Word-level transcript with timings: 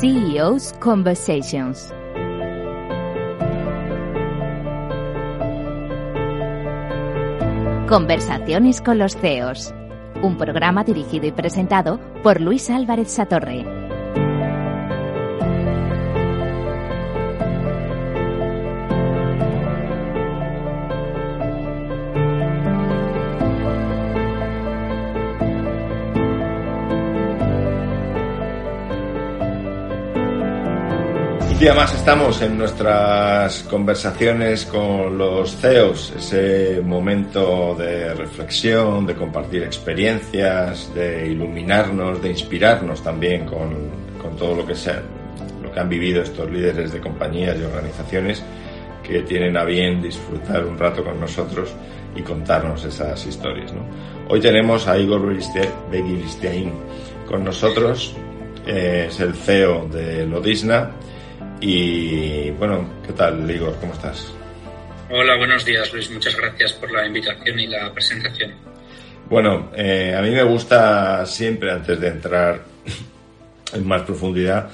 CEO's 0.00 0.74
Conversations. 0.80 1.92
Conversaciones 7.88 8.80
con 8.80 8.98
los 8.98 9.16
CEOs. 9.16 9.72
Un 10.22 10.36
programa 10.36 10.82
dirigido 10.82 11.26
y 11.26 11.32
presentado 11.32 12.00
por 12.22 12.40
Luis 12.40 12.70
Álvarez 12.70 13.12
Satorre. 13.12 13.73
Día 31.64 31.72
más 31.72 31.94
estamos 31.94 32.42
en 32.42 32.58
nuestras 32.58 33.62
conversaciones 33.62 34.66
con 34.66 35.16
los 35.16 35.56
CEOs, 35.56 36.12
ese 36.14 36.82
momento 36.84 37.74
de 37.74 38.12
reflexión, 38.12 39.06
de 39.06 39.14
compartir 39.14 39.62
experiencias, 39.62 40.94
de 40.94 41.26
iluminarnos, 41.26 42.20
de 42.20 42.28
inspirarnos 42.28 43.02
también 43.02 43.46
con, 43.46 43.88
con 44.20 44.36
todo 44.36 44.56
lo 44.56 44.66
que, 44.66 44.74
sea, 44.74 45.00
lo 45.62 45.72
que 45.72 45.80
han 45.80 45.88
vivido 45.88 46.20
estos 46.20 46.50
líderes 46.50 46.92
de 46.92 47.00
compañías 47.00 47.56
y 47.58 47.62
organizaciones 47.62 48.42
que 49.02 49.22
tienen 49.22 49.56
a 49.56 49.64
bien 49.64 50.02
disfrutar 50.02 50.66
un 50.66 50.78
rato 50.78 51.02
con 51.02 51.18
nosotros 51.18 51.72
y 52.14 52.20
contarnos 52.20 52.84
esas 52.84 53.24
historias. 53.24 53.72
¿no? 53.72 53.80
Hoy 54.28 54.38
tenemos 54.38 54.86
a 54.86 54.98
Igor 54.98 55.34
Begiristein 55.90 56.72
con 57.26 57.42
nosotros, 57.42 58.14
eh, 58.66 59.06
es 59.08 59.18
el 59.18 59.32
CEO 59.32 59.88
de 59.88 60.26
Lodisna 60.26 60.90
y 61.60 62.50
bueno, 62.50 63.02
¿qué 63.06 63.12
tal, 63.12 63.50
Igor? 63.50 63.76
¿Cómo 63.80 63.92
estás? 63.92 64.32
Hola, 65.10 65.36
buenos 65.36 65.64
días, 65.64 65.92
Luis. 65.92 66.10
Muchas 66.10 66.36
gracias 66.36 66.72
por 66.74 66.90
la 66.90 67.06
invitación 67.06 67.60
y 67.60 67.66
la 67.66 67.92
presentación. 67.92 68.54
Bueno, 69.28 69.70
eh, 69.76 70.14
a 70.16 70.22
mí 70.22 70.30
me 70.30 70.42
gusta 70.42 71.24
siempre, 71.26 71.70
antes 71.70 72.00
de 72.00 72.08
entrar 72.08 72.64
en 73.72 73.86
más 73.86 74.02
profundidad, 74.02 74.70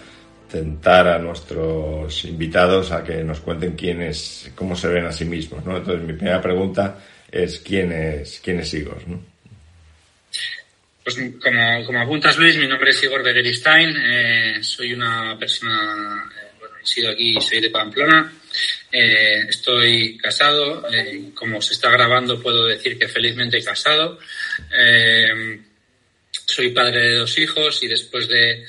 tentar 0.50 1.08
a 1.08 1.18
nuestros 1.18 2.24
invitados 2.24 2.90
a 2.92 3.04
que 3.04 3.22
nos 3.22 3.40
cuenten 3.40 3.76
quiénes, 3.76 4.50
cómo 4.54 4.74
se 4.74 4.88
ven 4.88 5.06
a 5.06 5.12
sí 5.12 5.24
mismos, 5.24 5.64
¿no? 5.64 5.76
Entonces, 5.76 6.06
mi 6.06 6.14
primera 6.14 6.40
pregunta 6.40 6.98
es 7.30 7.60
quién 7.60 7.92
es, 7.92 8.40
quién 8.42 8.60
es 8.60 8.74
Igor, 8.74 9.06
¿no? 9.06 9.20
Pues 11.04 11.16
como, 11.42 11.84
como 11.86 12.00
apuntas, 12.00 12.36
Luis, 12.38 12.56
mi 12.56 12.66
nombre 12.66 12.90
es 12.90 13.02
Igor 13.02 13.22
Begeristain. 13.22 13.96
Eh, 13.96 14.58
soy 14.62 14.92
una 14.92 15.36
persona 15.38 16.30
he 16.82 16.86
sido 16.86 17.10
aquí, 17.10 17.38
soy 17.40 17.60
de 17.60 17.70
Pamplona. 17.70 18.32
Eh, 18.92 19.44
estoy 19.48 20.16
casado. 20.16 20.88
Eh, 20.92 21.30
como 21.34 21.60
se 21.62 21.74
está 21.74 21.90
grabando, 21.90 22.40
puedo 22.40 22.66
decir 22.66 22.98
que 22.98 23.08
felizmente 23.08 23.62
casado. 23.62 24.18
Eh, 24.76 25.60
soy 26.46 26.70
padre 26.70 27.00
de 27.00 27.14
dos 27.16 27.38
hijos 27.38 27.82
y 27.82 27.88
después 27.88 28.28
de 28.28 28.64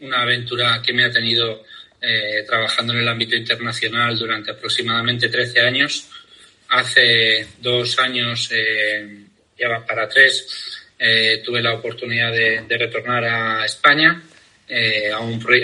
una 0.00 0.22
aventura 0.22 0.80
que 0.84 0.92
me 0.92 1.04
ha 1.04 1.10
tenido 1.10 1.64
trabajando 2.46 2.92
en 2.92 3.00
el 3.00 3.08
ámbito 3.08 3.34
internacional 3.34 4.16
durante 4.16 4.52
aproximadamente 4.52 5.28
13 5.28 5.60
años, 5.60 6.08
hace 6.68 7.48
dos 7.58 7.98
años, 7.98 8.48
ya 9.58 9.68
va 9.68 9.84
para 9.84 10.08
tres, 10.08 10.46
tuve 11.44 11.60
la 11.60 11.74
oportunidad 11.74 12.32
de 12.32 12.78
retornar 12.78 13.24
a 13.24 13.64
España 13.64 14.22
eh, 14.68 15.10
a, 15.12 15.18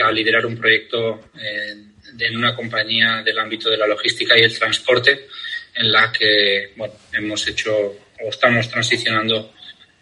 a, 0.06 0.12
liderar 0.12 0.46
un 0.46 0.56
proyecto 0.56 1.30
eh, 1.38 1.74
en 2.18 2.36
una 2.36 2.54
compañía 2.54 3.22
del 3.22 3.38
ámbito 3.38 3.70
de 3.70 3.76
la 3.76 3.86
logística 3.86 4.38
y 4.38 4.42
el 4.42 4.58
transporte 4.58 5.26
en 5.74 5.92
la 5.92 6.10
que 6.12 6.72
bueno, 6.76 6.94
hemos 7.12 7.46
hecho 7.48 7.76
o 7.76 8.28
estamos 8.28 8.68
transicionando 8.70 9.52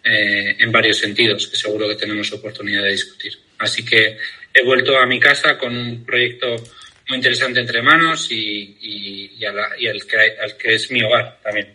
eh, 0.03 0.55
en 0.59 0.71
varios 0.71 0.99
sentidos 0.99 1.47
que 1.47 1.57
seguro 1.57 1.87
que 1.87 1.95
tenemos 1.95 2.31
oportunidad 2.31 2.83
de 2.83 2.91
discutir. 2.91 3.33
Así 3.59 3.83
que 3.83 4.17
he 4.53 4.63
vuelto 4.63 4.97
a 4.97 5.05
mi 5.05 5.19
casa 5.19 5.57
con 5.57 5.75
un 5.75 6.05
proyecto 6.05 6.55
muy 7.09 7.17
interesante 7.17 7.59
entre 7.59 7.81
manos 7.81 8.31
y, 8.31 8.77
y, 8.81 9.31
y, 9.37 9.45
al, 9.45 10.05
que, 10.05 10.17
al 10.41 10.57
que 10.57 10.75
es 10.75 10.91
mi 10.91 11.03
hogar 11.03 11.39
también. 11.43 11.69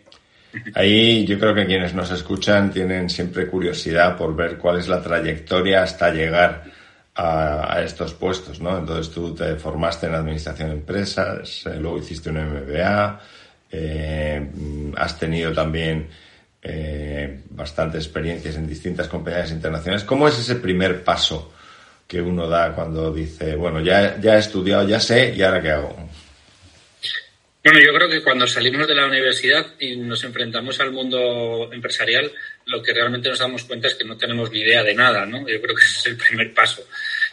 Ahí 0.74 1.26
yo 1.26 1.38
creo 1.38 1.54
que 1.54 1.66
quienes 1.66 1.92
nos 1.92 2.10
escuchan 2.10 2.72
tienen 2.72 3.10
siempre 3.10 3.46
curiosidad 3.46 4.16
por 4.16 4.34
ver 4.34 4.56
cuál 4.56 4.78
es 4.78 4.88
la 4.88 5.02
trayectoria 5.02 5.82
hasta 5.82 6.12
llegar 6.12 6.64
a, 7.18 7.82
estos 7.82 8.14
puestos, 8.14 8.60
¿no? 8.60 8.78
Entonces 8.78 9.12
tú 9.12 9.34
te 9.34 9.56
formaste 9.56 10.06
en 10.06 10.14
administración 10.14 10.68
de 10.68 10.74
empresas, 10.76 11.66
eh, 11.66 11.76
luego 11.78 11.98
hiciste 11.98 12.30
un 12.30 12.36
MBA, 12.36 13.20
eh, 13.70 14.50
has 14.96 15.18
tenido 15.18 15.52
también 15.52 16.08
eh, 16.62 17.42
bastantes 17.50 18.04
experiencias 18.04 18.54
en 18.54 18.68
distintas 18.68 19.08
compañías 19.08 19.50
internacionales. 19.50 20.04
¿Cómo 20.04 20.28
es 20.28 20.38
ese 20.38 20.56
primer 20.56 21.02
paso 21.02 21.52
que 22.06 22.22
uno 22.22 22.46
da 22.48 22.72
cuando 22.72 23.12
dice, 23.12 23.56
bueno, 23.56 23.80
ya, 23.80 24.18
ya 24.20 24.36
he 24.36 24.38
estudiado, 24.38 24.86
ya 24.86 25.00
sé, 25.00 25.34
¿y 25.34 25.42
ahora 25.42 25.60
qué 25.60 25.70
hago? 25.72 25.96
Bueno, 27.70 27.84
yo 27.84 27.92
creo 27.92 28.08
que 28.08 28.22
cuando 28.22 28.46
salimos 28.46 28.88
de 28.88 28.94
la 28.94 29.04
universidad 29.04 29.74
y 29.78 29.94
nos 29.94 30.24
enfrentamos 30.24 30.80
al 30.80 30.90
mundo 30.90 31.68
empresarial, 31.70 32.32
lo 32.64 32.82
que 32.82 32.94
realmente 32.94 33.28
nos 33.28 33.40
damos 33.40 33.64
cuenta 33.64 33.88
es 33.88 33.94
que 33.94 34.06
no 34.06 34.16
tenemos 34.16 34.50
ni 34.50 34.60
idea 34.60 34.82
de 34.82 34.94
nada, 34.94 35.26
¿no? 35.26 35.40
Yo 35.46 35.60
creo 35.60 35.76
que 35.76 35.84
ese 35.84 35.98
es 35.98 36.06
el 36.06 36.16
primer 36.16 36.54
paso. 36.54 36.88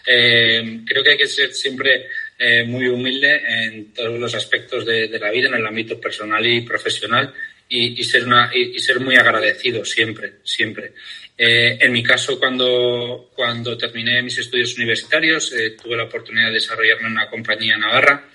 Eh, 0.05 0.81
creo 0.85 1.01
que 1.05 1.11
hay 1.11 1.17
que 1.17 1.27
ser 1.27 1.53
siempre 1.53 2.07
eh, 2.37 2.65
muy 2.65 2.85
humilde 2.89 3.43
en 3.47 3.93
todos 3.93 4.19
los 4.19 4.35
aspectos 4.35 4.85
de, 4.85 5.07
la 5.07 5.31
vida, 5.31 5.47
en 5.47 5.53
el 5.53 5.65
ámbito 5.65 6.01
personal 6.01 6.45
y 6.45 6.59
profesional, 6.63 7.33
y, 7.69 8.03
ser, 8.03 8.25
una, 8.25 8.51
y, 8.53 8.77
ser 8.79 8.99
muy 8.99 9.15
agradecido 9.15 9.85
siempre, 9.85 10.33
siempre. 10.43 10.91
Eh, 11.37 11.77
en 11.79 11.93
mi 11.93 12.03
caso, 12.03 12.37
cuando, 12.37 13.31
cuando 13.33 13.77
terminé 13.77 14.21
mis 14.21 14.37
estudios 14.37 14.75
universitarios, 14.75 15.53
tuve 15.81 15.95
la 15.95 16.03
oportunidad 16.03 16.47
de 16.47 16.55
desarrollarme 16.55 17.07
en 17.07 17.13
una 17.13 17.29
compañía 17.29 17.77
navarra 17.77 18.31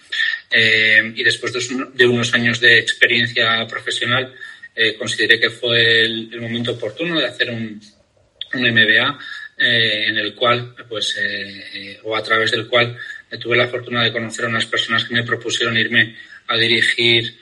y 0.53 1.23
después 1.23 1.53
de, 1.53 2.07
unos 2.07 2.35
años 2.35 2.61
de 2.61 2.79
experiencia 2.79 3.67
profesional, 3.67 4.35
consideré 4.99 5.39
que 5.39 5.51
fue 5.51 6.03
el, 6.03 6.41
momento 6.41 6.73
oportuno 6.73 7.21
de 7.21 7.27
hacer 7.27 7.51
un, 7.51 7.81
un 8.55 8.61
MBA 8.61 9.19
eh, 9.63 10.07
en 10.09 10.17
el 10.17 10.35
cual, 10.35 10.75
pues, 10.89 11.19
eh, 11.19 11.65
eh, 11.75 12.01
o 12.05 12.17
a 12.17 12.23
través 12.23 12.51
del 12.51 12.67
cual 12.67 12.97
tuve 13.39 13.59
la 13.59 13.69
fortuna 13.69 14.03
de 14.03 14.11
conocer 14.11 14.47
a 14.47 14.49
unas 14.49 14.65
personas 14.65 15.05
que 15.05 15.13
me 15.13 15.23
propusieron 15.23 15.77
irme 15.77 16.17
a 16.47 16.57
dirigir 16.57 17.37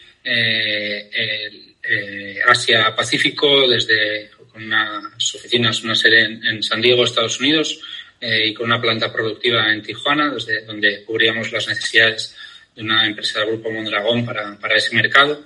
Asia-Pacífico 2.46 3.68
desde 3.68 4.30
con 4.50 4.64
unas 4.64 5.34
oficinas, 5.36 5.84
una 5.84 5.94
sede 5.94 6.24
en, 6.24 6.60
San 6.60 6.82
Diego, 6.82 7.04
Estados 7.04 7.38
Unidos, 7.38 7.80
y 8.20 8.52
con 8.52 8.66
una 8.66 8.80
planta 8.80 9.12
productiva 9.12 9.72
en 9.72 9.80
Tijuana, 9.80 10.34
desde 10.34 10.64
donde 10.64 11.04
cubríamos 11.04 11.52
las 11.52 11.68
necesidades 11.68 12.36
de 12.78 12.84
una 12.84 13.04
empresa 13.04 13.40
del 13.40 13.48
grupo 13.48 13.70
Mondragón 13.70 14.24
para, 14.24 14.56
para 14.56 14.76
ese 14.76 14.94
mercado. 14.94 15.44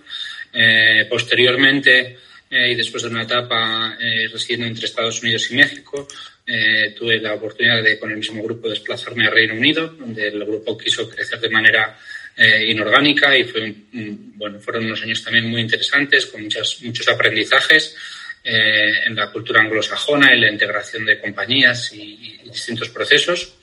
posteriormente, 1.08 2.18
y 2.50 2.74
después 2.74 3.02
de 3.02 3.08
una 3.08 3.22
etapa 3.22 3.96
residiendo 4.30 4.66
entre 4.66 4.84
Estados 4.84 5.22
Unidos 5.22 5.50
y 5.50 5.56
México, 5.56 6.06
eh, 6.44 6.92
tuve 6.98 7.20
la 7.20 7.34
oportunidad 7.34 7.82
de, 7.82 7.98
con 7.98 8.10
el 8.10 8.16
mismo 8.16 8.42
grupo, 8.42 8.68
desplazarme 8.68 9.26
a 9.26 9.30
Reino 9.30 9.54
Unido, 9.54 9.86
donde 9.86 10.26
el 10.26 10.44
grupo 10.44 10.76
quiso 10.76 11.08
crecer 11.08 11.38
de 11.38 11.48
manera 11.48 11.96
eh, 12.36 12.64
inorgánica 12.68 13.36
y 13.36 13.44
fue 13.44 13.72
bueno, 13.92 14.58
fueron 14.58 14.86
unos 14.86 15.02
años 15.02 15.22
también 15.22 15.48
muy 15.48 15.60
interesantes, 15.60 16.26
con 16.26 16.42
muchas, 16.42 16.78
muchos 16.82 17.06
aprendizajes 17.06 17.96
eh, 18.42 18.92
en 19.06 19.14
la 19.14 19.30
cultura 19.30 19.60
anglosajona, 19.60 20.32
en 20.32 20.40
la 20.40 20.50
integración 20.50 21.04
de 21.04 21.20
compañías 21.20 21.92
y, 21.92 22.40
distintos 22.44 22.88
procesos. 22.90 23.54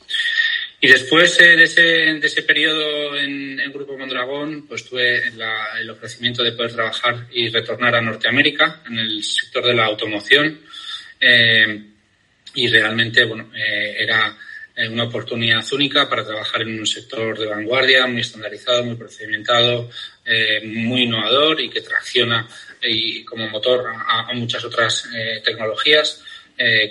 Y 0.81 0.87
después 0.87 1.37
de, 1.37 1.63
ese, 1.63 1.81
de 1.81 2.25
ese 2.25 2.43
periodo 2.43 3.17
en 3.17 3.59
el 3.59 3.71
Grupo 3.71 3.97
Mondragón, 3.97 4.65
pues 4.65 4.85
tuve 4.85 5.27
el 5.27 5.89
ofrecimiento 5.89 6.41
de 6.41 6.53
poder 6.53 6.71
trabajar 6.71 7.27
y 7.31 7.49
retornar 7.49 7.95
a 7.95 8.01
Norteamérica 8.01 8.81
en 8.87 8.97
el 8.99 9.23
sector 9.23 9.65
de 9.65 9.73
la 9.73 9.85
automoción 9.85 10.61
y 12.53 12.67
realmente 12.67 13.23
bueno, 13.25 13.51
eh, 13.55 13.95
era 13.99 14.35
eh, 14.75 14.87
una 14.87 15.03
oportunidad 15.03 15.65
única 15.73 16.09
para 16.09 16.25
trabajar 16.25 16.61
en 16.61 16.79
un 16.79 16.87
sector 16.87 17.37
de 17.37 17.45
vanguardia, 17.45 18.07
muy 18.07 18.21
estandarizado, 18.21 18.83
muy 18.83 18.95
procedimentado, 18.95 19.89
eh, 20.25 20.61
muy 20.65 21.03
innovador 21.03 21.59
y 21.61 21.69
que 21.69 21.81
tracciona 21.81 22.47
y 22.81 23.23
como 23.23 23.47
motor 23.49 23.85
a, 23.87 24.31
muchas 24.33 24.63
otras 24.63 25.09
tecnologías. 25.43 26.23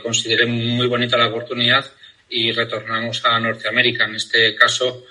consideré 0.02 0.44
muy 0.44 0.86
bonita 0.86 1.16
la 1.16 1.28
oportunidad 1.28 1.84
y 2.30 2.52
retornamos 2.52 3.24
a 3.24 3.38
Norteamérica. 3.40 4.04
En 4.04 4.16
este 4.16 4.54
caso, 4.54 5.06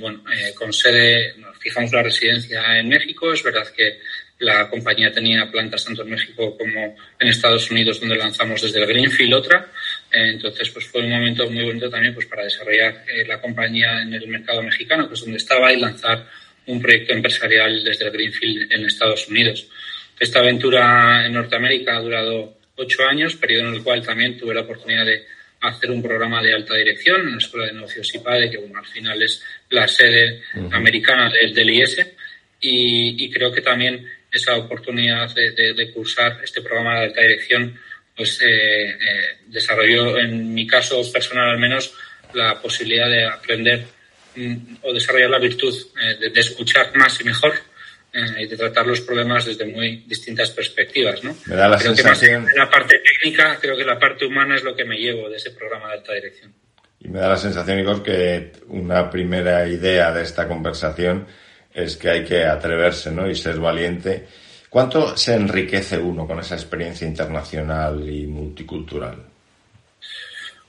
bueno, 0.00 0.22
con 0.54 0.72
sede, 0.72 1.34
fijamos 1.58 1.92
la 1.92 2.02
residencia 2.02 2.78
en 2.78 2.88
México. 2.88 3.32
Es 3.32 3.42
verdad 3.42 3.68
que 3.74 4.00
la 4.40 4.70
compañía 4.70 5.10
tenía 5.10 5.50
plantas 5.50 5.84
tanto 5.84 6.02
en 6.02 6.10
México 6.10 6.56
como 6.56 6.96
en 7.18 7.28
Estados 7.28 7.70
Unidos, 7.72 7.98
donde 7.98 8.14
lanzamos 8.14 8.62
desde 8.62 8.78
el 8.78 8.86
Greenfield 8.86 9.34
otra, 9.34 9.68
entonces, 10.12 10.70
pues 10.70 10.86
fue 10.86 11.02
un 11.02 11.10
momento 11.10 11.50
muy 11.50 11.64
bonito 11.64 11.90
también 11.90 12.14
pues 12.14 12.26
para 12.26 12.44
desarrollar 12.44 13.04
la 13.26 13.40
compañía 13.40 14.00
en 14.00 14.14
el 14.14 14.28
mercado 14.28 14.62
mexicano, 14.62 15.08
que 15.08 15.14
es 15.14 15.20
donde 15.20 15.38
estaba, 15.38 15.72
y 15.72 15.80
lanzar 15.80 16.24
un 16.66 16.80
proyecto 16.80 17.14
empresarial 17.14 17.82
desde 17.82 18.04
el 18.06 18.12
Greenfield 18.12 18.72
en 18.72 18.84
Estados 18.84 19.26
Unidos. 19.26 19.66
Esta 20.20 20.38
aventura 20.38 21.26
en 21.26 21.32
Norteamérica 21.32 21.96
ha 21.96 22.00
durado 22.00 22.58
ocho 22.76 23.04
años, 23.08 23.34
periodo 23.34 23.68
en 23.68 23.74
el 23.74 23.82
cual 23.82 24.02
también 24.02 24.38
tuve 24.38 24.54
la 24.54 24.60
oportunidad 24.60 25.04
de 25.04 25.26
hacer 25.60 25.90
un 25.90 26.02
programa 26.02 26.42
de 26.42 26.54
alta 26.54 26.74
dirección 26.74 27.20
en 27.22 27.32
la 27.32 27.38
Escuela 27.38 27.66
de 27.66 27.72
Negocios 27.72 28.14
IPADE, 28.14 28.50
que 28.50 28.58
bueno, 28.58 28.78
al 28.78 28.86
final 28.86 29.22
es 29.22 29.42
la 29.70 29.88
sede 29.88 30.42
americana 30.70 31.30
del, 31.30 31.52
del 31.54 31.70
IS, 31.70 32.06
y, 32.60 33.30
creo 33.30 33.52
que 33.52 33.60
también 33.60 34.06
esa 34.32 34.56
oportunidad 34.56 35.32
de, 35.34 35.90
cursar 35.92 36.40
este 36.42 36.60
programa 36.60 37.00
de 37.00 37.06
alta 37.06 37.22
dirección 37.22 37.78
pues 38.16 38.42
eh, 38.42 38.90
eh, 38.90 38.96
desarrolló 39.46 40.18
en 40.18 40.52
mi 40.52 40.66
caso 40.66 41.00
personal 41.12 41.50
al 41.50 41.58
menos 41.58 41.94
la 42.34 42.60
posibilidad 42.60 43.08
de 43.08 43.24
aprender 43.24 43.86
mm, 44.34 44.76
o 44.82 44.92
desarrollar 44.92 45.30
la 45.30 45.38
virtud 45.38 45.74
eh, 46.02 46.28
de, 46.28 46.40
escuchar 46.40 46.94
más 46.96 47.20
y 47.20 47.24
mejor 47.24 47.54
y 48.12 48.46
de 48.46 48.56
tratar 48.56 48.86
los 48.86 49.00
problemas 49.02 49.44
desde 49.44 49.66
muy 49.66 50.04
distintas 50.06 50.50
perspectivas. 50.50 51.22
¿no? 51.22 51.36
Me 51.46 51.56
da 51.56 51.68
la 51.68 51.78
sensación... 51.78 52.46
la 52.56 52.68
parte 52.70 53.00
técnica, 53.00 53.58
creo 53.60 53.76
que 53.76 53.84
la 53.84 53.98
parte 53.98 54.26
humana 54.26 54.56
es 54.56 54.62
lo 54.62 54.74
que 54.74 54.84
me 54.84 54.96
llevo 54.96 55.28
de 55.28 55.36
ese 55.36 55.50
programa 55.50 55.88
de 55.88 55.94
alta 55.94 56.14
dirección. 56.14 56.52
Y 57.00 57.08
me 57.08 57.20
da 57.20 57.28
la 57.28 57.36
sensación, 57.36 57.78
Igor, 57.78 58.02
que 58.02 58.52
una 58.68 59.08
primera 59.10 59.68
idea 59.68 60.12
de 60.12 60.22
esta 60.22 60.48
conversación 60.48 61.26
es 61.72 61.96
que 61.96 62.10
hay 62.10 62.24
que 62.24 62.44
atreverse 62.44 63.10
¿no? 63.12 63.30
y 63.30 63.34
ser 63.34 63.58
valiente. 63.58 64.26
¿Cuánto 64.68 65.16
se 65.16 65.34
enriquece 65.34 65.96
uno 65.98 66.26
con 66.26 66.40
esa 66.40 66.54
experiencia 66.54 67.06
internacional 67.06 68.08
y 68.08 68.26
multicultural? 68.26 69.24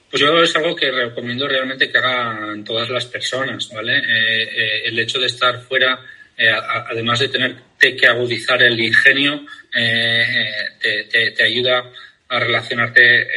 Pues 0.10 0.22
yo 0.22 0.42
es 0.42 0.56
algo 0.56 0.76
que 0.76 0.90
recomiendo 0.90 1.48
realmente 1.48 1.92
que 1.92 1.98
hagan 1.98 2.64
todas 2.64 2.90
las 2.90 3.06
personas, 3.06 3.70
¿vale? 3.74 3.98
Eh, 3.98 4.44
eh, 4.44 4.82
el 4.86 4.98
hecho 4.98 5.20
de 5.20 5.28
estar 5.28 5.62
fuera, 5.62 6.00
eh, 6.40 6.50
además 6.50 7.20
de 7.20 7.28
tener 7.30 7.56
que 7.78 8.08
agudizar 8.08 8.64
el 8.64 8.80
ingenio, 8.80 9.46
te, 9.72 11.32
te, 11.36 11.44
ayuda 11.44 11.92
a 12.28 12.40
relacionarte 12.40 13.28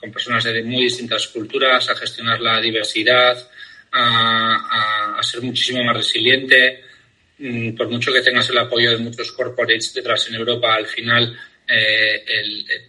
con 0.00 0.10
personas 0.10 0.44
de 0.44 0.62
muy 0.62 0.84
distintas 0.84 1.28
culturas, 1.28 1.88
a 1.88 1.94
gestionar 1.94 2.40
la 2.40 2.60
diversidad, 2.60 3.36
a, 3.94 5.20
ser 5.22 5.42
muchísimo 5.42 5.82
más 5.84 5.96
resiliente. 5.96 6.82
Mm, 7.38 7.74
por 7.74 7.88
mucho 7.88 8.12
que 8.12 8.20
tengas 8.20 8.48
el 8.50 8.58
apoyo 8.58 8.90
de 8.92 8.98
muchos 8.98 9.32
corporates 9.32 9.92
detrás 9.94 10.28
en 10.28 10.36
Europa, 10.36 10.74
al 10.74 10.86
final 10.86 11.36
eh, 11.66 12.24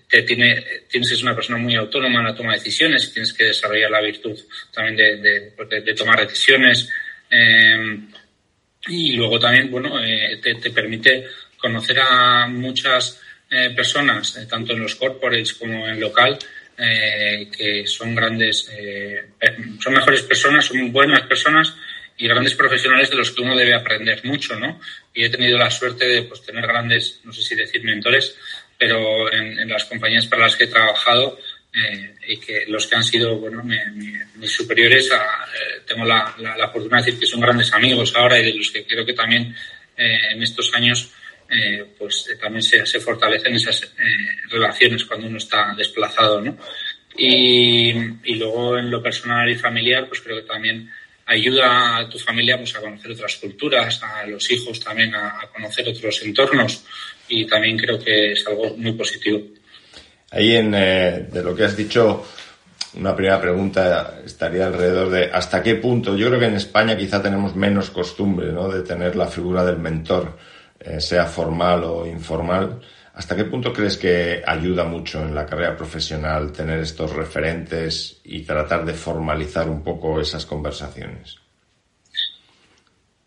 te 0.08 0.24
tiene, 0.24 0.64
tienes 0.90 1.10
que 1.10 1.16
ser 1.16 1.26
una 1.26 1.36
persona 1.36 1.58
muy 1.58 1.76
autónoma 1.76 2.20
en 2.20 2.26
la 2.26 2.36
toma 2.36 2.52
de 2.52 2.60
decisiones 2.60 3.14
tienes 3.14 3.34
que 3.34 3.46
desarrollar 3.46 3.90
la 3.90 4.02
virtud 4.02 4.38
también 4.74 4.98
de, 4.98 5.82
de, 5.82 5.94
tomar 5.94 6.20
decisiones. 6.20 6.90
Eh, 7.30 8.00
y 8.88 9.14
luego 9.14 9.40
también, 9.40 9.72
bueno, 9.72 10.04
eh, 10.04 10.40
te, 10.42 10.56
te, 10.56 10.72
permite 10.72 11.26
conocer 11.58 12.00
a 12.00 12.48
muchas 12.48 13.22
personas, 13.76 14.48
tanto 14.50 14.74
en 14.74 14.82
los 14.82 14.96
corporates 14.96 15.54
como 15.54 15.88
en 15.88 16.00
local, 16.00 16.38
eh, 16.78 17.50
que 17.56 17.88
son 17.88 18.14
grandes, 18.14 18.70
eh, 18.78 19.30
son 19.80 19.94
mejores 19.94 20.24
personas, 20.24 20.66
son 20.66 20.92
buenas 20.92 21.22
personas 21.22 21.74
y 22.18 22.28
grandes 22.28 22.54
profesionales 22.54 23.10
de 23.10 23.16
los 23.16 23.32
que 23.32 23.44
uno 23.44 23.56
debe 23.56 23.74
aprender 23.74 24.26
mucho, 24.26 24.60
¿no? 24.60 24.82
Y 25.14 25.24
he 25.24 25.30
tenido 25.30 25.58
la 25.58 25.72
suerte 25.72 26.06
de 26.06 26.24
pues, 26.24 26.44
tener 26.44 26.68
grandes, 26.68 27.22
no 27.24 27.32
sé 27.32 27.44
si 27.44 27.56
decir 27.56 27.82
mentores, 27.82 28.38
pero 28.78 29.32
en, 29.32 29.70
las 29.70 29.86
compañías 29.86 30.28
para 30.28 30.44
las 30.44 30.58
que 30.58 30.66
he 30.66 30.68
trabajado 30.68 31.40
eh, 31.76 32.16
y 32.28 32.38
que 32.38 32.66
los 32.68 32.88
que 32.88 32.96
han 32.96 33.04
sido, 33.04 33.38
bueno, 33.38 33.64
mis 33.64 34.52
superiores, 34.52 35.10
tengo 35.86 36.06
la, 36.06 36.34
la, 36.40 36.66
oportunidad 36.68 37.00
de 37.00 37.06
decir 37.06 37.20
que 37.20 37.26
son 37.26 37.42
grandes 37.42 37.74
amigos 37.74 38.14
ahora 38.16 38.40
y 38.40 38.46
de 38.46 38.54
los 38.54 38.72
que 38.72 38.86
creo 38.86 39.06
que 39.06 39.14
también 39.14 39.56
en 39.98 40.44
estos 40.44 40.74
años 40.74 41.12
eh, 41.50 41.86
pues 41.98 42.28
eh, 42.32 42.38
también 42.38 42.64
se, 42.64 42.84
se, 42.86 43.00
fortalecen 43.00 43.54
esas 43.54 43.84
eh, 43.84 43.88
relaciones 44.50 45.06
cuando 45.06 45.28
uno 45.28 45.38
está 45.38 45.76
desplazado, 45.78 46.42
¿no? 46.42 46.58
Y, 47.16 47.92
y, 48.24 48.36
luego 48.36 48.78
en 48.78 48.90
lo 48.90 49.02
personal 49.02 49.50
y 49.50 49.56
familiar, 49.56 50.08
pues 50.08 50.22
creo 50.22 50.38
que 50.38 50.48
también 50.48 50.90
ayuda 51.28 51.98
a 51.98 52.10
tu 52.10 52.18
familia 52.18 52.58
pues, 52.58 52.76
a 52.76 52.82
conocer 52.82 53.12
otras 53.12 53.36
culturas, 53.36 54.02
a 54.04 54.26
los 54.26 54.50
hijos 54.50 54.80
también 54.80 55.14
a, 55.14 55.48
conocer 55.54 55.88
otros 55.88 56.22
entornos 56.24 56.84
y 57.30 57.46
también 57.46 57.78
creo 57.78 58.00
que 58.00 58.32
es 58.32 58.46
algo 58.48 58.76
muy 58.76 58.94
positivo. 58.94 59.42
Ahí 60.36 60.56
en, 60.56 60.72
de 60.72 61.42
lo 61.42 61.56
que 61.56 61.64
has 61.64 61.78
dicho, 61.78 62.26
una 62.98 63.16
primera 63.16 63.40
pregunta 63.40 64.20
estaría 64.26 64.68
alrededor 64.68 65.10
de 65.10 65.32
hasta 65.32 65.64
qué 65.64 65.76
punto, 65.76 66.16
yo 66.16 66.28
creo 66.28 66.40
que 66.40 66.48
en 66.48 66.56
España 66.56 66.98
quizá 66.98 67.22
tenemos 67.22 67.56
menos 67.56 67.90
costumbre 67.90 68.52
¿no? 68.52 68.70
de 68.70 68.84
tener 68.84 69.16
la 69.16 69.28
figura 69.28 69.64
del 69.64 69.78
mentor 69.78 70.38
eh, 70.80 71.00
sea 71.00 71.26
formal 71.26 71.84
o 71.86 72.06
informal, 72.06 72.82
¿hasta 73.14 73.36
qué 73.36 73.46
punto 73.46 73.72
crees 73.72 73.98
que 73.98 74.44
ayuda 74.46 74.84
mucho 74.84 75.22
en 75.22 75.34
la 75.34 75.46
carrera 75.46 75.76
profesional 75.76 76.52
tener 76.52 76.80
estos 76.80 77.14
referentes 77.14 78.20
y 78.26 78.42
tratar 78.42 78.86
de 78.86 78.94
formalizar 78.94 79.70
un 79.70 79.84
poco 79.84 80.20
esas 80.20 80.46
conversaciones? 80.46 81.45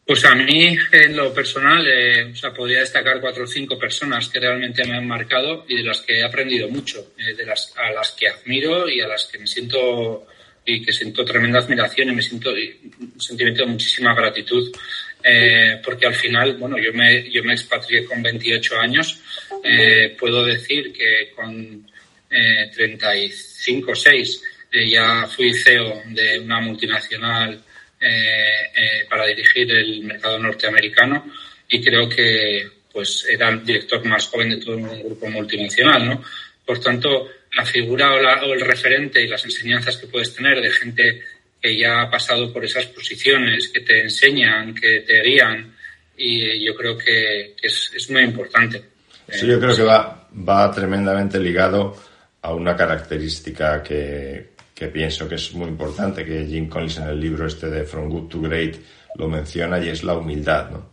Pues 0.09 0.25
a 0.25 0.35
mí, 0.35 0.75
en 0.91 1.15
lo 1.15 1.35
personal, 1.35 1.87
eh, 1.87 2.31
o 2.33 2.35
sea, 2.35 2.51
podría 2.51 2.81
destacar 2.81 3.21
cuatro 3.21 3.45
o 3.45 3.47
cinco 3.47 3.79
personas 3.79 4.31
que 4.31 4.41
realmente 4.41 4.83
me 4.87 4.97
han 4.97 5.07
marcado 5.07 5.67
y 5.69 5.77
de 5.77 5.83
las 5.83 6.01
que 6.01 6.19
he 6.19 6.25
aprendido 6.25 6.67
mucho, 6.67 7.13
eh, 7.19 7.35
de 7.35 7.45
las 7.45 7.75
a 7.77 7.91
las 7.93 8.13
que 8.13 8.27
admiro 8.27 8.89
y 8.89 9.03
a 9.03 9.07
las 9.07 9.27
que 9.27 9.39
me 9.39 9.47
siento 9.47 10.27
y 10.65 10.83
que 10.83 10.95
siento 10.95 11.27
tremenda 11.27 11.59
admiración 11.59 12.09
y 12.09 12.15
me 12.15 12.23
siento 12.23 12.55
un 12.55 13.21
sentimiento 13.21 13.67
de 13.67 13.73
muchísima 13.73 14.15
gratitud 14.15 14.75
eh, 15.23 15.79
porque 15.85 16.07
al 16.07 16.15
final, 16.15 16.57
bueno, 16.57 16.79
yo 16.79 16.91
me, 16.95 17.31
yo 17.31 17.45
me 17.45 17.53
expatrié 17.53 18.07
con 18.07 18.23
28 18.23 18.79
años, 18.79 19.21
eh, 19.63 20.17
puedo 20.19 20.43
decir 20.43 20.91
que 20.91 21.33
con 21.37 21.87
eh, 22.31 22.71
35 22.75 23.93
o 23.93 23.95
6 23.95 24.43
eh, 24.73 24.89
ya 24.91 25.27
fui 25.27 25.53
CEO 25.53 26.03
de 26.07 26.39
una 26.39 26.61
multinacional 26.61 27.63
eh, 28.01 29.07
para 29.09 29.27
dirigir 29.27 29.71
el 29.73 30.03
mercado 30.05 30.39
norteamericano 30.39 31.27
y 31.69 31.83
creo 31.83 32.09
que 32.09 32.69
pues 32.93 33.27
era 33.31 33.49
el 33.49 33.65
director 33.65 34.05
más 34.07 34.27
joven 34.29 34.51
de 34.51 34.57
todo 34.57 34.77
un 34.77 35.03
grupo 35.03 35.29
multinacional, 35.29 36.07
¿no? 36.07 36.25
Por 36.65 36.81
tanto, 36.81 37.29
la 37.55 37.65
figura 37.65 38.13
o, 38.13 38.47
o 38.47 38.55
el 38.55 38.61
referente 38.61 39.23
y 39.23 39.29
las 39.29 39.45
enseñanzas 39.45 39.97
que 39.97 40.07
puedes 40.07 40.35
tener 40.35 40.61
de 40.61 40.71
gente 40.71 41.23
que 41.61 41.77
ya 41.77 42.03
ha 42.03 42.11
pasado 42.11 42.53
por 42.53 42.65
esas 42.65 42.87
posiciones, 42.87 43.69
que 43.69 43.81
te 43.81 44.03
enseñan, 44.03 44.75
que 44.75 45.01
te 45.01 45.23
guían, 45.23 45.75
y 46.17 46.65
yo 46.65 46.75
creo 46.75 46.97
que, 46.97 47.55
es, 47.63 48.11
muy 48.11 48.23
importante. 48.23 48.83
Sí, 49.29 49.47
yo 49.47 49.59
creo 49.61 49.77
que 49.77 49.83
va, 49.83 50.29
va 50.49 50.71
tremendamente 50.71 51.39
ligado 51.39 51.97
a 52.43 52.55
una 52.55 52.77
característica 52.77 53.83
que, 53.83 54.51
pienso 54.87 55.29
que 55.29 55.35
es 55.35 55.53
muy 55.55 55.67
importante, 55.67 56.25
que 56.25 56.47
Jim 56.47 56.69
Collins 56.69 56.99
en 56.99 57.09
el 57.09 57.21
libro 57.21 57.49
este 57.49 57.69
de 57.69 57.85
From 57.85 58.09
Good 58.09 58.29
to 58.29 58.41
Great 58.43 58.77
lo 59.17 59.29
menciona, 59.29 59.85
y 59.85 59.89
es 59.89 60.05
la 60.05 60.17
humildad. 60.17 60.71
¿no? 60.71 60.91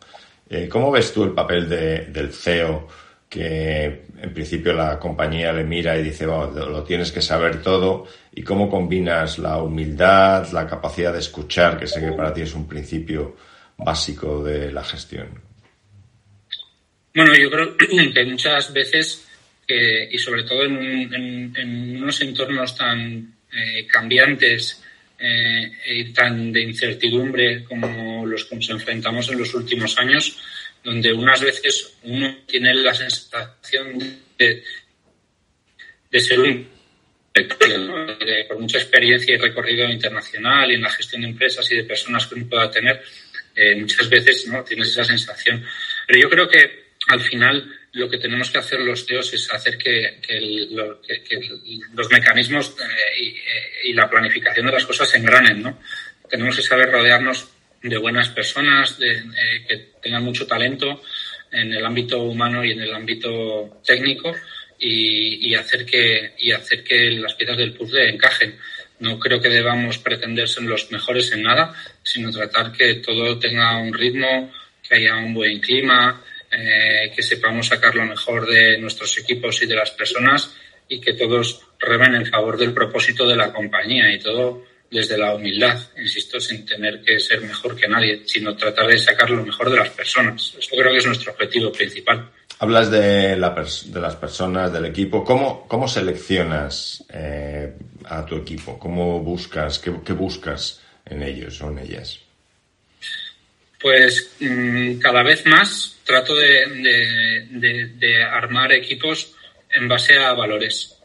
Eh, 0.49 0.67
¿Cómo 0.67 0.89
ves 0.89 1.13
tú 1.13 1.23
el 1.23 1.31
papel 1.31 1.69
de, 1.69 2.05
del 2.07 2.33
CEO? 2.33 2.87
que 3.29 4.05
en 4.21 4.33
principio 4.33 4.71
la 4.71 4.97
compañía 4.97 5.51
le 5.51 5.63
mira 5.63 5.97
y 5.97 6.03
dice, 6.03 6.25
lo 6.25 6.83
tienes 6.83 7.11
que 7.11 7.21
saber 7.21 7.61
todo, 7.61 8.07
y 8.33 8.43
cómo 8.43 8.69
combinas 8.69 9.39
la 9.39 9.57
humildad, 9.57 10.49
la 10.51 10.65
capacidad 10.65 11.11
de 11.11 11.19
escuchar, 11.19 11.77
que 11.77 11.87
sé 11.87 11.99
que 11.99 12.13
para 12.13 12.33
ti 12.33 12.41
es 12.41 12.53
un 12.53 12.67
principio 12.67 13.35
básico 13.77 14.43
de 14.43 14.71
la 14.71 14.83
gestión. 14.83 15.27
Bueno, 17.13 17.33
yo 17.35 17.49
creo 17.49 17.75
que 18.13 18.25
muchas 18.25 18.71
veces, 18.71 19.27
y 19.67 20.17
sobre 20.17 20.43
todo 20.43 20.63
en, 20.63 21.97
unos 21.97 22.21
entornos 22.21 22.75
tan 22.77 23.34
eh, 23.55 23.87
cambiantes 23.87 24.83
eh, 25.17 25.71
y 25.87 26.11
tan 26.11 26.51
de 26.51 26.61
incertidumbre 26.61 27.63
como 27.63 28.25
los 28.25 28.45
que 28.45 28.55
nos 28.55 28.69
enfrentamos 28.69 29.29
en 29.29 29.39
los 29.39 29.53
últimos 29.53 29.97
años, 29.97 30.37
donde 30.83 31.13
unas 31.13 31.41
veces 31.41 31.97
uno 32.03 32.37
tiene 32.45 32.73
la 32.73 32.93
sensación 32.93 33.97
de, 34.37 34.63
ser 36.19 36.39
un 36.39 36.67
por 38.47 38.59
mucha 38.59 38.77
experiencia 38.77 39.35
y 39.35 39.37
recorrido 39.37 39.89
internacional 39.89 40.71
y 40.71 40.75
en 40.75 40.81
la 40.81 40.89
gestión 40.89 41.21
de 41.21 41.27
empresas 41.27 41.69
y 41.71 41.75
de 41.75 41.83
personas 41.83 42.27
que 42.27 42.35
uno 42.35 42.47
pueda 42.47 42.71
tener, 42.71 43.01
eh, 43.55 43.75
muchas 43.75 44.09
veces 44.09 44.47
no 44.47 44.63
tienes 44.63 44.89
esa 44.89 45.03
sensación. 45.03 45.63
Pero 46.07 46.19
yo 46.19 46.29
creo 46.29 46.47
que 46.47 46.85
al 47.07 47.21
final 47.21 47.73
lo 47.95 48.09
que 48.09 48.17
tenemos 48.17 48.51
que 48.51 48.57
hacer 48.57 48.79
los 48.81 49.05
teos 49.05 49.33
es 49.33 49.51
hacer 49.51 49.77
que, 49.77 50.19
los 51.93 52.09
mecanismos 52.11 52.75
eh, 52.79 53.21
y, 53.83 53.89
y, 53.89 53.93
la 53.93 54.09
planificación 54.09 54.65
de 54.65 54.73
las 54.73 54.85
cosas 54.85 55.09
se 55.09 55.17
engranen, 55.17 55.61
¿no? 55.61 55.79
Tenemos 56.29 56.55
que 56.55 56.61
saber 56.61 56.91
rodearnos 56.91 57.47
de 57.81 57.97
buenas 57.97 58.29
personas 58.29 58.97
de, 58.97 59.11
eh, 59.13 59.65
que 59.67 59.77
tengan 60.01 60.23
mucho 60.23 60.45
talento 60.45 61.01
en 61.51 61.71
el 61.71 61.85
ámbito 61.85 62.21
humano 62.23 62.65
y 62.65 62.71
en 62.71 62.81
el 62.81 62.93
ámbito 62.93 63.81
técnico 63.85 64.35
y, 64.77 65.55
hacer 65.55 65.85
que, 65.85 66.33
y 66.37 66.51
hacer 66.51 66.83
que 66.83 67.11
las 67.11 67.33
piezas 67.35 67.57
del 67.57 67.73
puzzle 67.73 68.09
encajen. 68.09 68.57
No 68.99 69.19
creo 69.19 69.39
que 69.39 69.49
debamos 69.49 69.97
pretender 69.99 70.49
ser 70.49 70.63
los 70.63 70.91
mejores 70.91 71.31
en 71.31 71.43
nada, 71.43 71.73
sino 72.03 72.31
tratar 72.31 72.71
que 72.73 72.95
todo 72.95 73.39
tenga 73.39 73.77
un 73.77 73.93
ritmo, 73.93 74.51
que 74.87 74.95
haya 74.95 75.15
un 75.17 75.33
buen 75.33 75.59
clima, 75.59 76.21
eh, 76.57 77.11
que 77.15 77.21
sepamos 77.21 77.67
sacar 77.67 77.95
lo 77.95 78.05
mejor 78.05 78.47
de 78.47 78.77
nuestros 78.77 79.17
equipos 79.17 79.61
y 79.61 79.65
de 79.65 79.75
las 79.75 79.91
personas 79.91 80.55
y 80.87 81.01
que 81.01 81.13
todos 81.13 81.61
remen 81.79 82.15
en 82.15 82.25
favor 82.25 82.57
del 82.57 82.73
propósito 82.73 83.27
de 83.27 83.35
la 83.35 83.51
compañía 83.51 84.13
y 84.13 84.19
todo 84.19 84.63
desde 84.89 85.17
la 85.17 85.35
humildad, 85.35 85.77
insisto, 85.97 86.39
sin 86.39 86.65
tener 86.65 87.01
que 87.01 87.19
ser 87.19 87.41
mejor 87.41 87.75
que 87.75 87.87
nadie, 87.87 88.21
sino 88.25 88.55
tratar 88.55 88.87
de 88.87 88.97
sacar 88.97 89.29
lo 89.29 89.43
mejor 89.43 89.69
de 89.69 89.77
las 89.77 89.89
personas. 89.89 90.55
Eso 90.57 90.69
creo 90.71 90.91
que 90.91 90.97
es 90.97 91.05
nuestro 91.05 91.31
objetivo 91.33 91.71
principal. 91.71 92.31
Hablas 92.59 92.89
de, 92.89 93.35
la 93.35 93.49
de 93.49 93.99
las 93.99 94.15
personas, 94.15 94.71
del 94.71 94.85
equipo. 94.85 95.23
¿Cómo, 95.25 95.67
cómo 95.67 95.87
seleccionas 95.87 97.03
eh, 97.11 97.73
a 98.05 98.25
tu 98.25 98.35
equipo? 98.35 98.79
¿Cómo 98.79 99.19
buscas, 99.19 99.79
qué, 99.79 99.89
buscas 100.13 100.81
en 101.05 101.23
ellos 101.23 101.61
o 101.61 101.69
en 101.69 101.79
ellas? 101.79 102.19
Pues 103.85 104.31
mm, 104.39 104.97
cada 104.97 105.21
vez 105.21 105.45
más 105.45 105.99
trato 106.03 106.35
de, 106.35 108.23
armar 108.31 108.71
equipos 108.73 109.35
en 109.69 109.87
base 109.87 110.17
a 110.17 110.33
valores. 110.33 110.97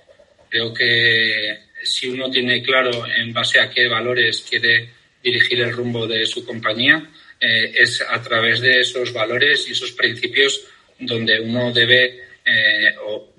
Creo 0.49 0.73
que 0.73 1.59
si 1.83 2.09
uno 2.09 2.31
tiene 2.31 2.63
claro 2.63 3.05
en 3.07 3.35
base 3.35 3.61
a 3.61 3.69
qué 3.69 3.87
valores 3.87 4.47
quiere 4.49 4.89
dirigir 5.23 5.61
el 5.61 5.75
rumbo 5.75 6.07
de 6.07 6.25
su 6.25 6.47
compañía, 6.47 7.07
eh, 7.39 7.71
es 7.75 8.01
a 8.01 8.23
través 8.23 8.63
de 8.63 8.81
esos 8.81 9.13
valores 9.13 9.69
y 9.69 9.73
esos 9.73 9.93
principios 9.93 10.63
donde 10.99 11.39
uno 11.39 11.71
debe 11.75 12.31
eh, 12.47 12.95
o, 13.05 13.35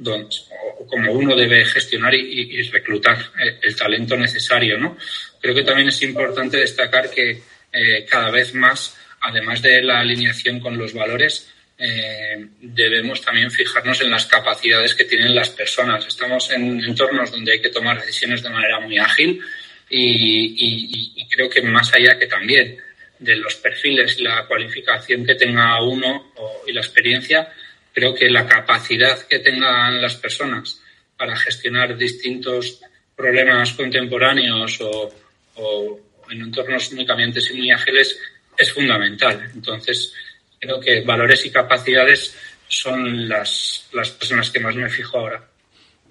como 0.86 1.14
uno 1.14 1.36
debe 1.36 1.66
gestionar 1.66 2.14
y, 2.14 2.62
reclutar 2.70 3.18
eh, 3.44 3.58
el, 3.64 3.76
talento 3.76 4.16
necesario, 4.16 4.78
¿no? 4.78 4.96
Creo 5.42 5.56
que 5.56 5.64
también 5.64 5.88
es 5.88 6.00
importante 6.04 6.58
destacar 6.58 7.10
que 7.10 7.42
cada 8.08 8.30
vez 8.30 8.54
más, 8.54 8.98
además 9.22 9.62
de 9.62 9.82
la 9.82 10.00
alineación 10.00 10.60
con 10.60 10.78
los 10.78 10.94
valores, 10.94 11.52
debemos 12.60 13.22
también 13.22 13.50
fijarnos 13.50 14.02
en 14.02 14.12
las 14.12 14.28
capacidades 14.28 14.94
que 14.94 15.06
tienen 15.06 15.34
las 15.34 15.50
personas. 15.50 16.06
Estamos 16.06 16.52
en 16.52 16.84
entornos 16.84 17.32
donde 17.32 17.54
hay 17.54 17.62
que 17.62 17.70
tomar 17.70 18.00
decisiones 18.00 18.44
de 18.44 18.50
manera 18.50 18.80
muy 18.80 19.00
ágil 19.00 19.42
y, 19.90 21.26
creo 21.30 21.50
que 21.50 21.62
más 21.62 21.94
allá 21.94 22.20
que 22.20 22.28
también 22.28 22.78
de 23.18 23.36
los 23.38 23.56
perfiles 23.56 24.20
y 24.20 24.24
la 24.24 24.46
cualificación 24.46 25.26
que 25.26 25.36
tenga 25.36 25.82
uno 25.82 26.34
y 26.68 26.74
la 26.74 26.82
experiencia, 26.82 27.52
creo 27.94 28.14
que 28.14 28.30
la 28.30 28.46
capacidad 28.46 29.26
que 29.28 29.40
tengan 29.40 30.02
las 30.02 30.16
personas 30.16 30.82
para 31.18 31.36
gestionar 31.36 31.98
distintos 31.98 32.82
problemas 33.16 33.74
contemporáneos 33.74 34.80
o, 34.82 36.00
en 36.30 36.42
entornos 36.42 36.92
únicamente 36.92 37.40
y 37.52 37.58
muy 37.58 37.72
ágiles 37.72 38.18
es 38.62 38.74
fundamental. 38.74 39.50
Entonces, 39.54 40.14
creo 40.60 40.80
que 40.80 41.02
valores 41.02 41.46
y 41.46 41.52
capacidades 41.52 42.36
son 42.68 43.28
las, 43.28 43.88
las 43.94 44.10
personas 44.12 44.50
que 44.50 44.60
más 44.60 44.76
me 44.76 44.90
fijo 44.90 45.18
ahora. 45.18 45.44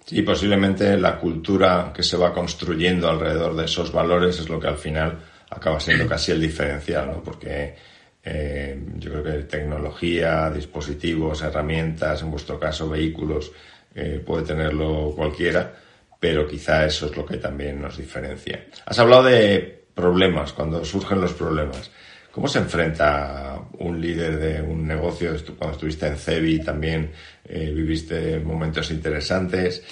Sí, 0.04 0.22
posiblemente 0.22 0.96
la 0.98 1.16
cultura 1.18 1.92
que 1.94 2.02
se 2.02 2.16
va 2.16 2.32
construyendo 2.32 3.08
alrededor 3.08 3.54
de 3.54 3.66
esos 3.66 3.92
valores 3.92 4.40
es 4.40 4.48
lo 4.48 4.58
que 4.58 4.68
al 4.68 4.76
final 4.76 5.18
acaba 5.48 5.78
siendo 5.78 6.06
casi 6.06 6.32
el 6.32 6.40
diferencial, 6.40 7.06
¿no? 7.06 7.22
Porque 7.22 7.74
eh, 8.22 8.78
yo 8.96 9.10
creo 9.12 9.24
que 9.24 9.44
tecnología, 9.44 10.50
dispositivos, 10.50 11.42
herramientas, 11.42 12.22
en 12.22 12.30
vuestro 12.30 12.58
caso 12.58 12.88
vehículos, 12.88 13.52
eh, 13.94 14.22
puede 14.24 14.44
tenerlo 14.44 15.12
cualquiera, 15.14 15.74
pero 16.18 16.46
quizá 16.46 16.84
eso 16.84 17.06
es 17.06 17.16
lo 17.16 17.24
que 17.24 17.38
también 17.38 17.80
nos 17.80 17.96
diferencia. 17.96 18.66
Has 18.86 18.98
hablado 18.98 19.24
de 19.24 19.84
problemas, 19.94 20.52
cuando 20.52 20.84
surgen 20.84 21.20
los 21.20 21.32
problemas. 21.32 21.90
¿Cómo 22.32 22.48
se 22.48 22.58
enfrenta 22.58 23.58
un 23.78 24.00
líder 24.00 24.38
de 24.38 24.62
un 24.62 24.86
negocio? 24.86 25.34
Cuando 25.58 25.74
estuviste 25.74 26.06
en 26.06 26.16
CEBI 26.16 26.60
también 26.60 27.10
eh, 27.44 27.72
viviste 27.74 28.38
momentos 28.40 28.90
interesantes. 28.90 29.82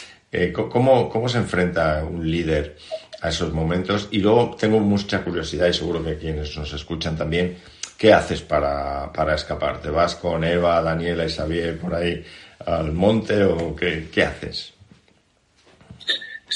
¿cómo, 0.52 1.08
¿Cómo 1.08 1.28
se 1.28 1.38
enfrenta 1.38 2.04
un 2.04 2.30
líder 2.30 2.76
a 3.20 3.28
esos 3.28 3.52
momentos. 3.52 4.08
Y 4.10 4.20
luego 4.20 4.56
tengo 4.58 4.80
mucha 4.80 5.22
curiosidad 5.22 5.68
y 5.68 5.72
seguro 5.72 6.04
que 6.04 6.16
quienes 6.16 6.56
nos 6.56 6.72
escuchan 6.72 7.16
también, 7.16 7.56
¿qué 7.96 8.12
haces 8.12 8.42
para, 8.42 9.12
para 9.12 9.34
escapar? 9.34 9.80
¿Te 9.80 9.90
vas 9.90 10.14
con 10.14 10.44
Eva, 10.44 10.80
Daniela 10.82 11.24
y 11.24 11.30
Xavier 11.30 11.78
por 11.78 11.94
ahí 11.94 12.24
al 12.64 12.92
monte 12.92 13.42
o 13.44 13.74
qué, 13.74 14.08
qué 14.12 14.24
haces? 14.24 14.77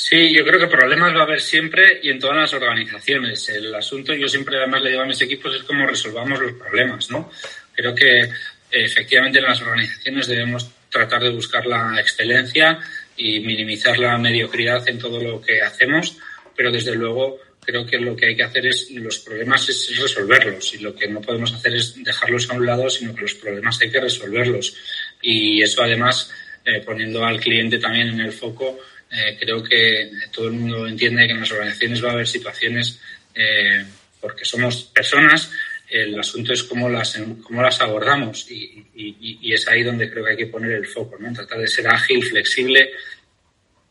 Sí, 0.04 0.34
yo 0.34 0.44
creo 0.44 0.58
que 0.58 0.66
problemas 0.66 1.14
va 1.14 1.20
a 1.20 1.22
haber 1.22 1.40
siempre 1.40 2.00
y 2.02 2.10
en 2.10 2.18
todas 2.18 2.36
las 2.36 2.52
organizaciones. 2.52 3.48
El 3.50 3.72
asunto, 3.72 4.12
yo 4.12 4.26
siempre 4.26 4.56
además 4.56 4.82
le 4.82 4.90
digo 4.90 5.02
a 5.02 5.06
mis 5.06 5.22
equipos, 5.22 5.54
es 5.54 5.62
cómo 5.62 5.86
resolvamos 5.86 6.40
los 6.40 6.54
problemas, 6.54 7.08
¿no? 7.08 7.30
Creo 7.72 7.94
que 7.94 8.28
efectivamente 8.68 9.38
en 9.38 9.44
las 9.44 9.62
organizaciones 9.62 10.26
debemos 10.26 10.68
tratar 10.90 11.22
de 11.22 11.30
buscar 11.30 11.64
la 11.66 12.00
excelencia 12.00 12.80
y 13.16 13.38
minimizar 13.38 13.96
la 13.96 14.18
mediocridad 14.18 14.86
en 14.88 14.98
todo 14.98 15.22
lo 15.22 15.40
que 15.40 15.62
hacemos, 15.62 16.16
pero 16.56 16.72
desde 16.72 16.96
luego 16.96 17.38
creo 17.64 17.86
que 17.86 17.98
lo 17.98 18.16
que 18.16 18.26
hay 18.26 18.36
que 18.36 18.42
hacer 18.42 18.66
es 18.66 18.90
los 18.90 19.20
problemas 19.20 19.68
es 19.68 19.96
resolverlos 19.96 20.74
y 20.74 20.78
lo 20.78 20.96
que 20.96 21.06
no 21.06 21.20
podemos 21.20 21.54
hacer 21.54 21.76
es 21.76 22.02
dejarlos 22.02 22.50
a 22.50 22.54
un 22.54 22.66
lado, 22.66 22.90
sino 22.90 23.14
que 23.14 23.22
los 23.22 23.34
problemas 23.34 23.80
hay 23.80 23.92
que 23.92 24.00
resolverlos. 24.00 24.74
Y 25.22 25.62
eso 25.62 25.80
además, 25.80 26.28
eh, 26.64 26.82
poniendo 26.84 27.24
al 27.24 27.38
cliente 27.38 27.78
también 27.78 28.08
en 28.08 28.20
el 28.20 28.32
foco, 28.32 28.80
eh, 29.12 29.36
creo 29.38 29.62
que 29.62 30.10
todo 30.32 30.46
el 30.46 30.54
mundo 30.54 30.86
entiende 30.86 31.26
que 31.26 31.32
en 31.32 31.40
las 31.40 31.52
organizaciones 31.52 32.02
va 32.02 32.08
a 32.08 32.12
haber 32.12 32.26
situaciones 32.26 32.98
eh, 33.34 33.84
porque 34.18 34.44
somos 34.44 34.84
personas, 34.84 35.50
el 35.88 36.18
asunto 36.18 36.54
es 36.54 36.62
cómo 36.62 36.88
las, 36.88 37.20
cómo 37.42 37.60
las 37.60 37.78
abordamos 37.82 38.50
y, 38.50 39.52
es 39.52 39.68
ahí 39.68 39.82
donde 39.82 40.10
creo 40.10 40.24
que 40.24 40.30
hay 40.30 40.36
que 40.36 40.46
poner 40.46 40.72
el 40.72 40.86
foco, 40.86 41.18
¿no? 41.18 41.30
tratar 41.32 41.58
de 41.58 41.66
ser 41.66 41.86
ágil, 41.88 42.24
flexible 42.24 42.90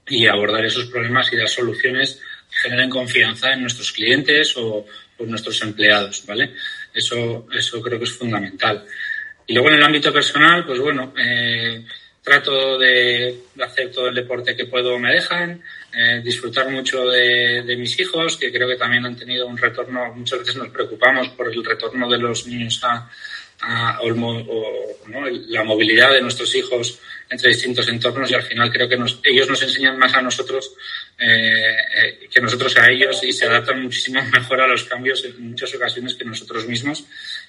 y 0.07 0.25
abordar 0.25 0.65
esos 0.65 0.85
problemas 0.85 1.31
y 1.31 1.37
dar 1.37 1.47
soluciones 1.47 2.19
generen 2.49 2.89
confianza 2.89 3.53
en 3.53 3.61
nuestros 3.61 3.91
clientes 3.91 4.55
o, 4.57 4.85
en 5.19 5.29
nuestros 5.29 5.61
empleados, 5.61 6.25
¿vale? 6.25 6.55
Eso, 6.91 7.47
eso 7.55 7.79
creo 7.79 7.99
que 7.99 8.05
es 8.05 8.11
fundamental. 8.11 8.85
Y 9.45 9.53
luego 9.53 9.69
en 9.69 9.75
el 9.75 9.83
ámbito 9.83 10.11
personal, 10.11 10.65
pues 10.65 10.79
bueno, 10.79 11.13
eh, 11.15 11.85
trato 12.23 12.77
de, 12.77 13.43
hacer 13.61 13.91
todo 13.91 14.07
el 14.07 14.15
deporte 14.15 14.55
que 14.55 14.65
puedo 14.65 14.97
me 14.99 15.13
dejan, 15.13 15.61
eh, 15.93 16.21
disfrutar 16.23 16.69
mucho 16.69 17.07
de, 17.09 17.75
mis 17.77 17.99
hijos, 17.99 18.37
que 18.37 18.51
creo 18.51 18.67
que 18.67 18.75
también 18.75 19.05
han 19.05 19.15
tenido 19.15 19.47
un 19.47 19.57
retorno, 19.57 20.13
muchas 20.13 20.39
veces 20.39 20.55
nos 20.55 20.69
preocupamos 20.69 21.29
por 21.29 21.47
el 21.47 21.63
retorno 21.63 22.09
de 22.09 22.17
los 22.17 22.45
niños 22.47 22.79
a, 22.83 23.09
la 25.47 25.63
movilidad 25.63 26.11
de 26.11 26.21
nuestros 26.21 26.55
hijos 26.55 26.99
entre 27.29 27.49
distintos 27.49 27.87
entornos 27.89 28.31
y 28.31 28.33
al 28.33 28.41
final 28.41 28.71
creo 28.71 28.89
que 28.89 28.97
ellos 29.23 29.47
nos 29.47 29.61
enseñan 29.61 29.99
más 29.99 30.15
a 30.15 30.21
nosotros 30.21 30.73
eh, 31.19 31.75
eh, 31.95 32.27
que 32.29 32.41
nosotros 32.41 32.75
a 32.77 32.89
ellos 32.89 33.23
y 33.23 33.31
se 33.31 33.45
adaptan 33.45 33.83
muchísimo 33.83 34.19
mejor 34.33 34.61
a 34.61 34.67
los 34.67 34.83
cambios 34.85 35.23
en 35.25 35.49
muchas 35.49 35.73
ocasiones 35.75 36.15
que 36.15 36.25
nosotros 36.25 36.65
mismos 36.67 37.05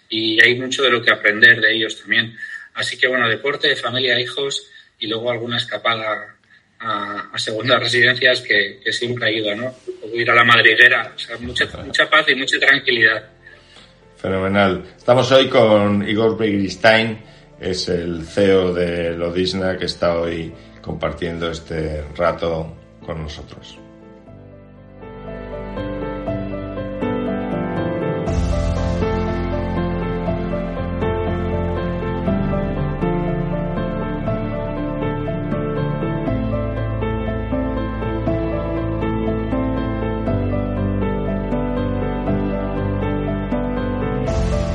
y 0.08 0.38
hay 0.44 0.54
mucho 0.56 0.82
de 0.82 0.90
lo 0.90 1.02
que 1.02 1.10
aprender 1.10 1.60
de 1.60 1.74
ellos 1.74 1.98
también. 1.98 2.36
Así 2.74 2.98
que 2.98 3.08
bueno, 3.08 3.28
deporte, 3.28 3.74
familia, 3.76 4.18
hijos 4.20 4.66
y 4.98 5.06
luego 5.06 5.30
alguna 5.30 5.56
escapada 5.56 6.36
a, 6.80 7.38
segundas 7.38 7.80
residencias 7.80 8.40
que, 8.40 8.80
siempre 8.92 9.28
ayuda, 9.28 9.54
¿no? 9.54 9.74
O 10.02 10.14
ir 10.14 10.30
a 10.30 10.34
la 10.34 10.44
madriguera, 10.44 11.12
o 11.14 11.18
sea, 11.18 11.36
mucha, 11.38 11.66
mucha 11.84 12.08
paz 12.08 12.26
y 12.28 12.34
mucha 12.34 12.58
tranquilidad. 12.58 13.30
Fenomenal. 14.16 14.84
Estamos 14.96 15.30
hoy 15.32 15.48
con 15.48 16.08
Igor 16.08 16.36
Brigstein, 16.36 17.18
es 17.60 17.88
el 17.88 18.24
CEO 18.24 18.72
de 18.72 19.16
Lodisna 19.16 19.76
que 19.76 19.86
está 19.86 20.18
hoy 20.18 20.52
compartiendo 20.80 21.50
este 21.50 22.04
rato 22.16 22.76
con 23.04 23.22
nosotros. 23.22 23.81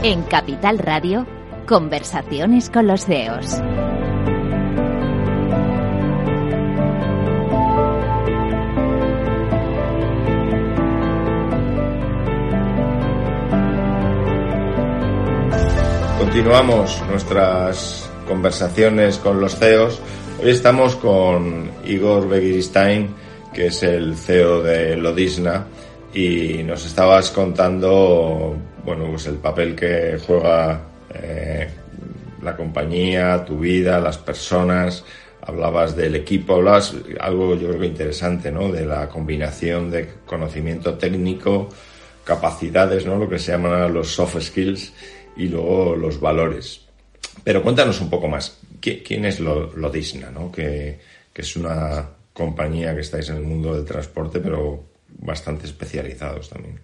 En 0.10 0.24
Capital 0.24 0.80
Radio, 0.80 1.28
conversaciones 1.66 2.70
con 2.70 2.88
los 2.88 3.06
CEOs. 3.06 3.62
Continuamos 16.20 17.04
nuestras 17.10 18.10
conversaciones 18.30 19.18
con 19.18 19.42
los 19.42 19.60
CEOs 19.60 20.00
Hoy 20.42 20.52
estamos 20.52 20.96
con 20.96 21.70
Igor 21.84 22.30
Begiristain, 22.30 23.14
que 23.54 23.68
es 23.68 23.84
el 23.84 24.16
CEO 24.16 24.62
de 24.62 24.96
Lodisna, 24.96 25.68
y 26.14 26.64
nos 26.64 26.86
estabas 26.86 27.32
contando, 27.32 28.56
bueno, 28.84 29.08
pues 29.10 29.28
el 29.28 29.36
papel 29.36 29.76
que 29.76 30.18
juega 30.26 30.82
eh, 31.14 31.70
la 32.42 32.56
compañía, 32.56 33.44
tu 33.46 33.60
vida, 33.60 34.00
las 34.00 34.18
personas, 34.18 35.04
hablabas 35.42 35.96
del 35.96 36.16
equipo, 36.16 36.56
hablabas 36.56 36.96
algo 37.20 37.56
yo 37.56 37.70
creo 37.70 37.84
interesante, 37.84 38.52
¿no? 38.52 38.72
De 38.72 38.86
la 38.86 39.08
combinación 39.10 39.92
de 39.92 40.10
conocimiento 40.26 40.96
técnico, 40.96 41.70
capacidades, 42.24 43.06
¿no? 43.06 43.18
Lo 43.18 43.30
que 43.30 43.40
se 43.40 43.52
llaman 43.52 43.94
los 43.94 44.10
soft 44.10 44.42
skills 44.42 44.94
y 45.36 45.48
luego 45.48 45.96
los 45.96 46.20
valores. 46.20 46.82
Pero 47.44 47.64
cuéntanos 47.64 48.02
un 48.02 48.10
poco 48.10 48.28
más. 48.28 48.60
¿Quién 48.82 49.26
es 49.26 49.40
Lodisna, 49.40 50.32
¿no? 50.32 50.52
Que, 50.52 51.00
que 51.34 51.42
es 51.42 51.56
una 51.56 52.10
compañía 52.34 52.94
que 52.94 53.02
estáis 53.02 53.30
en 53.30 53.38
el 53.38 53.44
mundo 53.44 53.74
del 53.74 53.86
transporte, 53.86 54.40
pero 54.40 54.87
bastante 55.18 55.66
especializados 55.66 56.50
también. 56.50 56.80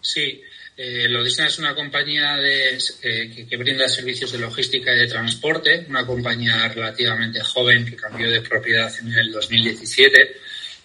Sí, 0.00 0.42
eh, 0.80 1.08
es 1.26 1.58
una 1.58 1.74
compañía 1.74 2.36
de, 2.36 2.78
eh, 3.02 3.46
que, 3.48 3.56
brinda 3.56 3.88
servicios 3.88 4.30
de 4.30 4.38
logística 4.38 4.94
y 4.94 4.98
de 5.00 5.08
transporte, 5.08 5.84
una 5.88 6.06
compañía 6.06 6.68
relativamente 6.68 7.40
joven 7.40 7.84
que 7.84 7.96
cambió 7.96 8.30
de 8.30 8.40
propiedad 8.42 8.92
en 9.00 9.12
el 9.12 9.32
2017. 9.32 10.36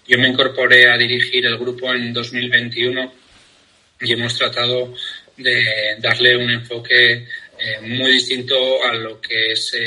Yo 0.08 0.18
me 0.18 0.30
incorporé 0.30 0.90
a 0.90 0.98
dirigir 0.98 1.46
el 1.46 1.60
grupo 1.60 1.94
en 1.94 2.12
2021 2.12 3.14
y 4.02 4.14
hemos 4.14 4.36
tratado 4.36 4.96
de 5.38 5.96
darle 6.00 6.38
un 6.38 6.50
enfoque 6.50 7.28
eh, 7.60 7.80
muy 7.82 8.14
distinto 8.14 8.84
a 8.84 8.96
lo 8.96 9.22
que 9.22 9.52
es 9.52 9.78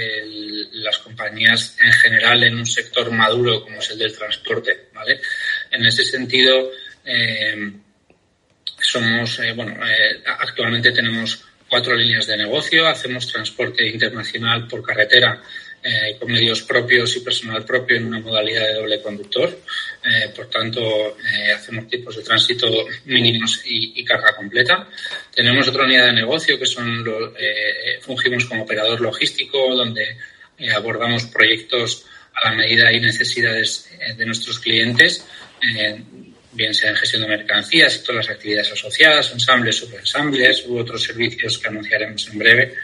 las 0.73 0.99
compañías 0.99 1.77
en 1.83 1.93
general 1.93 2.45
en 2.45 2.59
un 2.59 2.67
sector 2.67 3.11
maduro 3.11 3.65
como 3.65 3.81
es 3.81 3.91
el 3.91 3.99
del 3.99 4.17
transporte. 4.17 4.87
¿vale? 4.95 5.21
En 5.71 5.85
ese 5.85 6.05
sentido, 6.05 6.71
eh, 7.07 7.73
somos, 8.81 9.39
eh, 9.39 9.53
bueno, 9.53 9.75
eh, 9.87 10.23
actualmente 10.39 10.91
tenemos 10.93 11.45
cuatro 11.69 11.95
líneas 11.95 12.27
de 12.27 12.37
negocio, 12.37 12.87
hacemos 12.87 13.31
transporte 13.33 13.87
internacional 13.89 14.67
por 14.67 14.83
carretera 14.83 15.43
con 16.19 16.33
medios 16.33 16.63
propios 16.63 17.15
y 17.15 17.21
personal 17.21 17.65
propio 17.65 17.97
en 17.97 18.07
una 18.07 18.19
modalidad 18.19 18.67
de 18.67 18.75
doble 18.75 19.01
conductor. 19.01 19.57
por 20.35 20.51
tanto, 20.51 21.17
hacemos 21.55 21.87
tipos 21.87 22.17
de 22.17 22.25
tránsito 22.25 22.67
mínimos 23.05 23.63
y, 23.65 24.05
carga 24.05 24.35
completa. 24.35 24.89
Tenemos 25.33 25.69
otra 25.69 25.85
unidad 25.85 26.07
de 26.07 26.15
negocio 26.15 26.59
que 26.59 26.67
son 26.67 27.05
los, 27.05 27.31
fungimos 28.01 28.47
como 28.47 28.65
operador 28.65 29.01
logístico, 29.01 29.77
donde 29.77 30.17
abordamos 30.75 31.27
proyectos 31.27 32.05
a 32.35 32.51
la 32.51 32.57
medida 32.57 32.93
y 32.93 32.99
necesidades 32.99 33.89
de 34.17 34.27
nuestros 34.27 34.59
clientes 34.59 35.25
bien 36.57 36.75
sea 36.75 36.91
en 36.91 36.97
gestión 36.97 37.23
de 37.23 37.29
mercancías 37.29 38.03
todas 38.03 38.27
las 38.27 38.37
actividades 38.37 38.73
asociadas, 38.73 39.31
ensambles, 39.33 39.77
subensambles 39.77 40.65
u 40.67 40.79
otros 40.79 41.03
servicios 41.03 41.59
que 41.59 41.69
anunciaremos 41.69 42.29
en 42.29 42.39
breve, 42.39 42.75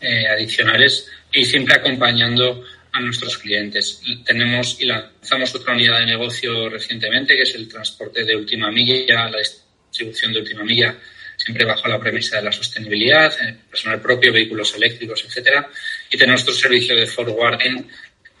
eh, 0.00 0.26
adicionales, 0.26 1.08
y 1.32 1.44
siempre 1.44 1.76
acompañando 1.76 2.64
a 2.92 3.00
nuestros 3.00 3.38
clientes. 3.38 4.02
Tenemos 4.24 4.76
y 4.80 4.86
lanzamos 4.86 5.54
otra 5.54 5.72
unidad 5.72 6.00
de 6.00 6.06
negocio 6.06 6.68
recientemente, 6.68 7.36
que 7.36 7.42
es 7.42 7.54
el 7.54 7.68
transporte 7.68 8.24
de 8.24 8.36
última 8.36 8.70
milla, 8.70 9.30
la 9.30 9.38
distribución 9.38 10.32
de 10.32 10.40
última 10.40 10.64
milla, 10.64 10.98
siempre 11.36 11.64
bajo 11.64 11.88
la 11.88 11.98
premisa 11.98 12.36
de 12.36 12.42
la 12.42 12.52
sostenibilidad, 12.52 13.32
eh, 13.40 13.56
personal 13.70 14.00
propio, 14.00 14.32
vehículos 14.32 14.74
eléctricos, 14.74 15.24
etcétera. 15.24 15.70
Y 16.10 16.18
tenemos 16.18 16.44
nuestro 16.44 16.68
servicio 16.68 16.96
de 16.96 17.06
forwarding, 17.06 17.88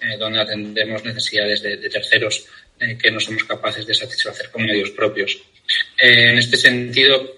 eh, 0.00 0.16
donde 0.18 0.40
atendemos 0.40 1.04
necesidades 1.04 1.62
de 1.62 1.88
terceros 1.88 2.44
eh, 2.82 2.98
que 2.98 3.12
no 3.12 3.20
somos 3.20 3.44
capaces 3.44 3.86
de 3.86 3.94
satisfacer 3.94 4.50
con 4.50 4.66
medios 4.66 4.90
propios. 4.90 5.38
Eh, 6.00 6.30
en 6.30 6.38
este 6.38 6.56
sentido, 6.56 7.36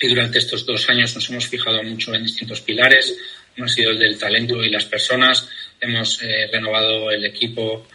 y 0.00 0.06
durante 0.06 0.38
estos 0.38 0.64
dos 0.64 0.88
años 0.88 1.12
nos 1.16 1.28
hemos 1.30 1.48
fijado 1.48 1.82
mucho 1.82 2.14
en 2.14 2.22
distintos 2.22 2.60
pilares. 2.60 3.18
Uno 3.56 3.66
ha 3.66 3.68
sido 3.68 3.90
el 3.90 3.98
del 3.98 4.16
talento 4.16 4.62
y 4.62 4.70
las 4.70 4.84
personas. 4.84 5.48
Hemos 5.80 6.22
eh, 6.22 6.48
renovado 6.52 7.10
el 7.10 7.24
equipo 7.24 7.88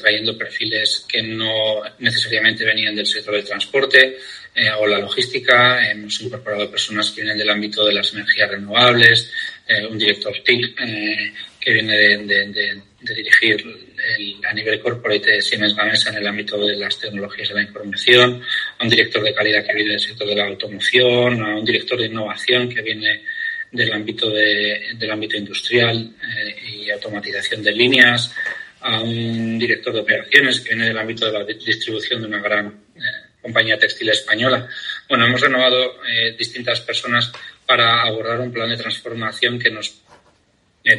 trayendo 0.00 0.36
perfiles 0.36 1.06
que 1.08 1.22
no 1.22 1.82
necesariamente 2.00 2.64
venían 2.64 2.96
del 2.96 3.06
sector 3.06 3.36
del 3.36 3.44
transporte 3.44 4.18
o 4.80 4.84
la 4.84 4.98
logística. 4.98 5.88
Hemos 5.88 6.20
incorporado 6.22 6.68
personas 6.68 7.12
que 7.12 7.20
vienen 7.20 7.38
del 7.38 7.50
ámbito 7.50 7.86
de 7.86 7.92
las 7.92 8.12
energías 8.12 8.50
renovables, 8.50 9.32
un 9.88 9.96
director 9.96 10.34
TIC 10.44 10.76
que 11.60 11.72
viene 11.72 11.96
de 11.96 12.82
dirigir 13.14 13.64
a 14.48 14.52
nivel 14.54 14.80
corporate 14.80 15.32
de 15.32 15.42
Siemens 15.42 15.74
Gamesa 15.74 16.10
en 16.10 16.16
el 16.16 16.26
ámbito 16.26 16.58
de 16.64 16.76
las 16.76 16.98
tecnologías 16.98 17.48
de 17.48 17.54
la 17.54 17.62
información, 17.62 18.42
a 18.78 18.84
un 18.84 18.90
director 18.90 19.22
de 19.22 19.34
calidad 19.34 19.64
que 19.64 19.74
viene 19.74 19.90
del 19.90 20.00
sector 20.00 20.26
de 20.26 20.36
la 20.36 20.46
automoción, 20.46 21.42
a 21.42 21.56
un 21.56 21.64
director 21.64 21.98
de 21.98 22.06
innovación 22.06 22.68
que 22.68 22.82
viene 22.82 23.22
del 23.72 23.92
ámbito 23.92 24.28
del 24.30 25.10
ámbito 25.10 25.36
industrial 25.36 26.12
eh, 26.36 26.84
y 26.84 26.90
automatización 26.90 27.62
de 27.62 27.72
líneas, 27.72 28.34
a 28.80 29.00
un 29.00 29.58
director 29.58 29.92
de 29.92 30.00
operaciones 30.00 30.60
que 30.60 30.70
viene 30.70 30.88
del 30.88 30.98
ámbito 30.98 31.26
de 31.26 31.32
la 31.32 31.44
distribución 31.44 32.20
de 32.20 32.26
una 32.26 32.40
gran 32.40 32.66
eh, 32.96 33.00
compañía 33.40 33.78
textil 33.78 34.08
española. 34.08 34.68
Bueno, 35.08 35.26
hemos 35.26 35.40
renovado 35.40 36.02
eh, 36.06 36.34
distintas 36.36 36.80
personas 36.80 37.30
para 37.66 38.02
abordar 38.02 38.40
un 38.40 38.52
plan 38.52 38.68
de 38.68 38.76
transformación 38.76 39.58
que 39.58 39.70
nos 39.70 40.00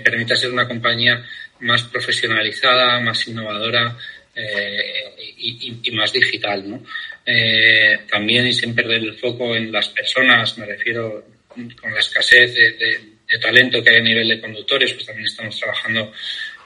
permita 0.04 0.36
ser 0.36 0.52
una 0.52 0.67
compañía 0.67 1.24
más 1.62 1.84
profesionalizada, 1.84 3.00
más 3.00 3.28
innovadora 3.28 3.98
eh, 4.36 5.13
y, 5.38 5.91
más 5.91 6.13
digital. 6.13 6.70
¿no? 6.70 6.84
Eh, 7.26 8.00
también 8.10 8.48
y 8.48 8.54
sin 8.54 8.74
perder 8.74 9.04
el 9.04 9.17
foco 9.17 9.56
en 9.56 9.72
las 9.72 9.89
personas, 9.89 10.58
me 10.58 10.65
refiero 10.65 11.26
con 11.48 11.94
la 11.94 12.00
escasez 12.00 12.54
de, 12.54 13.12
talento 13.39 13.82
que 13.82 13.89
hay 13.89 13.98
a 13.98 14.04
nivel 14.04 14.28
de 14.28 14.41
conductores, 14.41 14.94
pues 14.94 15.06
también 15.06 15.26
estamos 15.26 15.58
trabajando 15.58 16.12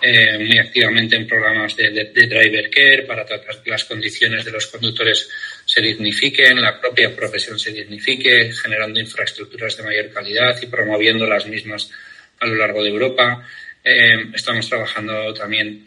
eh, 0.01 0.37
muy 0.39 0.57
activamente 0.57 1.15
en 1.15 1.27
programas 1.27 1.75
de, 1.75 1.89
driver 1.91 2.69
care 2.71 3.03
para 3.03 3.23
tratar 3.23 3.61
que 3.61 3.69
las 3.69 3.83
condiciones 3.85 4.43
de 4.43 4.51
los 4.51 4.65
conductores 4.67 5.29
se 5.63 5.81
dignifiquen, 5.81 6.59
la 6.59 6.79
propia 6.81 7.15
profesión 7.15 7.59
se 7.59 7.71
dignifique, 7.71 8.51
generando 8.51 8.99
infraestructuras 8.99 9.77
de 9.77 9.83
mayor 9.83 10.11
calidad 10.11 10.59
y 10.59 10.65
promoviendo 10.65 11.27
las 11.27 11.45
mismas 11.45 11.91
a 12.39 12.45
lo 12.47 12.55
largo 12.55 12.83
de 12.83 12.89
Europa. 12.89 13.45
Eh, 13.83 14.31
estamos 14.33 14.67
trabajando 14.67 15.33
también 15.33 15.85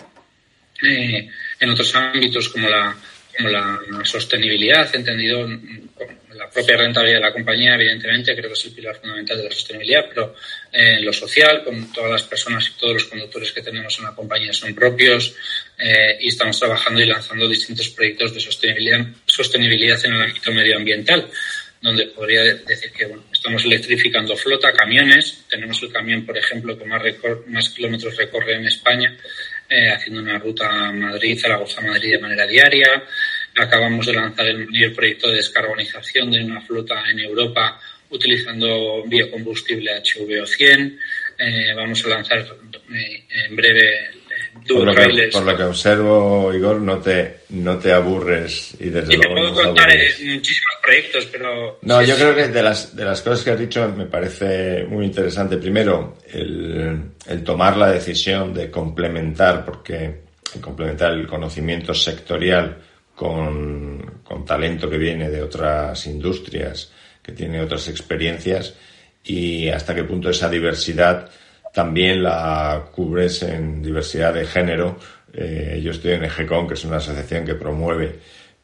eh, 0.83 1.29
en 1.61 1.71
otros 1.71 1.95
ámbitos 1.95 2.49
como 2.49 2.69
la, 2.69 2.97
como 3.37 3.49
la 3.49 3.81
sostenibilidad, 4.05 4.95
entendido 4.95 5.47
la 6.39 6.49
propia 6.49 6.77
rentabilidad 6.77 7.19
de 7.19 7.25
la 7.25 7.33
compañía, 7.33 7.75
evidentemente, 7.75 8.35
creo 8.37 8.49
que 8.49 8.55
es 8.55 8.65
el 8.67 8.73
pilar 8.73 8.95
fundamental 8.97 9.39
de 9.39 9.45
la 9.45 9.51
sostenibilidad, 9.51 10.07
pero 10.09 10.35
en 10.73 11.05
lo 11.05 11.13
social, 11.13 11.65
con 11.65 11.93
todas 11.93 12.13
las 12.13 12.23
personas 12.23 12.69
y 12.69 12.79
todos 12.79 12.95
los 12.95 13.05
conductores 13.05 13.51
que 13.51 13.61
tenemos 13.61 13.99
en 13.99 14.05
la 14.05 14.15
compañía 14.15 14.53
son 14.53 14.73
propios 14.75 15.35
eh, 15.79 16.17
y 16.21 16.29
estamos 16.29 16.59
trabajando 16.59 17.01
y 17.01 17.07
lanzando 17.07 17.49
distintos 17.49 17.89
proyectos 17.89 18.35
de 18.35 18.41
sostenibilidad, 18.41 19.05
sostenibilidad 19.27 20.05
en 20.05 20.13
el 20.15 20.23
ámbito 20.23 20.53
medioambiental 20.53 21.29
donde 21.81 22.07
podría 22.07 22.43
decir 22.43 22.91
que 22.93 23.07
bueno, 23.07 23.25
estamos 23.39 23.65
electrificando 23.65 24.37
flota, 24.37 24.73
camiones. 24.73 25.45
Tenemos 25.49 25.81
el 25.85 25.93
camión, 25.93 26.27
por 26.27 26.37
ejemplo, 26.37 26.77
que 26.77 26.85
más, 26.85 27.01
más 27.47 27.71
kilómetros 27.71 28.17
recorre 28.17 28.55
en 28.55 28.67
España, 28.67 29.17
eh, 29.69 29.91
haciendo 29.91 30.21
una 30.21 30.39
ruta 30.39 30.91
Madrid, 30.91 31.39
Zaragoza-Madrid 31.39 32.13
de 32.13 32.19
manera 32.19 32.47
diaria. 32.49 33.05
Acabamos 33.57 34.07
de 34.07 34.13
lanzar 34.15 34.47
el 34.47 34.67
mayor 34.69 34.93
proyecto 34.93 35.29
de 35.29 35.37
descarbonización 35.37 36.33
de 36.33 36.45
una 36.45 36.61
flota 36.61 37.09
en 37.09 37.21
Europa 37.21 37.81
utilizando 38.11 39.05
biocombustible 39.07 40.03
HVO100. 40.03 40.99
Eh, 41.39 41.73
vamos 41.77 42.05
a 42.05 42.09
lanzar 42.09 42.41
eh, 42.41 43.25
en 43.47 43.55
breve 43.55 44.11
por 44.69 44.85
lo, 44.85 44.95
que, 44.95 45.29
por 45.33 45.43
lo, 45.45 45.57
que, 45.57 45.63
observo, 45.65 46.53
Igor, 46.55 46.81
no 46.81 46.99
te, 46.99 47.41
no 47.51 47.79
te 47.79 47.93
aburres 47.93 48.75
y 48.79 48.91
desde 48.91 49.17
luego. 49.17 49.35
Te 49.35 49.41
puedo 49.41 49.55
contar 49.55 49.91
eh, 49.91 50.11
muchísimos 50.25 50.75
proyectos, 50.83 51.27
pero. 51.33 51.79
No, 51.83 52.03
yo 52.03 52.17
creo 52.17 52.35
que 52.35 52.49
de 52.49 52.63
las, 52.63 52.95
de 52.95 53.05
las 53.05 53.23
cosas 53.23 53.45
que 53.45 53.51
has 53.51 53.59
dicho 53.59 53.89
me 53.97 54.07
parece 54.07 54.85
muy 54.85 55.07
interesante. 55.07 55.57
Primero, 55.57 56.19
el, 56.33 57.03
el 57.27 57.45
tomar 57.45 57.77
la 57.77 57.91
decisión 57.91 58.53
de 58.53 58.71
complementar, 58.71 59.65
porque 59.65 60.29
complementar 60.61 61.13
el 61.13 61.27
conocimiento 61.27 61.95
sectorial 61.95 62.79
con, 63.15 64.21
con 64.23 64.45
talento 64.45 64.89
que 64.89 64.99
viene 64.99 65.31
de 65.31 65.43
otras 65.43 66.07
industrias, 66.07 66.93
que 67.23 67.33
tiene 67.33 67.61
otras 67.61 67.89
experiencias, 67.89 68.75
y 69.25 69.69
hasta 69.69 69.95
qué 69.95 70.05
punto 70.05 70.31
esa 70.31 70.49
diversidad 70.49 71.31
también 71.73 72.23
la 72.23 72.89
cubres 72.93 73.43
en 73.43 73.83
diversidad 73.83 74.35
de 74.35 74.47
género. 74.47 74.99
Eh, 75.33 75.81
yo 75.83 75.91
estoy 75.91 76.13
en 76.13 76.25
EGECON, 76.25 76.69
que 76.69 76.75
es 76.75 76.85
una 76.85 76.97
asociación 76.97 77.45
que 77.45 77.55
promueve 77.55 78.19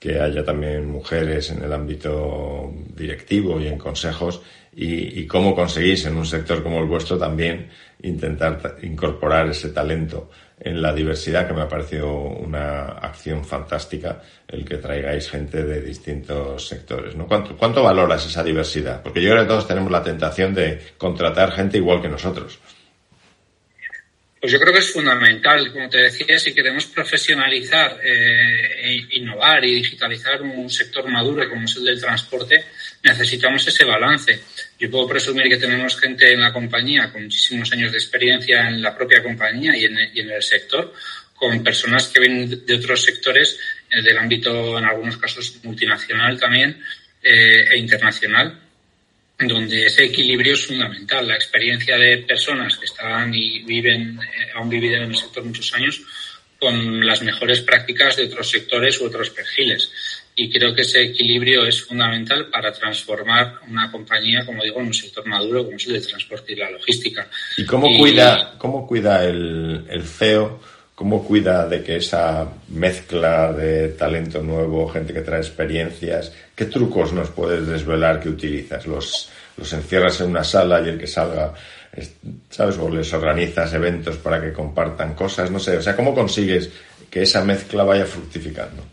que 0.05 0.21
haya 0.21 0.45
también 0.45 0.91
mujeres 0.91 1.51
en 1.51 1.63
el 1.65 1.73
ámbito 1.73 2.71
directivo 2.95 3.59
y 3.59 3.69
en 3.69 3.79
consejos 3.79 4.43
y, 4.77 5.27
cómo 5.27 5.55
conseguís 5.55 6.05
en 6.05 6.17
un 6.17 6.27
sector 6.27 6.63
como 6.63 6.81
el 6.81 6.87
vuestro 6.87 7.17
también 7.17 7.71
intentar 8.03 8.77
incorporar 8.83 9.49
ese 9.49 9.71
talento 9.71 10.31
en 10.61 10.83
la 10.83 10.93
diversidad, 10.93 11.47
que 11.47 11.55
me 11.55 11.63
ha 11.63 11.69
parecido 11.69 12.13
una 12.13 12.85
acción 12.85 13.45
fantástica 13.45 14.21
el 14.47 14.65
que 14.65 14.77
traigáis 14.77 15.31
gente 15.31 15.65
de 15.65 15.81
distintos 15.81 16.69
sectores. 16.69 17.17
¿no? 17.17 17.27
¿Cuánto, 17.27 17.57
¿Cuánto 17.57 17.83
valoras 17.83 18.27
esa 18.27 18.45
diversidad? 18.45 19.03
Porque 19.03 19.23
yo 19.23 19.31
creo 19.31 19.43
que 19.43 19.49
todos 19.49 19.67
tenemos 19.67 19.91
la 19.91 20.03
tentación 20.03 20.55
de 20.55 20.81
contratar 20.99 21.53
gente 21.53 21.79
igual 21.79 22.03
que 22.03 22.09
nosotros. 22.09 22.59
Pues 24.45 24.53
yo 24.53 24.61
creo 24.61 24.75
que 24.75 24.81
es 24.81 24.93
fundamental, 24.93 25.73
como 25.73 25.89
te 25.89 26.03
decía, 26.03 26.39
si 26.39 26.53
queremos 26.53 26.85
profesionalizar, 26.85 27.99
eh, 28.05 28.83
e 28.83 29.17
innovar 29.17 29.65
y 29.65 29.77
digitalizar 29.77 30.43
un 30.43 30.69
sector 30.69 31.09
maduro 31.09 31.49
como 31.49 31.65
es 31.65 31.75
el 31.77 31.85
del 31.87 31.99
transporte, 31.99 32.63
necesitamos 33.03 33.67
ese 33.67 33.87
balance. 33.87 34.39
Yo 34.79 34.91
puedo 34.91 35.09
presumir 35.09 35.49
que 35.49 35.57
tenemos 35.57 35.99
gente 35.99 36.31
en 36.31 36.43
la 36.43 36.53
compañía 36.53 37.11
con 37.11 37.23
muchísimos 37.23 37.73
años 37.73 37.91
de 37.91 37.97
experiencia 37.97 38.69
en 38.69 38.83
la 38.83 38.95
propia 38.95 39.23
compañía 39.23 39.75
y 39.79 39.87
en, 39.87 40.31
el 40.31 40.43
sector, 40.43 40.93
con 41.35 41.65
personas 41.65 42.09
que 42.09 42.21
vienen 42.21 42.67
de 42.67 42.75
otros 42.75 43.03
sectores 43.03 43.59
eh, 43.91 44.03
del 44.03 44.19
ámbito, 44.19 44.79
en 44.79 44.85
algunos 44.85 45.17
casos, 45.17 45.59
multinacional 45.63 46.39
también 46.39 46.85
eh, 47.23 47.65
e 47.71 47.79
internacional 47.79 48.61
donde 49.39 49.87
ese 49.87 50.05
equilibrio 50.05 50.55
es 50.55 50.67
fundamental. 50.67 51.27
La 51.27 51.35
experiencia 51.35 51.97
de 51.97 52.19
personas 52.19 52.77
que 52.77 52.85
están 52.85 53.35
y 53.35 53.63
viven, 53.63 54.19
eh, 54.19 54.51
han 54.55 54.69
vivido 54.69 54.97
en 54.97 55.11
el 55.11 55.17
sector 55.17 55.45
muchos 55.45 55.73
años, 55.75 56.01
con 56.59 57.05
las 57.05 57.21
mejores 57.23 57.61
prácticas 57.61 58.17
de 58.17 58.25
otros 58.25 58.49
sectores 58.49 59.01
u 59.01 59.07
otros 59.07 59.31
perfiles. 59.31 59.91
Y 60.37 60.51
creo 60.51 60.75
que 60.75 60.83
ese 60.83 61.03
equilibrio 61.03 61.65
es 61.67 61.83
fundamental 61.83 62.49
para 62.49 62.73
transformar 62.73 63.61
una 63.69 63.91
compañía, 63.91 64.45
como 64.45 64.63
digo, 64.63 64.81
en 64.81 64.87
un 64.87 64.95
sector 64.95 65.25
maduro 65.27 65.65
como 65.65 65.77
es 65.77 65.87
el 65.87 65.95
de 65.95 66.01
transporte 66.01 66.53
y 66.53 66.57
la 66.57 66.71
logística. 66.71 67.29
¿Y 67.57 67.65
cómo 67.65 67.87
cuida, 67.97 68.55
cómo 68.59 68.87
cuida 68.87 69.25
el, 69.25 69.85
el 69.89 70.03
CEO? 70.05 70.61
¿Cómo 70.95 71.25
cuida 71.25 71.67
de 71.69 71.83
que 71.83 71.97
esa 71.97 72.49
mezcla 72.69 73.53
de 73.53 73.89
talento 73.89 74.41
nuevo, 74.43 74.89
gente 74.89 75.13
que 75.13 75.23
trae 75.23 75.41
experiencias, 75.41 76.33
qué 76.55 76.67
trucos 76.67 77.13
nos 77.13 77.31
puedes 77.31 77.67
desvelar 77.67 78.21
que 78.21 78.29
utilizas? 78.29 78.87
¿Los, 78.87 79.31
encierras 79.73 80.21
en 80.21 80.31
una 80.31 80.45
sala 80.45 80.81
y 80.81 80.89
el 80.89 80.99
que 80.99 81.07
salga, 81.07 81.55
¿sabes? 82.51 82.77
O 82.79 82.91
les 82.91 83.13
organizas 83.13 83.73
eventos 83.73 84.17
para 84.17 84.41
que 84.41 84.53
compartan 84.53 85.15
cosas, 85.15 85.51
no 85.51 85.61
sé. 85.61 85.77
O 85.77 85.83
sea, 85.83 85.95
¿cómo 85.95 86.15
consigues 86.15 86.71
que 87.11 87.23
esa 87.23 87.45
mezcla 87.45 87.85
vaya 87.85 88.05
fructificando? 88.05 88.85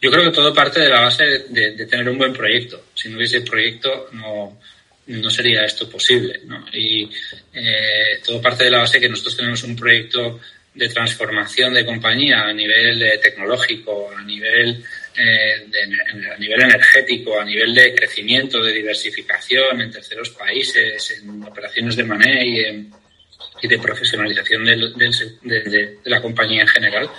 Yo 0.00 0.10
creo 0.10 0.24
que 0.24 0.34
todo 0.34 0.52
parte 0.52 0.80
de 0.80 0.88
la 0.88 1.02
base 1.02 1.24
de, 1.50 1.86
tener 1.86 2.08
un 2.08 2.18
buen 2.18 2.32
proyecto. 2.32 2.86
Si 2.94 3.08
no 3.08 3.18
hubiese 3.18 3.42
proyecto, 3.42 4.08
no, 4.12 4.58
no 5.06 5.30
sería 5.30 5.64
esto 5.64 5.88
posible. 5.88 6.40
¿no? 6.46 6.64
Y 6.72 7.04
eh, 7.52 8.18
todo 8.24 8.40
parte 8.40 8.64
de 8.64 8.70
la 8.70 8.78
base 8.78 8.98
que 8.98 9.08
nosotros 9.08 9.36
tenemos 9.36 9.62
un 9.62 9.76
proyecto 9.76 10.40
de 10.74 10.88
transformación 10.88 11.74
de 11.74 11.84
compañía 11.84 12.42
a 12.42 12.52
nivel 12.52 13.20
tecnológico, 13.20 14.10
a 14.16 14.22
nivel, 14.22 14.82
eh, 15.16 15.66
a 16.32 16.38
nivel 16.38 16.62
energético, 16.62 17.40
a 17.40 17.44
nivel 17.44 17.74
de 17.74 17.94
crecimiento, 17.94 18.62
de 18.62 18.72
diversificación 18.72 19.80
en 19.80 19.90
terceros 19.90 20.30
países, 20.30 21.20
en 21.22 21.42
operaciones 21.42 21.96
de 21.96 22.04
money 22.04 22.88
y, 23.62 23.68
de 23.68 23.78
profesionalización 23.78 24.64
de, 24.64 25.98
la 26.04 26.22
compañía 26.22 26.62
en 26.62 26.68
general, 26.68 27.10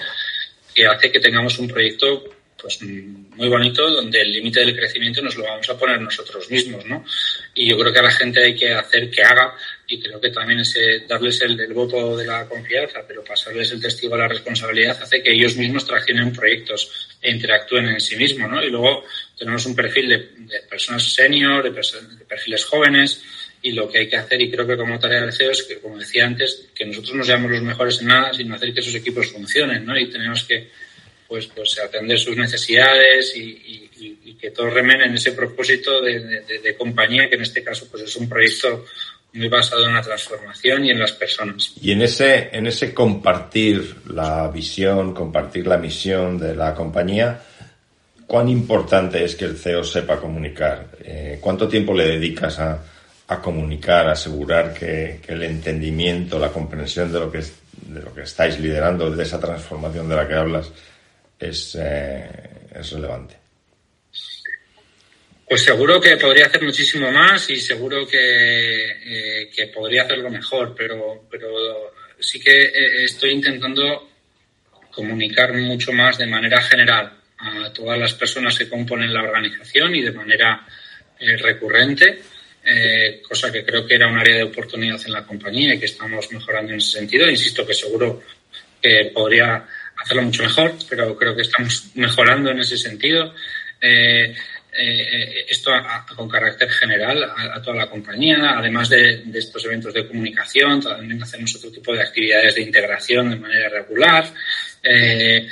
que 0.73 0.87
hace 0.87 1.11
que 1.11 1.19
tengamos 1.19 1.59
un 1.59 1.67
proyecto 1.67 2.23
pues 2.59 2.79
muy 2.81 3.49
bonito 3.49 3.89
donde 3.89 4.21
el 4.21 4.31
límite 4.31 4.59
del 4.59 4.75
crecimiento 4.75 5.21
nos 5.21 5.35
lo 5.35 5.43
vamos 5.43 5.67
a 5.69 5.77
poner 5.77 5.99
nosotros 5.99 6.49
mismos, 6.49 6.85
¿no? 6.85 7.03
Y 7.55 7.69
yo 7.69 7.77
creo 7.77 7.91
que 7.91 7.99
a 7.99 8.03
la 8.03 8.11
gente 8.11 8.43
hay 8.43 8.55
que 8.55 8.71
hacer 8.71 9.09
que 9.09 9.23
haga 9.23 9.55
y 9.91 9.99
creo 9.99 10.21
que 10.21 10.29
también 10.29 10.61
ese 10.61 11.01
darles 11.01 11.41
el, 11.41 11.73
voto 11.73 12.15
de 12.15 12.25
la 12.25 12.47
confianza, 12.47 13.01
pero 13.05 13.25
pasarles 13.25 13.73
el 13.73 13.81
testigo 13.81 14.15
de 14.15 14.21
la 14.21 14.29
responsabilidad 14.29 14.97
hace 15.01 15.21
que 15.21 15.33
ellos 15.33 15.57
mismos 15.57 15.85
traccionen 15.85 16.31
proyectos 16.31 17.09
e 17.21 17.29
interactúen 17.29 17.87
en 17.89 17.99
sí 17.99 18.15
mismos, 18.15 18.49
¿no? 18.49 18.63
Y 18.63 18.69
luego 18.69 19.03
tenemos 19.37 19.65
un 19.65 19.75
perfil 19.75 20.07
de, 20.07 20.59
personas 20.69 21.13
senior, 21.13 21.61
de, 21.61 21.71
de, 21.71 22.25
perfiles 22.25 22.63
jóvenes 22.63 23.21
y 23.61 23.73
lo 23.73 23.89
que 23.89 23.99
hay 23.99 24.07
que 24.07 24.15
hacer, 24.15 24.41
y 24.41 24.49
creo 24.49 24.65
que 24.65 24.77
como 24.77 24.97
tarea 24.97 25.25
de 25.25 25.31
CEO 25.33 25.51
es 25.51 25.63
que, 25.63 25.79
como 25.79 25.97
decía 25.97 26.25
antes, 26.25 26.69
que 26.73 26.85
nosotros 26.85 27.13
no 27.13 27.23
seamos 27.25 27.51
los 27.51 27.61
mejores 27.61 27.99
en 27.99 28.07
nada, 28.07 28.33
sino 28.33 28.55
hacer 28.55 28.73
que 28.73 28.79
esos 28.79 28.95
equipos 28.95 29.29
funcionen, 29.29 29.85
¿no? 29.85 29.99
Y 29.99 30.09
tenemos 30.09 30.45
que 30.45 30.69
pues, 31.31 31.47
pues 31.47 31.79
atender 31.79 32.19
sus 32.19 32.35
necesidades 32.35 33.37
y, 33.37 33.87
que 34.41 34.49
todos 34.49 34.73
remen 34.73 35.01
en 35.01 35.13
ese 35.13 35.33
propósito 35.33 36.01
de, 36.01 36.75
compañía, 36.75 37.29
que 37.29 37.35
en 37.35 37.43
este 37.43 37.63
caso 37.63 37.87
pues 37.91 38.03
es 38.03 38.15
un 38.15 38.27
proyecto 38.27 38.85
muy 39.33 39.47
basado 39.47 39.85
en 39.87 39.93
la 39.93 40.01
transformación 40.01 40.85
y 40.85 40.91
en 40.91 40.99
las 40.99 41.13
personas. 41.13 41.73
Y 41.81 41.91
en 41.91 42.01
ese, 42.01 42.49
en 42.51 42.67
ese 42.67 42.93
compartir 42.93 44.03
la 44.07 44.47
visión, 44.49 45.13
compartir 45.13 45.67
la 45.67 45.77
misión 45.77 46.37
de 46.37 46.55
la 46.55 46.73
compañía, 46.73 47.41
¿cuán 48.27 48.49
importante 48.49 49.23
es 49.23 49.35
que 49.35 49.45
el 49.45 49.57
CEO 49.57 49.83
sepa 49.83 50.19
comunicar? 50.19 50.87
Eh, 51.03 51.37
¿Cuánto 51.39 51.67
tiempo 51.67 51.93
le 51.93 52.07
dedicas 52.07 52.59
a, 52.59 52.83
a 53.27 53.41
comunicar, 53.41 54.09
a 54.09 54.11
asegurar 54.11 54.73
que, 54.73 55.21
el 55.25 55.43
entendimiento, 55.43 56.37
la 56.37 56.49
comprensión 56.49 57.11
de 57.11 57.19
lo 57.19 57.31
que 57.31 57.41
de 57.87 58.01
lo 58.01 58.13
que 58.13 58.21
estáis 58.21 58.59
liderando, 58.59 59.09
de 59.09 59.23
esa 59.23 59.39
transformación 59.39 60.07
de 60.07 60.15
la 60.15 60.27
que 60.27 60.33
hablas, 60.35 60.71
es, 61.39 61.75
eh, 61.79 62.29
es 62.73 62.91
relevante. 62.91 63.40
Pues 65.51 65.65
seguro 65.65 65.99
que 65.99 66.15
podría 66.15 66.45
hacer 66.45 66.63
muchísimo 66.63 67.11
más 67.11 67.49
y 67.49 67.57
seguro 67.57 68.07
que, 68.07 68.85
eh, 68.89 69.49
que 69.53 69.67
podría 69.67 70.03
hacerlo 70.03 70.29
mejor, 70.29 70.73
pero, 70.73 71.27
pero 71.29 71.91
sí 72.17 72.39
que 72.39 72.67
eh, 72.67 73.03
estoy 73.03 73.31
intentando 73.31 74.11
comunicar 74.89 75.53
mucho 75.53 75.91
más 75.91 76.17
de 76.17 76.25
manera 76.25 76.61
general 76.61 77.17
a 77.37 77.73
todas 77.73 77.99
las 77.99 78.13
personas 78.13 78.57
que 78.57 78.69
componen 78.69 79.13
la 79.13 79.23
organización 79.23 79.93
y 79.93 80.01
de 80.01 80.13
manera 80.13 80.65
recurrente, 81.19 82.21
cosa 83.21 83.51
que 83.51 83.65
creo 83.65 83.85
que 83.85 83.95
era 83.95 84.07
un 84.07 84.17
área 84.17 84.37
de 84.37 84.43
oportunidad 84.43 85.01
en 85.05 85.11
la 85.11 85.25
compañía 85.25 85.73
y 85.73 85.79
que 85.79 85.85
estamos 85.87 86.31
mejorando 86.31 86.71
en 86.71 86.77
ese 86.77 86.99
sentido. 86.99 87.29
Insisto 87.29 87.67
que 87.67 87.73
seguro 87.73 88.23
que 88.81 89.11
podría 89.13 89.67
hacerlo 90.01 90.23
mucho 90.23 90.43
mejor, 90.43 90.75
pero 90.89 91.13
creo 91.17 91.35
que 91.35 91.41
estamos 91.41 91.91
mejorando 91.95 92.51
en 92.51 92.59
ese 92.59 92.77
sentido. 92.77 93.33
Eh, 93.81 94.33
eh, 94.73 95.45
esto 95.49 95.71
con 96.15 96.29
carácter 96.29 96.69
general 96.69 97.23
a, 97.23 97.61
toda 97.61 97.75
la 97.75 97.89
compañía, 97.89 98.57
además 98.57 98.89
de, 98.89 99.23
estos 99.33 99.65
eventos 99.65 99.93
de 99.93 100.07
comunicación, 100.07 100.81
también 100.81 101.21
hacemos 101.21 101.55
otro 101.55 101.71
tipo 101.71 101.93
de 101.93 102.01
actividades 102.01 102.55
de 102.55 102.61
integración 102.61 103.31
de 103.31 103.35
manera 103.35 103.69
regular. 103.69 104.25
Eh, 104.81 105.47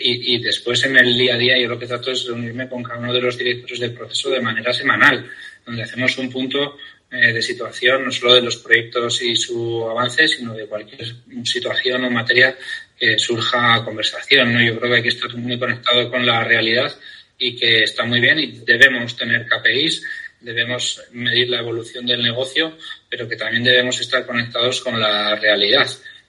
y, 0.00 0.34
y, 0.34 0.42
después 0.42 0.82
en 0.84 0.96
el 0.96 1.18
día 1.18 1.34
a 1.34 1.38
día 1.38 1.58
yo 1.58 1.68
lo 1.68 1.78
que 1.78 1.86
trato 1.86 2.12
es 2.12 2.26
reunirme 2.26 2.68
con 2.68 2.82
cada 2.82 3.00
uno 3.00 3.12
de 3.12 3.20
los 3.20 3.36
directores 3.36 3.80
del 3.80 3.92
proceso 3.92 4.30
de 4.30 4.40
manera 4.40 4.72
semanal, 4.72 5.28
donde 5.66 5.82
hacemos 5.82 6.16
un 6.16 6.30
punto 6.30 6.76
de 7.10 7.40
situación, 7.40 8.04
no 8.04 8.12
solo 8.12 8.34
de 8.34 8.42
los 8.42 8.56
proyectos 8.56 9.22
y 9.22 9.34
su 9.34 9.88
avance, 9.88 10.28
sino 10.28 10.52
de 10.52 10.66
cualquier 10.66 11.08
situación 11.42 12.04
o 12.04 12.10
materia 12.10 12.56
que 12.98 13.18
surja 13.18 13.82
conversación. 13.82 14.52
¿no? 14.52 14.62
Yo 14.62 14.78
creo 14.78 14.90
que 14.90 14.96
hay 14.96 15.02
que 15.02 15.08
estar 15.08 15.34
muy 15.34 15.58
conectado 15.58 16.10
con 16.10 16.26
la 16.26 16.44
realidad 16.44 16.94
y 17.38 17.56
que 17.56 17.84
está 17.84 18.04
muy 18.04 18.20
bien 18.20 18.38
y 18.38 18.46
debemos 18.66 19.16
tener 19.16 19.46
KPIs, 19.46 20.02
debemos 20.40 21.00
medir 21.12 21.48
la 21.48 21.60
evolución 21.60 22.04
del 22.06 22.22
negocio, 22.22 22.76
pero 23.08 23.28
que 23.28 23.36
también 23.36 23.64
debemos 23.64 24.00
estar 24.00 24.26
conectados 24.26 24.80
con 24.80 25.00
la 25.00 25.36
realidad. 25.36 25.88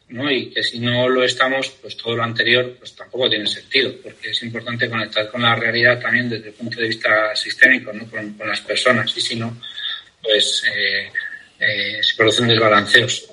¿no? 0.10 0.30
Y 0.32 0.50
que 0.50 0.64
si 0.64 0.80
no 0.80 1.08
lo 1.08 1.24
estamos, 1.24 1.70
pues 1.82 1.96
todo 1.96 2.16
lo 2.16 2.24
anterior 2.24 2.76
pues 2.80 2.96
tampoco 2.96 3.30
tiene 3.30 3.48
sentido, 3.48 3.94
porque 4.04 4.32
es 4.32 4.42
importante 4.44 4.90
conectar 4.90 5.30
con 5.30 5.42
la 5.42 5.56
realidad 5.56 6.00
también 6.00 6.30
desde 6.30 6.50
el 6.50 6.54
punto 6.54 6.80
de 6.80 6.88
vista 6.88 7.36
sistémico, 7.36 7.94
¿no? 7.94 8.10
con, 8.10 8.36
las 8.48 8.62
personas, 8.62 9.16
y 9.16 9.22
si 9.22 9.36
no, 9.36 9.56
pues 10.22 10.64
eh, 10.76 11.12
eh, 11.60 12.00
se 12.02 12.16
producen 12.16 12.48
desbalanceos. 12.48 13.30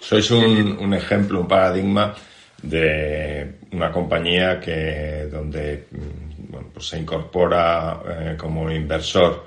Sois 0.00 0.30
un, 0.30 0.78
un 0.78 0.94
ejemplo, 0.94 1.40
un 1.40 1.48
paradigma 1.48 2.14
de 2.62 3.46
una 3.72 3.92
compañía 3.92 4.60
que 4.60 5.28
donde 5.30 5.84
pues 6.72 6.86
se 6.86 6.98
incorpora 6.98 8.02
eh, 8.08 8.36
como 8.36 8.70
inversor 8.70 9.44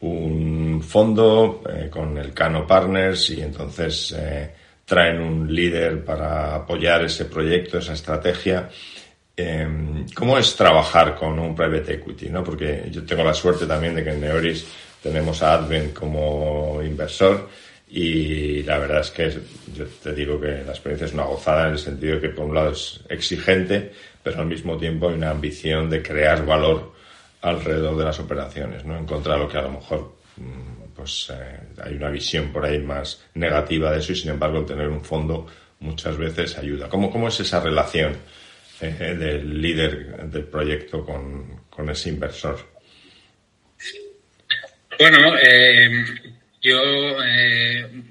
un 0.00 0.82
fondo 0.82 1.62
eh, 1.68 1.88
con 1.90 2.16
el 2.18 2.32
Cano 2.32 2.66
Partners 2.66 3.30
y 3.30 3.42
entonces 3.42 4.14
eh, 4.16 4.50
traen 4.84 5.20
un 5.20 5.52
líder 5.52 6.04
para 6.04 6.54
apoyar 6.54 7.04
ese 7.04 7.24
proyecto, 7.24 7.78
esa 7.78 7.94
estrategia. 7.94 8.68
Em, 9.36 10.06
¿Cómo 10.14 10.38
es 10.38 10.54
trabajar 10.56 11.14
con 11.14 11.38
un 11.38 11.54
private 11.54 11.94
equity? 11.94 12.28
¿no? 12.28 12.42
Porque 12.44 12.88
yo 12.90 13.04
tengo 13.04 13.24
la 13.24 13.34
suerte 13.34 13.66
también 13.66 13.94
de 13.94 14.04
que 14.04 14.10
en 14.10 14.20
Neoris 14.20 14.66
tenemos 15.02 15.42
a 15.42 15.54
Advent 15.54 15.92
como 15.92 16.80
inversor 16.82 17.48
y 17.90 18.62
la 18.64 18.78
verdad 18.78 19.00
es 19.00 19.10
que 19.10 19.30
yo 19.74 19.86
te 20.02 20.12
digo 20.12 20.40
que 20.40 20.62
la 20.64 20.72
experiencia 20.72 21.06
es 21.06 21.14
una 21.14 21.24
gozada 21.24 21.66
en 21.66 21.72
el 21.72 21.78
sentido 21.78 22.16
de 22.16 22.20
que 22.20 22.28
por 22.30 22.46
un 22.46 22.54
lado 22.54 22.72
es 22.72 23.00
exigente, 23.08 23.92
pero 24.28 24.42
al 24.42 24.46
mismo 24.46 24.76
tiempo 24.76 25.08
hay 25.08 25.14
una 25.14 25.30
ambición 25.30 25.88
de 25.88 26.02
crear 26.02 26.44
valor 26.44 26.92
alrededor 27.40 27.96
de 27.96 28.04
las 28.04 28.20
operaciones, 28.20 28.84
¿no? 28.84 28.94
En 28.98 29.06
contra 29.06 29.32
de 29.34 29.40
lo 29.40 29.48
que 29.48 29.56
a 29.56 29.62
lo 29.62 29.70
mejor 29.70 30.16
mm, 30.36 30.94
pues 30.94 31.32
eh, 31.32 31.60
hay 31.82 31.94
una 31.94 32.10
visión 32.10 32.52
por 32.52 32.66
ahí 32.66 32.78
más 32.78 33.24
negativa 33.34 33.90
de 33.90 34.00
eso 34.00 34.12
y 34.12 34.16
sin 34.16 34.30
embargo 34.30 34.66
tener 34.66 34.88
un 34.88 35.02
fondo 35.02 35.46
muchas 35.80 36.18
veces 36.18 36.58
ayuda. 36.58 36.90
¿Cómo, 36.90 37.10
cómo 37.10 37.28
es 37.28 37.40
esa 37.40 37.58
relación 37.60 38.18
eh, 38.82 39.16
del 39.18 39.62
líder 39.62 40.28
del 40.28 40.44
proyecto 40.44 41.06
con, 41.06 41.62
con 41.70 41.88
ese 41.88 42.10
inversor? 42.10 42.58
Bueno, 44.98 45.38
eh, 45.42 46.04
yo 46.60 46.78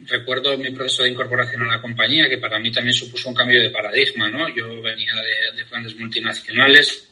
recuerdo 0.08 0.58
mi 0.58 0.72
proceso 0.72 1.04
de 1.04 1.10
incorporación 1.10 1.64
a 1.64 1.76
la 1.76 1.82
compañía, 1.82 2.30
que 2.30 2.38
para 2.38 2.60
mí 2.60 2.72
también 2.72 2.94
supuso 2.94 3.30
un 3.30 3.36
cambio 3.36 3.62
de 3.62 3.70
paradigma. 3.70 4.30
¿no? 4.30 4.48
Yo 4.56 4.82
venía 4.82 5.14
de, 5.56 5.64
grandes 5.70 5.96
multinacionales 5.96 7.08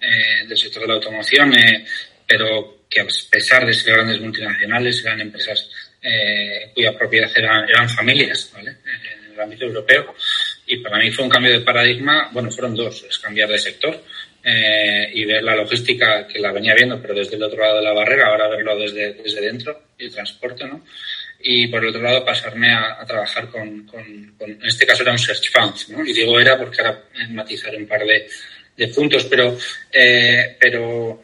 eh, 0.00 0.46
del 0.46 0.56
sector 0.56 0.82
de 0.82 0.88
la 0.88 0.94
automoción, 0.94 1.54
eh, 1.54 1.84
pero 2.26 2.84
que 2.88 3.00
a 3.00 3.06
pesar 3.30 3.66
de 3.66 3.72
ser 3.72 3.94
grandes 3.94 4.20
multinacionales, 4.20 5.04
eran 5.04 5.20
empresas 5.20 5.68
eh, 6.02 6.70
cuya 6.74 6.96
propiedad 6.96 7.30
eran, 7.34 7.88
familias 7.88 8.50
¿vale? 8.54 8.76
en 9.24 9.32
el 9.32 9.40
ámbito 9.40 9.64
europeo. 9.64 10.14
Y 10.66 10.78
para 10.78 10.98
mí 10.98 11.10
fue 11.10 11.24
un 11.24 11.30
cambio 11.30 11.52
de 11.52 11.60
paradigma, 11.60 12.30
bueno, 12.32 12.50
fueron 12.50 12.74
dos, 12.74 13.04
es 13.08 13.18
cambiar 13.18 13.48
de 13.48 13.58
sector 13.58 14.02
y 15.12 15.24
ver 15.24 15.42
la 15.42 15.56
logística 15.56 16.24
que 16.24 16.38
la 16.38 16.52
venía 16.52 16.72
viendo, 16.72 17.02
pero 17.02 17.14
desde 17.14 17.34
el 17.34 17.42
otro 17.42 17.58
lado 17.58 17.78
de 17.78 17.82
la 17.82 17.92
barrera, 17.92 18.28
ahora 18.28 18.46
verlo 18.46 18.76
desde, 18.78 19.14
desde 19.14 19.40
dentro, 19.40 19.86
el 19.98 20.12
transporte, 20.12 20.64
¿no? 20.64 20.84
Y 21.40 21.68
por 21.68 21.82
el 21.82 21.90
otro 21.90 22.02
lado 22.02 22.24
pasarme 22.24 22.72
a, 22.72 23.04
trabajar 23.06 23.48
con, 23.50 23.88
en 24.40 24.58
este 24.64 24.86
caso 24.86 25.02
era 25.02 25.12
un 25.12 25.18
search 25.18 25.50
fund. 25.52 26.08
Y 26.08 26.12
digo 26.12 26.40
era 26.40 26.58
porque 26.58 26.80
ahora 26.80 27.04
matizar 27.30 27.74
un 27.76 27.86
par 27.86 28.04
de, 28.04 28.28
de 28.76 28.88
puntos, 28.88 29.24
pero, 29.24 29.56
eh, 29.92 30.56
pero, 30.58 31.22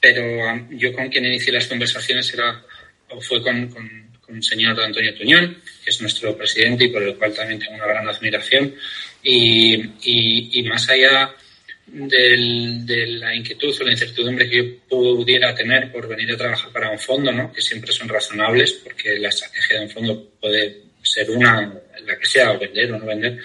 pero 0.00 0.66
yo 0.70 0.92
con 0.92 1.08
quien 1.08 1.26
inicié 1.26 1.52
las 1.52 1.66
conversaciones 1.66 2.32
era, 2.32 2.62
o 3.10 3.20
fue 3.20 3.42
con, 3.42 3.68
con, 3.68 4.10
con 4.20 4.36
el 4.36 4.42
señor 4.42 4.80
Antonio 4.80 5.14
Tuñón, 5.14 5.60
que 5.84 5.90
es 5.90 6.00
nuestro 6.00 6.36
presidente 6.36 6.84
y 6.84 6.88
por 6.88 7.02
el 7.02 7.16
cual 7.16 7.34
también 7.34 7.58
tengo 7.60 7.74
una 7.74 7.86
gran 7.86 8.08
admiración. 8.08 8.74
Y, 9.22 9.74
y, 10.02 10.60
y 10.60 10.62
más 10.64 10.88
allá 10.88 11.34
del, 11.96 12.84
de 12.84 13.06
la 13.06 13.34
inquietud 13.34 13.74
o 13.80 13.84
la 13.84 13.92
incertidumbre 13.92 14.48
que 14.48 14.56
yo 14.56 14.78
pudiera 14.88 15.54
tener 15.54 15.90
por 15.90 16.06
venir 16.06 16.32
a 16.32 16.36
trabajar 16.36 16.70
para 16.70 16.90
un 16.90 16.98
fondo, 16.98 17.32
¿no? 17.32 17.52
que 17.52 17.62
siempre 17.62 17.92
son 17.92 18.08
razonables, 18.08 18.72
porque 18.84 19.18
la 19.18 19.28
estrategia 19.28 19.78
de 19.78 19.84
un 19.84 19.90
fondo 19.90 20.32
puede 20.40 20.82
ser 21.02 21.30
una, 21.30 21.72
la 22.04 22.18
que 22.18 22.26
sea, 22.26 22.52
o 22.52 22.58
vender 22.58 22.92
o 22.92 22.98
no 22.98 23.06
vender. 23.06 23.38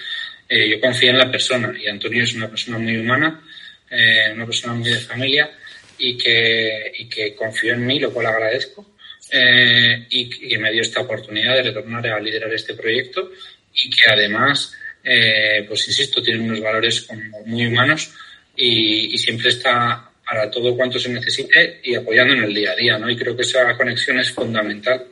Eh, 0.48 0.68
yo 0.68 0.80
confío 0.80 1.10
en 1.10 1.18
la 1.18 1.30
persona 1.30 1.72
y 1.78 1.88
Antonio 1.88 2.22
es 2.22 2.34
una 2.34 2.50
persona 2.50 2.78
muy 2.78 2.96
humana, 2.96 3.42
eh, 3.90 4.30
una 4.34 4.44
persona 4.44 4.74
muy 4.74 4.90
de 4.90 5.00
familia 5.00 5.50
y 5.98 6.16
que, 6.18 6.92
y 6.98 7.08
que 7.08 7.34
confió 7.34 7.72
en 7.72 7.86
mí, 7.86 7.98
lo 7.98 8.12
cual 8.12 8.26
agradezco, 8.26 8.94
eh, 9.30 10.06
y 10.10 10.28
que 10.28 10.58
me 10.58 10.70
dio 10.70 10.82
esta 10.82 11.00
oportunidad 11.00 11.54
de 11.56 11.62
retornar 11.62 12.06
a 12.06 12.20
liderar 12.20 12.52
este 12.52 12.74
proyecto 12.74 13.30
y 13.72 13.88
que 13.88 14.10
además, 14.10 14.74
eh, 15.02 15.64
pues 15.66 15.88
insisto, 15.88 16.20
tiene 16.20 16.40
unos 16.40 16.60
valores 16.60 17.00
como 17.02 17.40
muy 17.46 17.66
humanos 17.66 18.12
y, 18.56 19.16
siempre 19.18 19.50
está 19.50 20.10
para 20.24 20.50
todo 20.50 20.76
cuanto 20.76 20.98
se 20.98 21.08
necesite 21.08 21.80
y 21.82 21.94
apoyando 21.94 22.34
en 22.34 22.44
el 22.44 22.54
día 22.54 22.72
a 22.72 22.76
día, 22.76 22.98
¿no? 22.98 23.10
Y 23.10 23.16
creo 23.16 23.36
que 23.36 23.42
esa 23.42 23.76
conexión 23.76 24.18
es 24.18 24.30
fundamental 24.30 25.04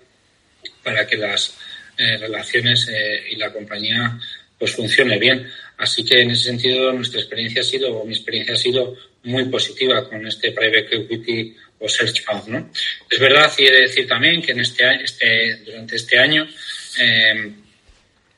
para 0.83 1.07
que 1.07 1.16
las 1.16 1.57
eh, 1.98 2.16
relaciones 2.16 2.88
eh, 2.88 3.24
y 3.31 3.37
la 3.37 3.53
compañía 3.53 4.18
pues 4.59 4.74
funcione 4.74 5.18
bien. 5.18 5.50
Así 5.79 6.05
que 6.05 6.20
en 6.20 6.31
ese 6.31 6.44
sentido 6.44 6.92
nuestra 6.92 7.20
experiencia 7.20 7.62
ha 7.62 7.64
sido, 7.64 7.98
o 7.98 8.05
mi 8.05 8.12
experiencia 8.12 8.55
ha 8.55 8.59
sido 8.59 8.94
muy 9.24 9.46
positiva 9.46 10.09
con 10.09 10.26
este 10.26 10.53
private 10.53 10.96
equity 10.96 11.57
o 11.79 11.88
search 11.88 12.22
fund, 12.24 12.48
¿no? 12.48 12.70
Es 13.09 13.18
verdad 13.18 13.50
y 13.59 13.64
he 13.64 13.72
de 13.72 13.81
decir 13.83 14.07
también 14.07 14.42
que 14.42 14.53
en 14.53 14.61
este, 14.61 15.03
este 15.03 15.57
durante 15.64 15.96
este 15.96 16.18
año 16.18 16.46
eh, 17.00 17.53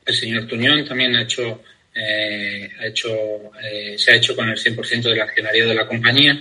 el 0.06 0.14
señor 0.14 0.46
Tuñón 0.46 0.84
también 0.84 1.16
ha 1.16 1.22
hecho 1.22 1.62
eh, 1.94 2.70
ha 2.78 2.86
hecho, 2.86 3.52
eh, 3.62 3.94
se 3.98 4.12
ha 4.12 4.16
hecho 4.16 4.34
con 4.34 4.48
el 4.48 4.56
100% 4.56 5.02
del 5.02 5.20
accionario 5.20 5.68
de 5.68 5.74
la 5.74 5.86
compañía. 5.86 6.32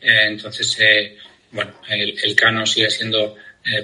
Eh, 0.00 0.26
entonces, 0.28 0.76
eh, 0.80 1.16
bueno, 1.50 1.80
el, 1.88 2.34
Cano 2.34 2.66
sigue 2.66 2.90
siendo 2.90 3.36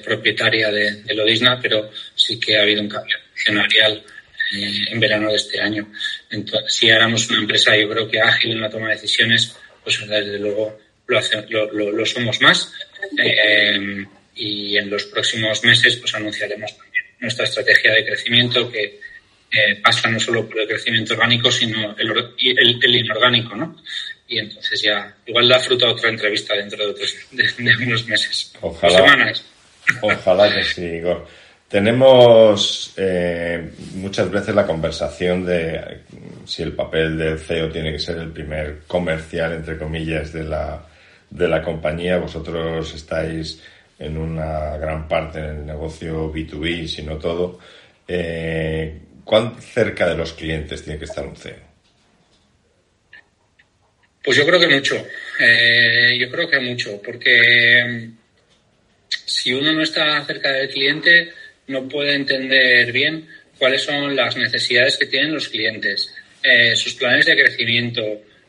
propietaria 0.04 0.70
de, 0.70 1.02
de 1.02 1.14
Lodisna, 1.14 1.58
pero 1.58 1.90
sí 2.14 2.38
que 2.38 2.58
ha 2.58 2.62
habido 2.62 2.82
un 2.82 2.88
cambio 2.88 3.16
accionarial 3.32 4.04
en 4.52 5.00
verano 5.00 5.30
de 5.30 5.36
este 5.36 5.58
año. 5.58 5.90
Si 6.68 6.88
éramos 6.88 7.30
una 7.30 7.38
empresa, 7.38 7.74
yo 7.74 7.88
creo 7.88 8.06
que 8.06 8.20
ágil 8.20 8.52
en 8.52 8.60
la 8.60 8.68
toma 8.68 8.88
de 8.88 8.96
decisiones, 8.96 9.56
pues 9.82 10.00
desde 10.06 10.38
luego 10.38 10.78
lo, 11.06 11.18
hace, 11.18 11.46
lo, 11.48 12.04
somos 12.04 12.42
más. 12.42 12.74
y 14.34 14.76
en 14.76 14.90
los 14.90 15.04
próximos 15.04 15.64
meses, 15.64 15.96
pues 15.96 16.14
anunciaremos 16.14 16.76
nuestra 17.20 17.46
estrategia 17.46 17.94
de 17.94 18.04
crecimiento 18.04 18.70
que 18.70 19.00
eh, 19.50 19.80
pasa 19.82 20.08
no 20.08 20.20
solo 20.20 20.48
por 20.48 20.60
el 20.60 20.68
crecimiento 20.68 21.14
orgánico, 21.14 21.50
sino 21.50 21.94
el, 21.96 22.10
el, 22.38 22.78
el, 22.82 22.94
inorgánico, 22.96 23.56
¿no? 23.56 23.76
Y 24.28 24.38
entonces 24.38 24.80
ya, 24.82 25.12
igual 25.26 25.48
da 25.48 25.58
fruto 25.58 25.86
a 25.86 25.92
otra 25.92 26.08
entrevista 26.08 26.54
dentro 26.54 26.78
de, 26.78 26.90
otros, 26.90 27.14
de, 27.32 27.42
de 27.42 27.84
unos 27.84 28.06
meses. 28.06 28.52
Ojalá. 28.60 28.98
Semanas. 28.98 29.44
Ojalá 30.02 30.54
que 30.54 30.64
sí, 30.64 30.84
Igor. 30.84 31.26
Tenemos 31.68 32.94
eh, 32.96 33.70
muchas 33.94 34.30
veces 34.30 34.54
la 34.54 34.66
conversación 34.66 35.46
de 35.46 36.00
si 36.44 36.62
el 36.62 36.72
papel 36.72 37.16
del 37.16 37.38
CEO 37.38 37.70
tiene 37.70 37.92
que 37.92 37.98
ser 38.00 38.18
el 38.18 38.30
primer 38.32 38.80
comercial, 38.88 39.52
entre 39.52 39.78
comillas, 39.78 40.32
de 40.32 40.44
la, 40.44 40.84
de 41.30 41.46
la 41.46 41.62
compañía. 41.62 42.18
Vosotros 42.18 42.92
estáis 42.92 43.62
en 44.00 44.16
una 44.16 44.76
gran 44.78 45.06
parte 45.06 45.38
en 45.38 45.44
el 45.44 45.66
negocio 45.66 46.32
B2B, 46.32 46.88
si 46.88 47.02
no 47.02 47.16
todo. 47.18 47.60
Eh, 48.08 49.00
¿Cuán 49.30 49.54
cerca 49.62 50.08
de 50.08 50.16
los 50.16 50.32
clientes 50.32 50.82
tiene 50.82 50.98
que 50.98 51.04
estar 51.04 51.24
un 51.24 51.36
CEO? 51.36 51.54
Pues 54.24 54.36
yo 54.36 54.44
creo 54.44 54.58
que 54.58 54.66
mucho. 54.66 55.06
Eh, 55.38 56.16
yo 56.18 56.28
creo 56.28 56.50
que 56.50 56.58
mucho, 56.58 57.00
porque 57.00 57.84
mm, 57.86 58.18
si 59.26 59.52
uno 59.52 59.72
no 59.72 59.84
está 59.84 60.24
cerca 60.24 60.50
del 60.50 60.68
cliente, 60.68 61.30
no 61.68 61.88
puede 61.88 62.16
entender 62.16 62.90
bien 62.90 63.28
cuáles 63.56 63.82
son 63.82 64.16
las 64.16 64.36
necesidades 64.36 64.96
que 64.96 65.06
tienen 65.06 65.32
los 65.32 65.48
clientes, 65.48 66.12
eh, 66.42 66.74
sus 66.74 66.94
planes 66.94 67.26
de 67.26 67.36
crecimiento, 67.36 68.02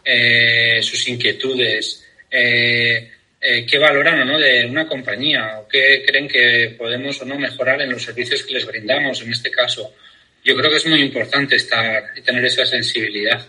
eh, 0.03 0.79
sus 0.81 1.07
inquietudes, 1.07 2.07
qué 2.27 3.77
valoran 3.77 4.21
o 4.21 4.25
no 4.25 4.39
de 4.39 4.65
una 4.65 4.87
compañía, 4.87 5.59
o 5.59 5.67
qué 5.67 6.03
creen 6.07 6.27
que 6.27 6.73
podemos 6.75 7.21
o 7.21 7.25
no 7.25 7.37
mejorar 7.37 7.79
en 7.83 7.91
los 7.91 8.01
servicios 8.01 8.41
que 8.41 8.55
les 8.55 8.65
brindamos, 8.65 9.21
en 9.21 9.31
este 9.31 9.51
caso 9.51 9.93
yo 10.43 10.55
creo 10.55 10.69
que 10.69 10.77
es 10.77 10.87
muy 10.87 11.01
importante 11.01 11.55
estar 11.55 12.11
y 12.15 12.21
tener 12.21 12.43
esa 12.45 12.65
sensibilidad. 12.65 13.45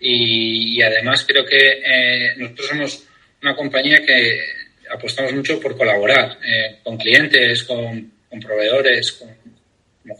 Y, 0.00 0.82
además 0.82 1.24
creo 1.26 1.44
que 1.46 1.80
eh, 1.84 2.34
nosotros 2.36 2.68
somos 2.68 3.04
una 3.42 3.54
compañía 3.54 4.04
que 4.04 4.40
apostamos 4.90 5.32
mucho 5.32 5.60
por 5.60 5.76
colaborar 5.76 6.38
eh, 6.44 6.78
con 6.82 6.96
clientes, 6.96 7.62
con, 7.64 8.12
proveedores, 8.40 9.12
con, 9.12 9.36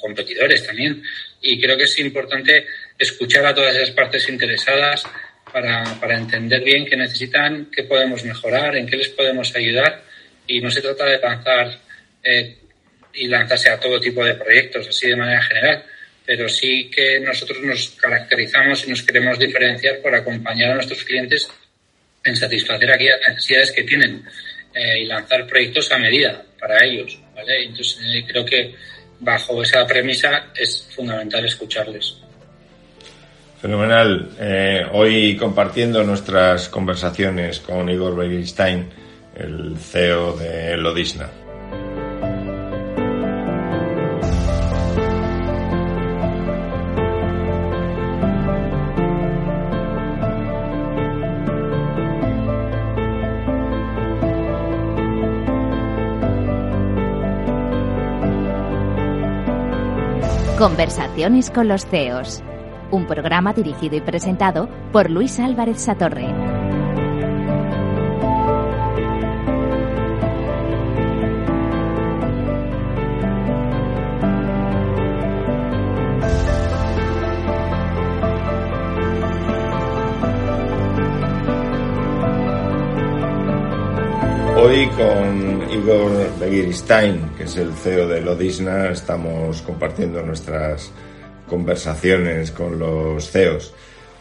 competidores 0.01 0.65
también. 0.65 1.03
Y 1.41 1.61
creo 1.61 1.77
que 1.77 1.85
es 1.85 1.99
importante 1.99 2.67
escuchar 2.97 3.45
a 3.47 3.55
todas 3.55 3.75
esas 3.75 3.91
partes 3.91 4.29
interesadas 4.29 5.05
para, 5.53 5.85
para 6.01 6.17
entender 6.17 6.63
bien 6.63 6.87
qué 6.87 6.97
necesitan, 6.97 7.69
qué 7.75 7.83
podemos 7.83 8.25
mejorar, 8.25 8.77
en 8.77 8.87
qué 8.87 8.97
les 8.97 9.09
podemos 9.09 9.55
ayudar. 9.57 10.05
Y 10.47 10.61
no 10.61 10.71
se 10.71 10.81
trata 10.81 11.07
de 11.07 11.19
lanzar 11.19 11.81
eh, 12.23 12.57
y 13.15 13.27
lanzarse 13.27 13.71
a 13.71 13.81
todo 13.81 14.01
tipo 14.01 14.25
de 14.25 14.35
proyectos 14.35 14.89
así 14.89 15.09
de 15.09 15.17
manera 15.17 15.43
general, 15.43 15.85
pero 16.25 16.49
sí 16.49 16.91
que 16.95 17.21
nosotros 17.21 17.61
nos 17.63 17.91
caracterizamos 17.91 18.87
y 18.87 18.91
nos 18.91 19.03
queremos 19.03 19.39
diferenciar 19.39 20.01
por 20.01 20.15
acompañar 20.15 20.71
a 20.71 20.75
nuestros 20.75 21.05
clientes 21.05 21.49
en 22.25 22.37
satisfacer 22.37 22.91
aquellas 22.91 23.21
necesidades 23.29 23.73
que 23.73 23.83
tienen 23.83 24.23
eh, 24.75 25.01
y 25.01 25.07
lanzar 25.07 25.47
proyectos 25.47 25.91
a 25.93 25.99
medida 25.99 26.45
para 26.59 26.85
ellos. 26.85 27.19
¿vale? 27.35 27.65
Entonces, 27.65 27.99
eh, 28.05 28.25
creo 28.27 28.45
que 28.45 28.75
bajo 29.21 29.63
esa 29.63 29.87
premisa 29.87 30.53
es 30.55 30.89
fundamental 30.95 31.45
escucharles. 31.45 32.19
Fenomenal. 33.61 34.31
Eh, 34.41 34.85
hoy 34.91 35.37
compartiendo 35.37 36.03
nuestras 36.03 36.69
conversaciones 36.69 37.61
con 37.61 37.89
Igor 37.89 38.17
Begistein, 38.17 38.89
el 39.37 39.77
CEO 39.79 40.37
de 40.37 40.77
Lodisna. 40.77 41.42
Conversaciones 60.63 61.51
con 61.51 61.67
los 61.67 61.85
CEOs. 61.87 62.41
Un 62.93 63.09
programa 63.09 63.53
dirigido 63.53 63.97
y 63.97 64.01
presentado 64.01 64.69
por 64.93 65.11
Luis 65.11 65.41
Álvarez 65.41 65.81
Satorre. 65.81 66.29
Hoy 84.63 84.87
con 84.91 85.73
Igor 85.73 86.39
Begiristain, 86.39 87.32
que 87.43 87.49
es 87.49 87.57
el 87.57 87.75
CEO 87.75 88.07
de 88.07 88.21
Lodisna, 88.21 88.91
estamos 88.91 89.63
compartiendo 89.63 90.23
nuestras 90.23 90.93
conversaciones 91.49 92.53
con 92.53 92.79
los 92.79 93.33
CEOs. 93.33 93.75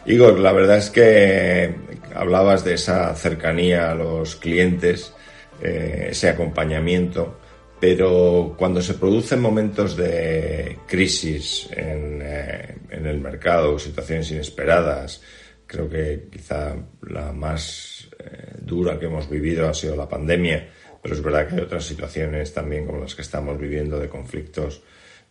Igor, 0.06 0.40
la 0.40 0.50
verdad 0.50 0.78
es 0.78 0.90
que 0.90 1.72
hablabas 2.16 2.64
de 2.64 2.74
esa 2.74 3.14
cercanía 3.14 3.92
a 3.92 3.94
los 3.94 4.34
clientes, 4.34 5.14
eh, 5.62 6.08
ese 6.10 6.30
acompañamiento, 6.30 7.38
pero 7.78 8.56
cuando 8.58 8.82
se 8.82 8.94
producen 8.94 9.40
momentos 9.40 9.96
de 9.96 10.80
crisis 10.88 11.68
en, 11.70 12.18
eh, 12.24 12.76
en 12.90 13.06
el 13.06 13.20
mercado, 13.20 13.78
situaciones 13.78 14.32
inesperadas, 14.32 15.22
creo 15.64 15.88
que 15.88 16.26
quizá 16.28 16.74
la 17.02 17.32
más 17.32 18.08
eh, 18.18 18.54
dura 18.62 18.98
que 18.98 19.06
hemos 19.06 19.30
vivido 19.30 19.68
ha 19.68 19.74
sido 19.74 19.94
la 19.94 20.08
pandemia, 20.08 20.68
pero 21.02 21.14
es 21.14 21.22
verdad 21.22 21.48
que 21.48 21.56
hay 21.56 21.60
otras 21.62 21.84
situaciones 21.84 22.54
también 22.54 22.86
como 22.86 23.00
las 23.00 23.14
que 23.14 23.22
estamos 23.22 23.58
viviendo 23.58 23.98
de 23.98 24.08
conflictos 24.08 24.80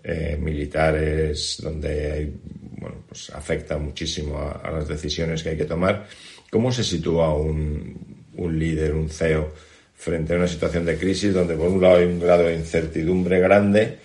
eh, 0.04 0.38
militares 0.40 1.58
donde 1.62 2.12
hay, 2.12 2.34
bueno, 2.78 2.98
pues 3.08 3.30
afecta 3.30 3.78
muchísimo 3.78 4.40
a, 4.40 4.70
las 4.72 4.88
decisiones 4.88 5.42
que 5.42 5.50
hay 5.50 5.58
que 5.58 5.66
tomar. 5.66 6.08
¿Cómo 6.50 6.72
se 6.72 6.84
sitúa 6.84 7.34
un, 7.34 8.26
un 8.36 8.60
líder, 8.60 8.94
un 8.94 9.10
CEO, 9.10 9.54
frente 9.96 10.34
a 10.34 10.38
una 10.38 10.48
situación 10.48 10.86
de 10.86 10.98
crisis 10.98 11.34
donde 11.34 11.56
por 11.56 11.70
un 11.70 11.82
lado 11.82 11.98
hay 11.98 12.06
un 12.06 12.20
grado 12.20 12.44
de 12.44 12.56
incertidumbre 12.56 13.40
grande, 13.40 13.98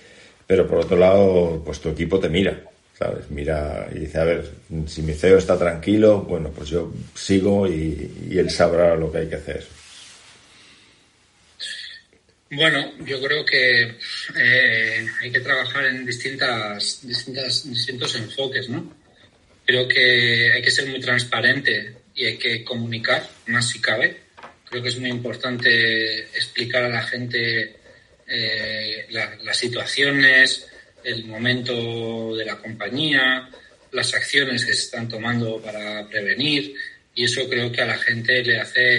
pero 0.46 0.66
por 0.66 0.78
otro 0.78 0.96
lado, 0.96 1.62
pues 1.64 1.80
tu 1.80 1.88
equipo 1.88 2.20
te 2.20 2.28
mira? 2.28 2.62
¿sabes? 2.98 3.30
Mira 3.30 3.88
y 3.94 4.00
dice, 4.00 4.18
a 4.18 4.24
ver, 4.24 4.50
si 4.86 5.02
mi 5.02 5.12
CEO 5.12 5.38
está 5.38 5.58
tranquilo, 5.58 6.22
bueno, 6.22 6.50
pues 6.50 6.70
yo 6.70 6.92
sigo 7.14 7.66
y, 7.66 8.10
él 8.30 8.50
sabrá 8.50 8.96
lo 8.96 9.12
que 9.12 9.18
hay 9.18 9.28
que 9.28 9.36
hacer. 9.36 9.64
Bueno, 12.50 12.92
yo 13.04 13.20
creo 13.20 13.44
que 13.44 13.96
eh, 14.36 15.08
hay 15.20 15.32
que 15.32 15.40
trabajar 15.40 15.86
en 15.86 16.06
distintas, 16.06 17.00
distintas, 17.02 17.68
distintos 17.68 18.14
enfoques, 18.14 18.68
¿no? 18.68 18.94
Creo 19.64 19.88
que 19.88 20.52
hay 20.52 20.62
que 20.62 20.70
ser 20.70 20.88
muy 20.88 21.00
transparente 21.00 21.92
y 22.14 22.24
hay 22.24 22.38
que 22.38 22.62
comunicar 22.62 23.28
más 23.46 23.68
si 23.68 23.80
cabe. 23.80 24.20
Creo 24.64 24.80
que 24.80 24.90
es 24.90 24.98
muy 24.98 25.10
importante 25.10 26.20
explicar 26.20 26.84
a 26.84 26.88
la 26.88 27.02
gente 27.02 27.76
eh, 28.28 29.06
las 29.10 29.56
situaciones, 29.56 30.68
el 31.02 31.24
momento 31.24 32.36
de 32.36 32.44
la 32.44 32.58
compañía, 32.58 33.48
las 33.90 34.14
acciones 34.14 34.64
que 34.64 34.72
se 34.72 34.82
están 34.82 35.08
tomando 35.08 35.60
para 35.60 36.08
prevenir 36.08 36.74
y 37.12 37.24
eso 37.24 37.48
creo 37.48 37.72
que 37.72 37.82
a 37.82 37.86
la 37.86 37.98
gente 37.98 38.42
le 38.44 38.60
hace 38.60 38.98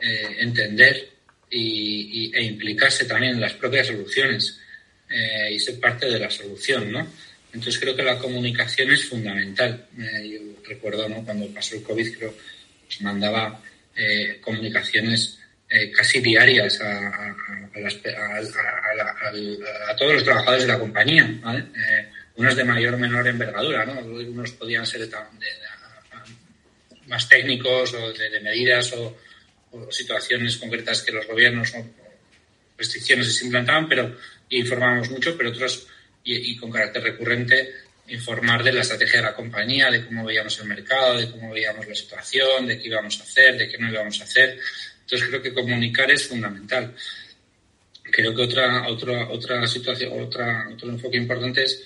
eh, 0.00 0.36
entender 0.38 1.17
y, 1.50 2.30
e 2.34 2.42
implicarse 2.42 3.04
también 3.04 3.34
en 3.34 3.40
las 3.40 3.54
propias 3.54 3.86
soluciones 3.86 4.60
eh, 5.08 5.52
y 5.52 5.58
ser 5.60 5.80
parte 5.80 6.06
de 6.06 6.18
la 6.18 6.30
solución, 6.30 6.92
¿no? 6.92 7.06
Entonces 7.52 7.80
creo 7.80 7.96
que 7.96 8.02
la 8.02 8.18
comunicación 8.18 8.90
es 8.92 9.08
fundamental. 9.08 9.86
Eh, 9.98 10.28
yo 10.28 10.68
recuerdo, 10.68 11.08
¿no? 11.08 11.24
Cuando 11.24 11.46
pasó 11.48 11.76
el 11.76 11.82
COVID, 11.82 12.16
creo, 12.16 12.34
mandaba 13.00 13.62
comunicaciones 14.42 15.38
eh, 15.70 15.90
casi 15.92 16.20
diarias 16.20 16.80
a, 16.80 17.36
todos 19.98 20.14
los 20.14 20.24
trabajadores 20.24 20.62
de 20.62 20.68
la 20.68 20.78
compañía, 20.78 21.24
eh, 21.24 22.08
unas 22.36 22.56
de 22.56 22.64
mayor 22.64 22.94
o 22.94 22.98
menor 22.98 23.28
envergadura, 23.28 23.84
¿no? 23.84 24.00
Unos 24.00 24.52
podían 24.52 24.86
ser 24.86 25.06
más 27.06 27.28
técnicos 27.28 27.92
o 27.92 28.12
de, 28.14 28.40
medidas 28.40 28.94
o, 28.94 29.18
situaciones 29.90 30.56
concretas 30.56 31.02
que 31.02 31.12
los 31.12 31.26
gobiernos 31.26 31.74
o 31.74 31.84
restricciones 32.78 33.36
se 33.36 33.44
implantaban, 33.44 33.88
pero 33.88 34.16
informábamos 34.50 35.10
mucho, 35.10 35.36
pero 35.36 35.50
otros, 35.50 35.86
y, 36.24 36.56
con 36.56 36.70
carácter 36.70 37.02
recurrente, 37.02 37.74
informar 38.08 38.62
de 38.62 38.72
la 38.72 38.80
estrategia 38.80 39.20
de 39.20 39.26
la 39.26 39.34
compañía, 39.34 39.90
de 39.90 40.04
cómo 40.06 40.24
veíamos 40.24 40.58
el 40.60 40.66
mercado, 40.66 41.18
de 41.18 41.30
cómo 41.30 41.50
veíamos 41.52 41.86
la 41.86 41.94
situación, 41.94 42.66
de 42.66 42.78
qué 42.78 42.88
íbamos 42.88 43.20
a 43.20 43.24
hacer, 43.24 43.58
de 43.58 43.68
qué 43.68 43.78
no 43.78 43.90
íbamos 43.90 44.20
a 44.20 44.24
hacer. 44.24 44.58
Entonces 45.00 45.28
creo 45.28 45.42
que 45.42 45.52
comunicar 45.52 46.10
es 46.10 46.26
fundamental. 46.26 46.94
Creo 48.02 48.34
que 48.34 48.42
otra, 48.42 48.88
otra, 48.88 49.28
otra 49.28 49.66
situación, 49.66 50.22
otra, 50.22 50.68
otro 50.72 50.88
enfoque 50.88 51.16
importante 51.18 51.64
es, 51.64 51.84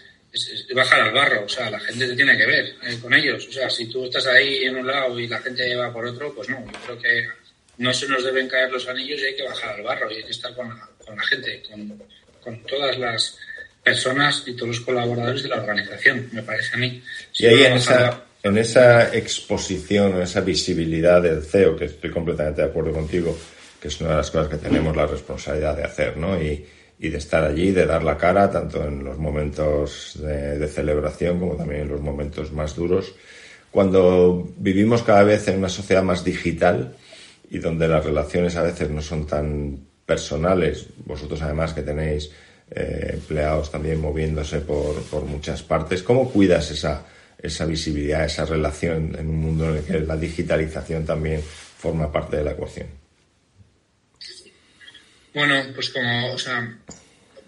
bajar 0.75 1.01
al 1.01 1.13
barro. 1.13 1.45
O 1.45 1.49
sea, 1.49 1.71
la 1.71 1.81
gente 1.81 2.07
te 2.07 2.17
tiene 2.17 2.37
que 2.37 2.47
ver 2.47 2.77
eh, 2.83 2.99
con 3.01 3.13
ellos. 3.13 3.47
O 3.49 3.53
sea, 3.53 3.69
si 3.69 3.87
tú 3.87 4.05
estás 4.05 4.27
ahí 4.27 4.65
en 4.65 4.77
un 4.77 4.87
lado 4.87 5.19
y 5.19 5.27
la 5.27 5.41
gente 5.41 5.75
va 5.75 5.93
por 5.93 6.07
otro, 6.07 6.35
pues 6.35 6.49
no. 6.49 6.65
Yo 6.65 6.79
creo 6.85 6.99
que 6.99 7.42
no 7.83 7.93
se 7.93 8.07
nos 8.09 8.25
deben 8.25 8.49
caer 8.49 8.71
los 8.71 8.89
anillos 8.89 9.21
y 9.21 9.25
hay 9.25 9.37
que 9.37 9.43
bajar 9.43 9.75
al 9.75 9.83
barro 9.83 10.11
y 10.11 10.17
hay 10.17 10.25
que 10.25 10.31
estar 10.31 10.55
con 10.55 10.69
la, 10.69 10.89
con 11.05 11.17
la 11.17 11.23
gente, 11.25 11.63
con, 11.69 12.01
con 12.41 12.63
todas 12.63 12.97
las 12.97 13.37
personas 13.83 14.45
y 14.47 14.55
todos 14.55 14.69
los 14.69 14.81
colaboradores 14.81 15.43
de 15.43 15.49
la 15.49 15.57
organización, 15.57 16.29
me 16.33 16.43
parece 16.43 16.77
a 16.77 16.79
mí. 16.79 17.03
y 17.35 17.47
ahí 17.47 17.65
en 17.65 17.73
esa, 17.73 18.23
en 18.41 18.57
esa 18.57 19.13
exposición, 19.13 20.15
en 20.15 20.23
esa 20.23 20.41
visibilidad 20.43 21.21
del 21.21 21.43
CEO, 21.43 21.77
que 21.77 21.87
estoy 21.87 22.11
completamente 22.11 22.63
de 22.63 22.69
acuerdo 22.69 22.93
contigo, 22.93 23.37
que 23.81 23.89
es 23.89 24.01
una 24.01 24.11
de 24.11 24.17
las 24.19 24.31
cosas 24.31 24.49
que 24.49 24.59
tenemos 24.59 24.97
la 24.97 25.07
responsabilidad 25.07 25.77
de 25.77 25.83
hacer, 25.83 26.17
¿no? 26.17 26.41
Y, 26.41 26.65
y 27.01 27.09
de 27.09 27.19
estar 27.19 27.43
allí, 27.43 27.73
de 27.73 27.85
dar 27.85 28.05
la 28.05 28.17
cara, 28.17 28.49
tanto 28.49 28.85
en 28.85 29.03
los 29.03 29.19
momentos 29.19 30.13
de, 30.23 30.57
de, 30.57 30.69
celebración 30.69 31.41
como 31.41 31.57
también 31.57 31.81
en 31.81 31.89
los 31.89 32.01
momentos 32.01 32.53
más 32.53 32.77
duros. 32.77 33.13
Cuando 33.73 34.49
vivimos 34.57 35.03
cada 35.03 35.25
vez 35.25 35.49
en 35.49 35.59
una 35.59 35.69
sociedad 35.69 36.05
más 36.05 36.23
digital 36.23 36.95
y 37.53 37.59
donde 37.59 37.87
las 37.87 38.05
relaciones 38.05 38.57
a 38.57 38.63
veces 38.63 38.91
no 38.91 39.01
son 39.01 39.27
tan 39.27 39.79
personales, 40.05 40.87
vosotros 41.05 41.41
además 41.43 41.73
que 41.73 41.83
tenéis 41.83 42.31
eh, 42.71 43.11
empleados 43.13 43.71
también 43.71 44.01
moviéndose 44.01 44.61
por, 44.61 45.01
por 45.05 45.25
muchas 45.25 45.63
partes, 45.63 46.03
¿cómo 46.03 46.31
cuidas 46.33 46.71
esa 46.71 47.07
esa 47.43 47.67
visibilidad, 47.67 48.25
esa 48.25 48.45
relación 48.47 49.17
en 49.19 49.29
un 49.29 49.41
mundo 49.41 49.69
en 49.69 49.77
el 49.79 49.85
que 49.85 50.01
la 50.01 50.17
digitalización 50.17 51.05
también 51.05 51.43
forma 51.43 52.11
parte 52.11 52.37
de 52.37 52.45
la 52.45 52.53
ecuación? 52.53 52.87
Bueno, 55.35 55.65
pues 55.75 55.91
como, 55.91 56.33
o 56.33 56.39
sea, 56.39 56.79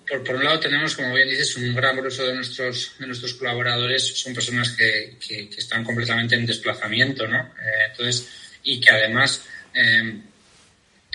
por, 0.08 0.34
un 0.34 0.44
lado 0.44 0.58
tenemos, 0.58 0.96
como 0.96 1.14
bien 1.14 1.28
dices, 1.28 1.56
un 1.56 1.74
gran 1.74 1.96
grueso 1.96 2.26
de 2.26 2.34
nuestros, 2.34 2.96
de 2.98 3.06
nuestros 3.06 3.34
colaboradores 3.34 4.18
son 4.18 4.34
personas 4.34 4.70
que, 4.70 5.16
que, 5.24 5.48
están 5.56 5.84
completamente 5.84 6.34
en 6.34 6.46
desplazamiento, 6.46 7.28
¿no? 7.28 7.38
Eh, 7.38 7.90
entonces, 7.90 8.28
y 8.64 8.80
que 8.80 8.90
además 8.90 9.42
eh, 9.74 10.20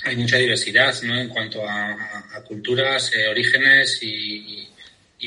hay 0.04 0.16
mucha 0.16 0.38
diversidad, 0.38 0.96
¿no? 1.04 1.20
En 1.20 1.30
cuanto 1.30 1.68
a, 1.68 2.44
culturas, 2.48 3.12
eh, 3.14 3.28
orígenes 3.28 4.02
y, 4.02 4.68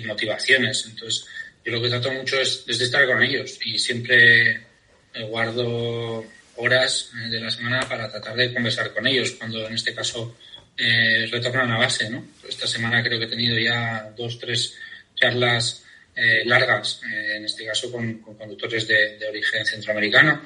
motivaciones. 0.05 0.87
Entonces, 0.87 1.27
yo 1.65 1.73
lo 1.73 1.83
que 1.83 1.89
trato 1.89 2.11
mucho 2.13 2.41
es 2.41 2.65
desde 2.67 2.85
estar 2.85 3.07
con 3.07 3.23
ellos 3.23 3.59
y 3.65 3.79
siempre 3.79 4.63
eh, 5.15 5.25
guardo 5.25 6.25
horas 6.57 7.11
eh, 7.15 7.29
de 7.29 7.41
la 7.41 7.51
semana 7.51 7.87
para 7.89 8.11
tratar 8.11 8.35
de 8.35 8.53
conversar 8.53 8.93
con 8.93 9.07
ellos 9.07 9.33
cuando 9.33 9.67
en 9.67 9.75
este 9.75 9.95
caso 9.95 10.37
eh, 10.77 11.29
retornan 11.31 11.71
a 11.71 11.79
base. 11.79 12.11
Esta 12.49 12.67
semana 12.67 13.03
creo 13.03 13.19
que 13.19 13.27
he 13.27 13.29
tenido 13.29 13.59
ya 13.59 14.11
dos, 14.17 14.39
tres 14.39 14.75
charlas 15.15 15.85
largas, 16.45 17.01
en 17.11 17.47
este 17.47 17.65
caso 17.65 17.91
con, 17.91 18.19
conductores 18.19 18.87
de, 18.87 19.19
origen 19.31 19.65
centroamericano, 19.65 20.43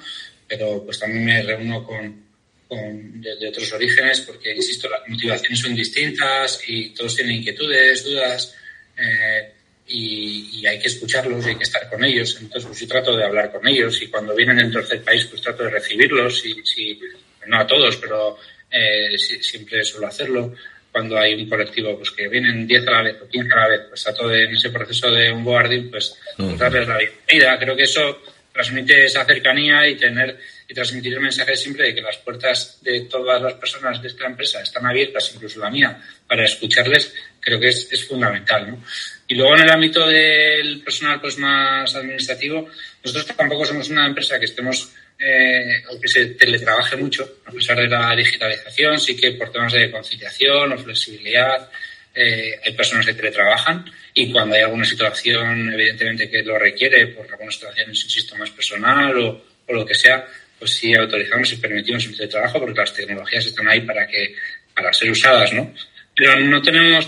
pero 0.47 0.85
pues 0.85 1.01
también 1.01 1.25
me 1.25 1.43
reúno 1.43 1.85
con, 1.85 2.26
con 2.69 3.21
de, 3.21 3.49
otros 3.49 3.73
orígenes 3.73 4.21
porque, 4.23 4.55
insisto, 4.55 4.89
las 4.89 5.09
motivaciones 5.09 5.59
son 5.59 5.75
distintas 5.75 6.61
y 6.67 6.91
todos 6.91 7.15
tienen 7.15 7.37
inquietudes, 7.37 8.05
dudas. 8.05 8.55
Eh, 8.99 9.53
y, 9.89 10.67
hay 10.67 10.79
que 10.81 10.89
escucharlos 10.89 11.47
y 11.47 11.51
hay 11.51 11.57
que 11.57 11.63
estar 11.63 11.89
con 11.89 12.03
ellos. 12.05 12.37
Entonces, 12.41 12.67
pues 12.67 12.81
yo 12.81 12.89
trato 12.89 13.17
de 13.17 13.25
hablar 13.25 13.53
con 13.53 13.67
ellos 13.69 14.01
y 14.03 14.09
cuando 14.09 14.35
vienen 14.35 14.57
del 14.57 14.73
tercer 14.73 15.03
país, 15.03 15.27
pues 15.27 15.41
trato 15.41 15.63
de 15.63 15.71
recibirlos, 15.71 16.45
y, 16.45 16.55
si, 16.65 17.01
no 17.47 17.61
a 17.61 17.67
todos, 17.67 17.97
pero 17.97 18.37
eh, 18.71 19.17
siempre 19.17 19.85
suelo 19.85 20.09
hacerlo. 20.09 20.53
Cuando 20.91 21.19
hay 21.19 21.35
un 21.35 21.49
colectivo 21.49 21.97
pues 21.97 22.11
que 22.11 22.27
vienen 22.27 22.67
10 22.67 22.89
a 22.89 22.91
la 22.91 23.03
vez 23.03 23.17
o 23.23 23.29
15 23.29 23.53
a 23.53 23.57
la 23.57 23.69
vez, 23.69 23.81
pues 23.89 24.03
trato 24.03 24.29
de, 24.29 24.45
en 24.45 24.55
ese 24.55 24.71
proceso 24.71 25.11
de 25.11 25.31
onboarding, 25.31 25.91
pues 25.91 26.17
darles 26.59 26.89
la 26.89 26.99
bienvenida. 26.99 27.59
Creo 27.59 27.77
que 27.77 27.83
eso 27.83 28.19
transmite 28.57 29.05
esa 29.05 29.25
cercanía 29.27 29.87
y 29.87 29.97
tener 29.97 30.39
y 30.67 30.75
transmitir 30.75 31.13
el 31.13 31.21
mensaje 31.21 31.55
siempre 31.57 31.87
de 31.87 31.95
que 31.95 32.01
las 32.01 32.17
puertas 32.17 32.79
de 32.83 33.03
todas 33.03 33.41
las 33.41 33.55
personas 33.55 34.01
de 34.01 34.09
esta 34.09 34.27
empresa 34.27 34.63
están 34.63 34.87
abiertas, 34.87 35.31
incluso 35.35 35.61
la 35.61 35.71
mía, 35.71 36.03
para 36.27 36.45
escucharles, 36.45 37.15
creo 37.39 37.61
que 37.61 37.69
es, 37.69 37.87
es 37.93 38.05
fundamental. 38.05 38.71
¿no? 38.71 38.83
Y 39.29 39.35
luego 39.35 39.55
en 39.55 39.63
el 39.63 39.71
ámbito 39.71 40.07
del 40.09 40.83
personal 40.83 41.21
pues 41.21 41.39
más 41.39 41.95
administrativo, 41.95 42.69
nosotros 43.05 43.37
tampoco 43.37 43.65
somos 43.67 43.91
una 43.91 44.07
empresa 44.07 44.41
que 44.41 44.47
estemos 44.47 44.91
eh, 45.19 45.83
o 45.91 46.01
que 46.01 46.09
se 46.09 46.27
teletrabaje 46.35 46.97
mucho, 46.97 47.41
a 47.45 47.53
pesar 47.53 47.79
de 47.79 47.89
la 47.89 48.17
digitalización, 48.17 48.99
sí 48.99 49.15
que 49.15 49.33
por 49.33 49.53
temas 49.53 49.73
de 49.73 49.91
conciliación 49.91 50.73
o 50.73 50.79
flexibilidad 50.79 51.71
eh, 52.17 52.59
hay 52.65 52.73
personas 52.73 53.05
que 53.05 53.13
teletrabajan 53.13 53.85
y 54.15 54.33
cuando 54.33 54.57
hay 54.57 54.63
alguna 54.63 54.87
situación 54.87 55.73
evidentemente 55.73 56.31
que 56.31 56.43
lo 56.43 56.59
requiere, 56.59 57.09
por 57.09 57.31
algunas 57.31 57.55
situaciones, 57.55 58.03
insisto, 58.03 58.35
más 58.37 58.51
personal 58.51 59.17
o, 59.19 59.45
o 59.67 59.73
lo 59.73 59.85
que 59.85 59.95
sea, 59.95 60.27
pues 60.59 60.71
sí 60.71 60.95
autorizamos 60.95 61.53
y 61.53 61.57
permitimos 61.57 62.07
el 62.07 62.17
teletrabajo 62.17 62.61
porque 62.61 62.81
las 62.81 62.95
tecnologías 62.95 63.45
están 63.45 63.69
ahí 63.69 63.83
para 63.83 64.07
que 64.07 64.35
para 64.75 64.93
ser 64.93 65.11
usadas, 65.11 65.53
¿no? 65.53 65.75
Pero 66.15 66.41
no 66.41 66.63
tenemos 66.63 67.07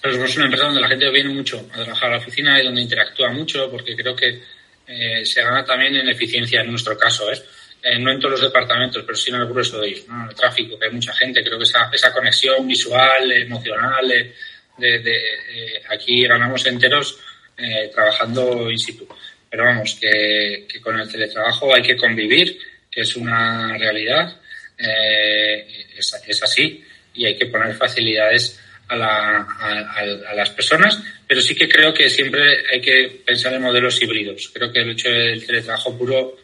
pero 0.00 0.14
somos 0.14 0.36
una 0.36 0.44
empresa 0.44 0.66
donde 0.66 0.80
la 0.80 0.88
gente 0.88 1.10
viene 1.10 1.30
mucho 1.30 1.66
a 1.72 1.82
trabajar 1.82 2.10
a 2.10 2.12
la 2.12 2.18
oficina 2.18 2.60
y 2.60 2.64
donde 2.64 2.82
interactúa 2.82 3.32
mucho, 3.32 3.70
porque 3.70 3.96
creo 3.96 4.14
que 4.14 4.40
eh, 4.86 5.24
se 5.24 5.42
gana 5.42 5.64
también 5.64 5.96
en 5.96 6.08
eficiencia 6.08 6.60
en 6.60 6.70
nuestro 6.70 6.96
caso, 6.96 7.30
¿eh? 7.32 7.42
¿Eh? 7.82 7.98
no 7.98 8.12
en 8.12 8.18
todos 8.18 8.32
los 8.32 8.42
departamentos, 8.42 9.02
pero 9.04 9.16
sí 9.16 9.30
en 9.30 9.36
el 9.36 9.46
grueso 9.46 9.80
de 9.80 9.88
ellos, 9.88 10.08
¿no? 10.08 10.28
el 10.28 10.34
tráfico, 10.34 10.78
que 10.78 10.86
hay 10.86 10.92
mucha 10.92 11.12
gente, 11.14 11.42
creo 11.42 11.58
que 11.58 11.64
esa, 11.64 11.90
esa 11.92 12.12
conexión 12.12 12.66
visual, 12.66 13.30
emocional, 13.32 14.08
de, 14.08 14.98
de 15.00 15.16
eh, 15.16 15.82
aquí 15.88 16.26
ganamos 16.26 16.64
enteros 16.66 17.18
eh, 17.56 17.90
trabajando 17.92 18.70
in 18.70 18.78
situ. 18.78 19.06
Pero 19.50 19.64
vamos, 19.64 19.96
que, 20.00 20.66
con 20.82 21.00
el 21.00 21.10
teletrabajo 21.10 21.74
hay 21.74 21.82
que 21.82 21.96
convivir, 21.96 22.58
que 22.90 23.00
es 23.00 23.16
una 23.16 23.76
realidad, 23.78 24.36
es, 24.76 26.42
así, 26.42 26.84
y 27.14 27.24
hay 27.24 27.36
que 27.36 27.46
poner 27.46 27.74
facilidades 27.74 28.60
a, 28.88 28.96
la, 28.96 29.38
a, 29.40 30.34
las 30.34 30.50
personas, 30.50 31.02
pero 31.26 31.40
sí 31.40 31.54
que 31.54 31.68
creo 31.68 31.92
que 31.94 32.10
siempre 32.10 32.62
hay 32.70 32.80
que 32.80 33.22
pensar 33.24 33.54
en 33.54 33.62
modelos 33.62 34.00
híbridos. 34.02 34.50
Creo 34.52 34.70
que 34.70 34.80
el 34.80 34.90
hecho 34.90 35.08
del 35.08 35.44
teletrabajo 35.44 35.96
puro, 35.96 36.36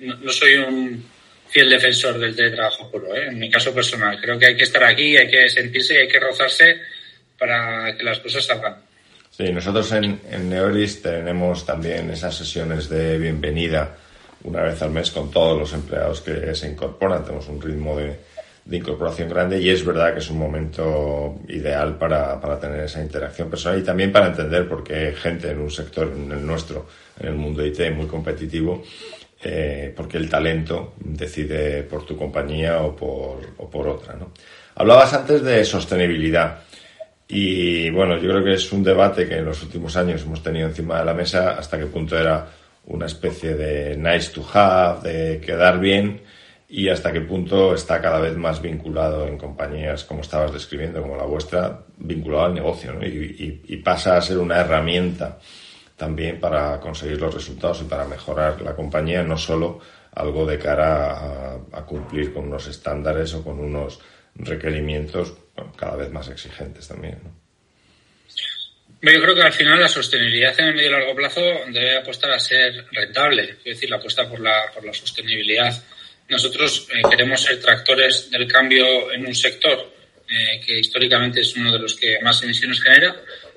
no, 0.00 0.30
soy 0.30 0.54
un 0.56 1.04
fiel 1.48 1.70
defensor 1.70 2.18
del 2.18 2.34
teletrabajo 2.34 2.90
puro, 2.90 3.14
¿eh? 3.14 3.28
en 3.28 3.38
mi 3.38 3.50
caso 3.50 3.72
personal. 3.74 4.20
Creo 4.20 4.38
que 4.38 4.46
hay 4.46 4.56
que 4.56 4.64
estar 4.64 4.82
aquí, 4.84 5.16
hay 5.16 5.28
que 5.28 5.48
sentirse 5.48 5.94
y 5.94 5.96
hay 5.98 6.08
que 6.08 6.20
rozarse 6.20 6.80
para 7.38 7.96
que 7.96 8.02
las 8.02 8.18
cosas 8.20 8.44
salgan. 8.44 8.76
Sí, 9.30 9.52
nosotros 9.52 9.92
en, 9.92 10.20
en 10.30 10.48
Neoris 10.48 11.02
tenemos 11.02 11.66
también 11.66 12.10
esas 12.10 12.34
sesiones 12.34 12.88
de 12.88 13.18
bienvenida 13.18 13.96
una 14.44 14.62
vez 14.62 14.80
al 14.82 14.90
mes 14.90 15.10
con 15.10 15.30
todos 15.30 15.58
los 15.58 15.72
empleados 15.72 16.20
que 16.20 16.54
se 16.54 16.68
incorporan. 16.68 17.24
Tenemos 17.24 17.48
un 17.48 17.60
ritmo 17.60 17.96
de, 17.96 18.16
de 18.66 18.76
incorporación 18.76 19.28
grande 19.28 19.60
y 19.60 19.70
es 19.70 19.84
verdad 19.84 20.12
que 20.12 20.18
es 20.18 20.30
un 20.30 20.38
momento 20.38 21.36
ideal 21.48 21.96
para, 21.96 22.40
para, 22.40 22.58
tener 22.58 22.80
esa 22.80 23.00
interacción 23.00 23.48
personal 23.48 23.78
y 23.78 23.84
también 23.84 24.10
para 24.10 24.26
entender 24.26 24.68
por 24.68 24.82
qué 24.82 25.12
gente 25.12 25.50
en 25.50 25.60
un 25.60 25.70
sector, 25.70 26.12
en 26.14 26.32
el 26.32 26.44
nuestro, 26.44 26.86
en 27.20 27.28
el 27.28 27.34
mundo 27.34 27.64
IT 27.64 27.78
muy 27.94 28.06
competitivo, 28.06 28.82
eh, 29.42 29.92
porque 29.94 30.16
el 30.16 30.28
talento 30.28 30.94
decide 30.98 31.82
por 31.82 32.04
tu 32.06 32.16
compañía 32.16 32.80
o 32.82 32.96
por, 32.96 33.40
o 33.58 33.68
por 33.68 33.88
otra. 33.88 34.14
¿no? 34.14 34.32
Hablabas 34.74 35.12
antes 35.14 35.42
de 35.42 35.64
sostenibilidad 35.64 36.60
y 37.28 37.90
bueno, 37.90 38.16
yo 38.18 38.30
creo 38.30 38.44
que 38.44 38.54
es 38.54 38.72
un 38.72 38.84
debate 38.84 39.28
que 39.28 39.38
en 39.38 39.44
los 39.44 39.62
últimos 39.62 39.96
años 39.96 40.22
hemos 40.22 40.42
tenido 40.42 40.68
encima 40.68 41.00
de 41.00 41.04
la 41.04 41.14
mesa 41.14 41.56
hasta 41.58 41.78
qué 41.78 41.86
punto 41.86 42.18
era 42.18 42.46
una 42.86 43.06
especie 43.06 43.54
de 43.54 43.96
nice 43.96 44.32
to 44.32 44.46
have, 44.54 45.08
de 45.08 45.40
quedar 45.40 45.80
bien 45.80 46.20
y 46.68 46.88
hasta 46.88 47.12
qué 47.12 47.20
punto 47.20 47.74
está 47.74 48.00
cada 48.00 48.20
vez 48.20 48.36
más 48.36 48.60
vinculado 48.60 49.26
en 49.26 49.38
compañías 49.38 50.04
como 50.04 50.20
estabas 50.20 50.52
describiendo, 50.52 51.02
como 51.02 51.16
la 51.16 51.24
vuestra, 51.24 51.80
vinculado 51.98 52.46
al 52.46 52.54
negocio 52.54 52.92
¿no? 52.92 53.04
y, 53.04 53.62
y, 53.66 53.76
pasa 53.78 54.16
a 54.16 54.22
ser 54.22 54.38
una 54.38 54.60
herramienta 54.60 55.38
también 55.96 56.38
para 56.40 56.78
conseguir 56.80 57.20
los 57.20 57.34
resultados 57.34 57.80
y 57.80 57.84
para 57.84 58.04
mejorar 58.04 58.60
la 58.60 58.74
compañía, 58.74 59.22
no 59.22 59.36
solo 59.36 59.80
algo 60.14 60.46
de 60.46 60.58
cara 60.58 61.54
a, 61.72 61.84
cumplir 61.84 62.32
con 62.32 62.48
unos 62.48 62.66
estándares 62.66 63.34
o 63.34 63.44
con 63.44 63.58
unos 63.58 64.00
requerimientos 64.34 65.34
cada 65.76 65.96
vez 65.96 66.10
más 66.10 66.28
exigentes 66.28 66.88
también. 66.88 67.18
Yo 69.02 69.20
creo 69.20 69.34
que 69.34 69.42
al 69.42 69.52
final 69.52 69.80
la 69.80 69.88
sostenibilidad 69.88 70.58
en 70.58 70.68
el 70.68 70.74
medio 70.74 70.88
y 70.88 70.92
largo 70.92 71.14
plazo 71.14 71.40
debe 71.68 71.98
apostar 71.98 72.32
a 72.32 72.38
ser 72.38 72.86
rentable, 72.92 73.56
es 73.58 73.64
decir, 73.64 73.90
la 73.90 73.96
apuesta 73.96 74.28
por 74.28 74.40
la, 74.40 74.70
por 74.74 74.84
la 74.84 74.92
sostenibilidad 74.92 75.82
nosotros 76.28 76.88
eh, 76.92 77.02
queremos 77.08 77.42
ser 77.42 77.60
tractores 77.60 78.30
del 78.30 78.50
cambio 78.50 79.12
en 79.12 79.26
un 79.26 79.34
sector 79.34 79.92
eh, 80.28 80.60
que 80.64 80.80
históricamente 80.80 81.40
es 81.40 81.54
uno 81.56 81.72
de 81.72 81.78
los 81.78 81.94
que 81.94 82.18
más 82.20 82.42
emisiones 82.42 82.82
genera 82.82 83.14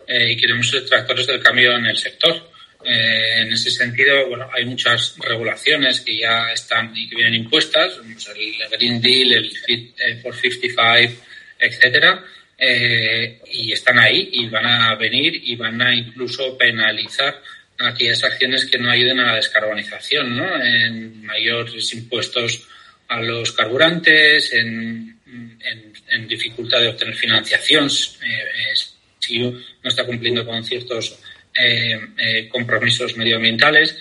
eh, 0.09 0.31
y 0.31 0.37
queremos 0.37 0.69
ser 0.69 0.85
tractores 0.85 1.27
del 1.27 1.39
cambio 1.39 1.75
en 1.77 1.85
el 1.85 1.97
sector. 1.97 2.49
en 2.81 3.51
ese 3.51 3.69
sentido, 3.69 4.27
bueno, 4.29 4.49
hay 4.53 4.63
muchas 4.65 5.15
regulaciones 5.19 6.01
que 6.01 6.17
ya 6.17 6.51
están 6.51 6.95
y 6.95 7.09
que 7.09 7.15
vienen 7.15 7.35
impuestas, 7.43 7.99
el 7.99 8.69
Green 8.71 9.01
Deal, 9.01 9.33
el 9.33 9.51
Fit 9.51 9.95
for 10.21 10.33
55, 10.33 11.21
etcétera, 11.59 12.23
y 13.51 13.73
están 13.73 13.99
ahí 13.99 14.29
y 14.31 14.47
van 14.47 14.65
a 14.65 14.95
venir 14.95 15.41
y 15.43 15.57
van 15.57 15.81
a 15.81 15.93
incluso 15.93 16.57
penalizar 16.57 17.41
aquellas 17.79 18.23
acciones 18.23 18.65
que 18.65 18.77
no 18.77 18.91
ayuden 18.91 19.19
a 19.19 19.27
la 19.27 19.35
descarbonización, 19.35 20.35
¿no? 20.35 20.61
En 20.61 21.23
mayores 21.23 21.93
impuestos 21.93 22.67
a 23.07 23.21
los 23.21 23.51
carburantes, 23.53 24.53
en, 24.53 25.19
en, 26.11 26.27
dificultad 26.27 26.81
de 26.81 26.89
obtener 26.89 27.15
financiación, 27.15 27.87
eh, 27.87 28.75
si 28.75 28.89
no 29.29 29.89
está 29.89 30.05
cumpliendo 30.05 30.45
con 30.45 30.63
ciertos 30.63 31.19
eh, 31.53 31.99
eh, 32.17 32.49
compromisos 32.49 33.15
medioambientales. 33.17 33.97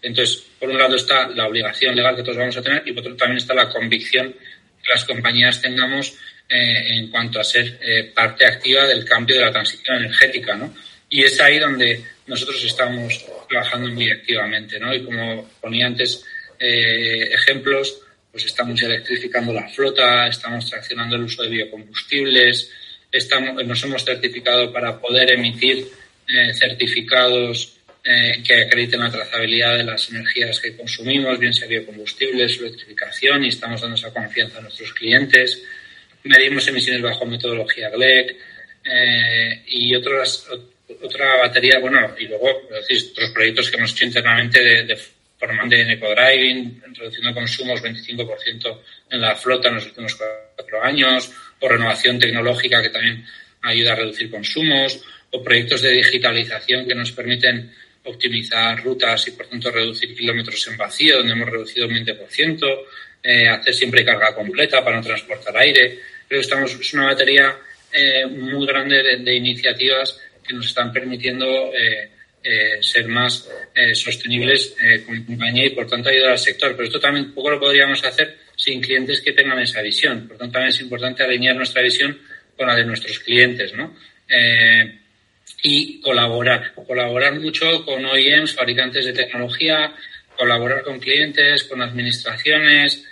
Entonces, 0.00 0.44
por 0.58 0.68
un 0.68 0.78
lado 0.78 0.96
está 0.96 1.28
la 1.28 1.46
obligación 1.46 1.94
legal 1.94 2.16
que 2.16 2.22
todos 2.22 2.36
vamos 2.36 2.56
a 2.56 2.62
tener 2.62 2.82
y 2.86 2.92
por 2.92 3.02
otro 3.02 3.16
también 3.16 3.38
está 3.38 3.54
la 3.54 3.68
convicción 3.68 4.32
que 4.32 4.90
las 4.90 5.04
compañías 5.04 5.60
tengamos 5.60 6.14
en 6.54 7.08
cuanto 7.08 7.40
a 7.40 7.44
ser 7.44 7.78
parte 8.14 8.44
activa 8.44 8.86
del 8.86 9.06
cambio 9.06 9.36
de 9.36 9.42
la 9.42 9.52
transición 9.52 9.96
energética, 9.96 10.54
¿no? 10.54 10.74
Y 11.08 11.22
es 11.22 11.40
ahí 11.40 11.58
donde 11.58 12.04
nosotros 12.26 12.62
estamos 12.64 13.24
trabajando 13.48 13.88
muy 13.88 14.10
activamente, 14.10 14.78
¿no? 14.78 14.94
Y 14.94 15.04
como 15.04 15.48
ponía 15.60 15.86
antes 15.86 16.24
eh, 16.58 17.28
ejemplos, 17.34 18.00
pues 18.30 18.46
estamos 18.46 18.80
electrificando 18.80 19.52
la 19.52 19.68
flota, 19.68 20.28
estamos 20.28 20.70
traccionando 20.70 21.16
el 21.16 21.24
uso 21.24 21.42
de 21.42 21.48
biocombustibles, 21.48 22.70
estamos, 23.12 23.64
nos 23.64 23.84
hemos 23.84 24.04
certificado 24.04 24.72
para 24.72 24.98
poder 24.98 25.32
emitir 25.32 25.86
eh, 26.26 26.54
certificados 26.54 27.76
eh, 28.04 28.42
que 28.44 28.62
acrediten 28.62 29.00
la 29.00 29.10
trazabilidad 29.10 29.76
de 29.76 29.84
las 29.84 30.10
energías 30.10 30.58
que 30.58 30.76
consumimos, 30.76 31.38
bien 31.38 31.52
sea 31.52 31.68
biocombustibles, 31.68 32.58
electrificación, 32.58 33.44
y 33.44 33.48
estamos 33.48 33.80
dando 33.80 33.94
esa 33.94 34.12
confianza 34.12 34.58
a 34.58 34.62
nuestros 34.62 34.92
clientes. 34.92 35.62
Medimos 36.24 36.66
emisiones 36.66 37.02
bajo 37.02 37.26
metodología 37.26 37.90
GLEC 37.90 38.36
y 39.66 39.94
otras 39.94 40.48
otra 41.00 41.36
batería, 41.36 41.78
bueno, 41.78 42.14
y 42.18 42.26
luego 42.26 42.68
decir, 42.70 43.10
otros 43.12 43.30
proyectos 43.30 43.70
que 43.70 43.76
hemos 43.76 43.92
hecho 43.92 44.04
internamente 44.04 44.60
de 44.84 44.98
forma 45.42 45.66
de 45.66 45.94
ecodriving, 45.94 46.82
introduciendo 46.86 47.34
consumos 47.34 47.82
25% 47.82 48.78
en 49.10 49.20
la 49.20 49.34
flota 49.34 49.68
en 49.68 49.74
los 49.74 49.86
últimos 49.86 50.14
cuatro 50.14 50.82
años, 50.82 51.32
o 51.58 51.68
renovación 51.68 52.16
tecnológica 52.16 52.80
que 52.80 52.90
también 52.90 53.26
ayuda 53.62 53.92
a 53.92 53.96
reducir 53.96 54.30
consumos, 54.30 55.02
o 55.32 55.42
proyectos 55.42 55.82
de 55.82 55.90
digitalización 55.90 56.86
que 56.86 56.94
nos 56.94 57.10
permiten 57.10 57.72
optimizar 58.04 58.84
rutas 58.84 59.26
y 59.26 59.32
por 59.32 59.46
tanto 59.46 59.72
reducir 59.72 60.14
kilómetros 60.14 60.64
en 60.68 60.76
vacío, 60.76 61.18
donde 61.18 61.32
hemos 61.32 61.50
reducido 61.50 61.88
un 61.88 61.94
20%, 61.94 62.84
eh, 63.24 63.48
hacer 63.48 63.74
siempre 63.74 64.04
carga 64.04 64.34
completa 64.34 64.84
para 64.84 64.98
no 64.98 65.02
transportar 65.02 65.56
aire. 65.56 65.98
Creo 66.28 66.38
que 66.38 66.46
estamos, 66.46 66.72
es 66.72 66.94
una 66.94 67.06
batería 67.06 67.56
eh, 67.92 68.26
muy 68.26 68.64
grande 68.64 69.02
de, 69.02 69.16
de 69.16 69.34
iniciativas 69.34 70.20
que 70.46 70.54
nos 70.54 70.66
están 70.66 70.92
permitiendo 70.92 71.72
eh, 71.74 72.11
eh, 72.44 72.78
ser 72.80 73.06
más 73.06 73.48
eh, 73.74 73.94
sostenibles 73.94 74.74
como 75.06 75.24
compañía 75.24 75.66
y 75.66 75.70
por 75.70 75.86
tanto 75.86 76.08
ayudar 76.08 76.32
al 76.32 76.38
sector. 76.38 76.72
Pero 76.72 76.88
esto 76.88 77.00
también 77.00 77.32
poco 77.32 77.50
lo 77.50 77.60
podríamos 77.60 78.02
hacer 78.04 78.38
sin 78.56 78.80
clientes 78.80 79.20
que 79.20 79.32
tengan 79.32 79.58
esa 79.60 79.80
visión. 79.80 80.26
Por 80.26 80.36
tanto, 80.36 80.54
también 80.54 80.70
es 80.70 80.80
importante 80.80 81.22
alinear 81.22 81.54
nuestra 81.56 81.82
visión 81.82 82.18
con 82.56 82.66
la 82.66 82.74
de 82.74 82.84
nuestros 82.84 83.18
clientes, 83.20 83.72
¿no? 83.74 83.94
y 85.62 86.00
colaborar, 86.00 86.72
colaborar 86.74 87.38
mucho 87.38 87.84
con 87.84 88.04
OEMs, 88.04 88.54
fabricantes 88.54 89.04
de 89.04 89.12
tecnología, 89.12 89.94
colaborar 90.36 90.82
con 90.82 90.98
clientes, 90.98 91.64
con 91.64 91.82
administraciones, 91.82 93.04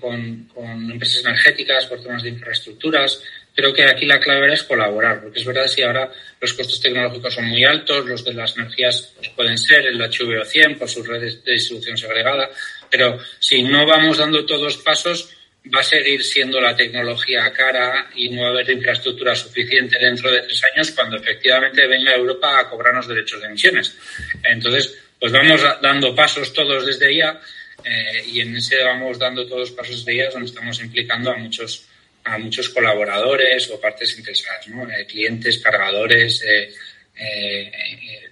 con, 0.00 0.44
con, 0.54 0.90
empresas 0.90 1.24
energéticas 1.24 1.86
por 1.86 2.02
temas 2.02 2.22
de 2.22 2.28
infraestructuras 2.28 3.22
creo 3.58 3.74
que 3.74 3.82
aquí 3.82 4.06
la 4.06 4.20
clave 4.20 4.52
es 4.54 4.62
colaborar, 4.62 5.20
porque 5.20 5.40
es 5.40 5.44
verdad 5.44 5.62
que 5.62 5.68
si 5.70 5.82
ahora 5.82 6.12
los 6.40 6.54
costos 6.54 6.80
tecnológicos 6.80 7.34
son 7.34 7.46
muy 7.46 7.64
altos, 7.64 8.06
los 8.06 8.24
de 8.24 8.32
las 8.32 8.56
energías 8.56 9.14
pueden 9.34 9.58
ser 9.58 9.84
el 9.84 9.98
HVO 9.98 10.44
100 10.44 10.78
por 10.78 10.88
sus 10.88 11.04
redes 11.04 11.42
de 11.42 11.54
distribución 11.54 11.98
segregada, 11.98 12.48
pero 12.88 13.18
si 13.40 13.64
no 13.64 13.84
vamos 13.84 14.18
dando 14.18 14.46
todos 14.46 14.76
pasos, 14.76 15.30
va 15.74 15.80
a 15.80 15.82
seguir 15.82 16.22
siendo 16.22 16.60
la 16.60 16.76
tecnología 16.76 17.52
cara 17.52 18.08
y 18.14 18.28
no 18.28 18.42
va 18.42 18.46
a 18.46 18.50
haber 18.52 18.70
infraestructura 18.70 19.34
suficiente 19.34 19.98
dentro 19.98 20.30
de 20.30 20.42
tres 20.42 20.62
años 20.72 20.92
cuando 20.92 21.16
efectivamente 21.16 21.84
venga 21.88 22.14
Europa 22.14 22.60
a 22.60 22.70
cobrarnos 22.70 23.08
derechos 23.08 23.40
de 23.40 23.48
emisiones. 23.48 23.98
Entonces, 24.44 24.96
pues 25.18 25.32
vamos 25.32 25.60
dando 25.82 26.14
pasos 26.14 26.52
todos 26.52 26.86
desde 26.86 27.12
ya 27.12 27.40
eh, 27.82 28.22
y 28.24 28.40
en 28.40 28.56
ese 28.56 28.84
vamos 28.84 29.18
dando 29.18 29.48
todos 29.48 29.72
pasos 29.72 30.04
desde 30.04 30.18
ya 30.18 30.30
donde 30.30 30.46
estamos 30.46 30.80
implicando 30.80 31.32
a 31.32 31.36
muchos 31.36 31.87
a 32.24 32.38
muchos 32.38 32.68
colaboradores 32.68 33.70
o 33.70 33.80
partes 33.80 34.16
interesadas, 34.18 34.68
¿no? 34.68 34.88
Eh, 34.90 35.06
clientes, 35.06 35.58
cargadores, 35.58 36.42
eh, 36.42 36.70
eh, 37.16 37.72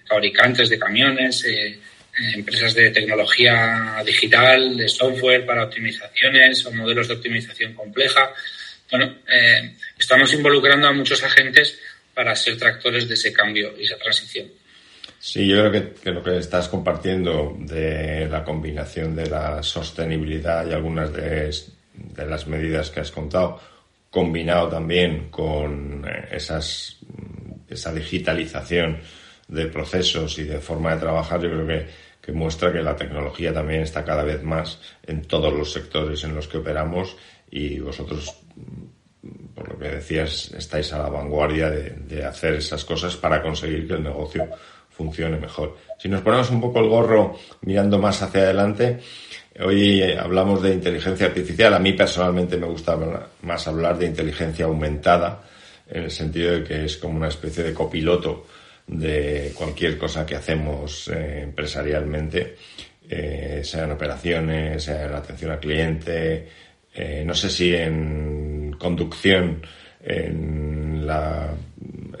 fabricantes 0.05 0.69
de 0.69 0.79
camiones, 0.79 1.45
empresas 2.33 2.73
de 2.73 2.89
tecnología 2.89 4.01
digital, 4.05 4.77
de 4.77 4.87
software 4.87 5.45
para 5.45 5.65
optimizaciones 5.65 6.65
o 6.65 6.71
modelos 6.71 7.07
de 7.07 7.13
optimización 7.15 7.73
compleja. 7.73 8.33
Bueno, 8.89 9.17
estamos 9.99 10.33
involucrando 10.33 10.87
a 10.87 10.93
muchos 10.93 11.21
agentes 11.21 11.77
para 12.13 12.35
ser 12.35 12.57
tractores 12.57 13.07
de 13.07 13.13
ese 13.13 13.33
cambio 13.33 13.75
y 13.77 13.83
esa 13.83 13.97
transición. 13.97 14.47
Sí, 15.19 15.47
yo 15.47 15.69
creo 15.69 15.93
que, 16.01 16.11
lo 16.11 16.23
que 16.23 16.37
estás 16.37 16.69
compartiendo 16.69 17.55
de 17.59 18.27
la 18.29 18.43
combinación 18.43 19.15
de 19.15 19.27
la 19.29 19.61
sostenibilidad 19.63 20.65
y 20.67 20.73
algunas 20.73 21.11
de, 21.11 21.53
de 21.93 22.25
las 22.25 22.47
medidas 22.47 22.89
que 22.91 22.99
has 22.99 23.11
contado, 23.11 23.59
combinado 24.17 24.67
también 24.69 25.29
con 25.29 26.03
eh, 26.07 26.37
esa 27.69 27.93
digitalización 27.93 28.99
de 29.47 29.67
procesos 29.67 30.39
y 30.39 30.43
de 30.43 30.59
forma 30.59 30.93
de 30.93 31.01
trabajar, 31.01 31.41
yo 31.41 31.49
creo 31.49 31.67
que 31.67 32.07
que 32.27 32.33
muestra 32.33 32.73
que 32.73 32.83
la 32.83 32.93
tecnología 32.93 33.53
también 33.53 33.83
está 33.83 34.03
cada 34.03 34.21
vez 34.21 34.43
más 34.43 34.79
en 35.03 35.21
todos 35.21 35.53
los 35.53 35.71
sectores 35.71 36.25
en 36.25 36.35
los 36.35 36.49
que 36.49 36.57
operamos 36.57 37.15
y 37.49 37.79
vosotros, 37.79 38.35
por 39.55 39.69
lo 39.69 39.79
que 39.79 39.87
decías, 39.87 40.51
estáis 40.51 40.91
a 40.91 40.97
la 40.97 41.07
vanguardia 41.07 41.69
de, 41.69 42.25
hacer 42.25 42.55
esas 42.55 42.83
cosas 42.83 43.15
para 43.15 43.41
conseguir 43.41 43.87
que 43.87 43.93
el 43.93 44.03
negocio 44.03 44.45
funcione 44.89 45.37
mejor. 45.37 45.77
Si 45.97 46.09
nos 46.09 46.21
ponemos 46.21 46.49
un 46.49 46.59
poco 46.59 46.79
el 46.79 46.89
gorro 46.89 47.39
mirando 47.61 47.97
más 47.97 48.21
hacia 48.21 48.41
adelante, 48.41 48.99
hoy 49.59 50.01
hablamos 50.01 50.61
de 50.61 50.73
inteligencia 50.73 51.27
artificial. 51.27 51.73
A 51.73 51.79
mí 51.79 51.93
personalmente 51.93 52.57
me 52.57 52.67
gusta 52.67 52.97
más 53.41 53.67
hablar 53.67 53.97
de 53.97 54.07
inteligencia 54.07 54.65
aumentada, 54.65 55.43
en 55.89 56.03
el 56.03 56.11
sentido 56.11 56.53
de 56.53 56.63
que 56.63 56.85
es 56.85 56.97
como 56.97 57.17
una 57.17 57.29
especie 57.29 57.63
de 57.63 57.73
copiloto 57.73 58.45
de 58.87 59.51
cualquier 59.53 59.97
cosa 59.97 60.25
que 60.25 60.35
hacemos 60.35 61.09
eh, 61.09 61.41
empresarialmente, 61.43 62.55
eh, 63.09 63.61
sea 63.63 63.83
en 63.83 63.91
operaciones, 63.91 64.83
sea 64.83 65.05
en 65.05 65.13
atención 65.13 65.51
al 65.51 65.59
cliente, 65.59 66.47
eh, 66.93 67.23
no 67.25 67.33
sé 67.33 67.49
si 67.49 67.75
en 67.75 68.75
conducción, 68.79 69.61
en, 70.03 71.05
la, 71.05 71.53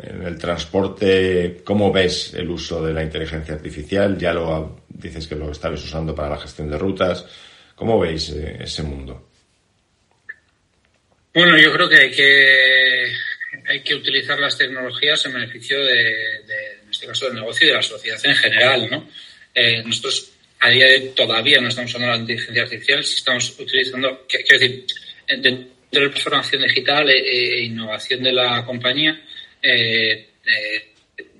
en 0.01 0.23
el 0.23 0.37
transporte, 0.37 1.61
¿cómo 1.63 1.91
ves 1.91 2.33
el 2.33 2.49
uso 2.49 2.85
de 2.85 2.93
la 2.93 3.03
inteligencia 3.03 3.53
artificial? 3.53 4.17
Ya 4.17 4.33
lo 4.33 4.81
dices 4.89 5.27
que 5.27 5.35
lo 5.35 5.51
estabas 5.51 5.83
usando 5.83 6.13
para 6.13 6.29
la 6.29 6.37
gestión 6.37 6.69
de 6.69 6.77
rutas. 6.77 7.25
¿Cómo 7.75 7.99
veis 7.99 8.29
ese 8.29 8.83
mundo? 8.83 9.29
Bueno, 11.33 11.57
yo 11.57 11.71
creo 11.71 11.87
que 11.87 11.97
hay 11.97 12.11
que 12.11 13.11
hay 13.67 13.81
que 13.81 13.95
utilizar 13.95 14.39
las 14.39 14.57
tecnologías 14.57 15.25
en 15.25 15.33
beneficio 15.33 15.83
de, 15.83 16.11
en 16.83 16.89
este 16.89 17.07
caso, 17.07 17.25
del 17.25 17.35
negocio 17.35 17.65
y 17.65 17.69
de 17.69 17.75
la 17.75 17.81
sociedad 17.81 18.19
en 18.23 18.35
general, 18.35 18.89
¿no? 18.89 19.09
Eh, 19.53 19.83
nosotros 19.83 20.31
a 20.59 20.69
día 20.69 20.87
de 20.87 20.93
hoy 20.95 21.11
todavía 21.15 21.61
no 21.61 21.67
estamos 21.67 21.91
usando 21.91 22.07
la 22.07 22.17
inteligencia 22.17 22.63
artificial, 22.63 23.03
si 23.03 23.15
estamos 23.15 23.59
utilizando, 23.59 24.25
quiero 24.27 24.59
decir, 24.59 24.85
dentro 25.27 25.67
de 25.91 26.01
la 26.01 26.09
transformación 26.09 26.61
digital 26.63 27.09
e, 27.09 27.63
innovación 27.63 28.23
de 28.23 28.33
la 28.33 28.65
compañía, 28.65 29.21
eh, 29.67 30.29
eh, 30.45 30.93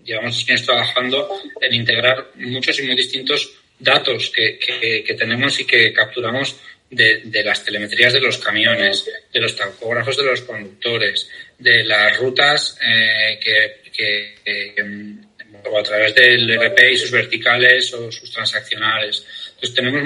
llevamos 0.04 0.46
años 0.48 0.64
trabajando 0.64 1.30
en 1.62 1.74
integrar 1.74 2.32
muchos 2.36 2.80
y 2.80 2.84
muy 2.84 2.96
distintos 2.96 3.52
datos 3.80 4.32
que, 4.32 4.58
que 5.06 5.14
tenemos 5.14 5.60
y 5.60 5.66
que 5.66 5.94
capturamos 5.94 6.58
de, 6.90 7.44
las 7.44 7.64
telemetrías 7.64 8.14
de 8.14 8.22
los 8.22 8.38
camiones, 8.38 9.10
de 9.34 9.40
los 9.40 9.56
tacógrafos 9.56 10.18
de 10.18 10.24
los 10.24 10.42
conductores, 10.42 11.30
de 11.58 11.84
las 11.84 12.18
rutas 12.18 12.78
eh, 12.82 13.40
que, 13.42 13.88
a 15.78 15.84
través 15.84 16.16
del 16.16 16.50
ERP 16.50 16.80
y 16.94 16.98
sus 16.98 17.12
verticales 17.12 17.94
o 17.94 18.12
sus 18.12 18.32
transaccionales. 18.32 19.26
Entonces 19.50 19.76
tenemos 19.76 20.02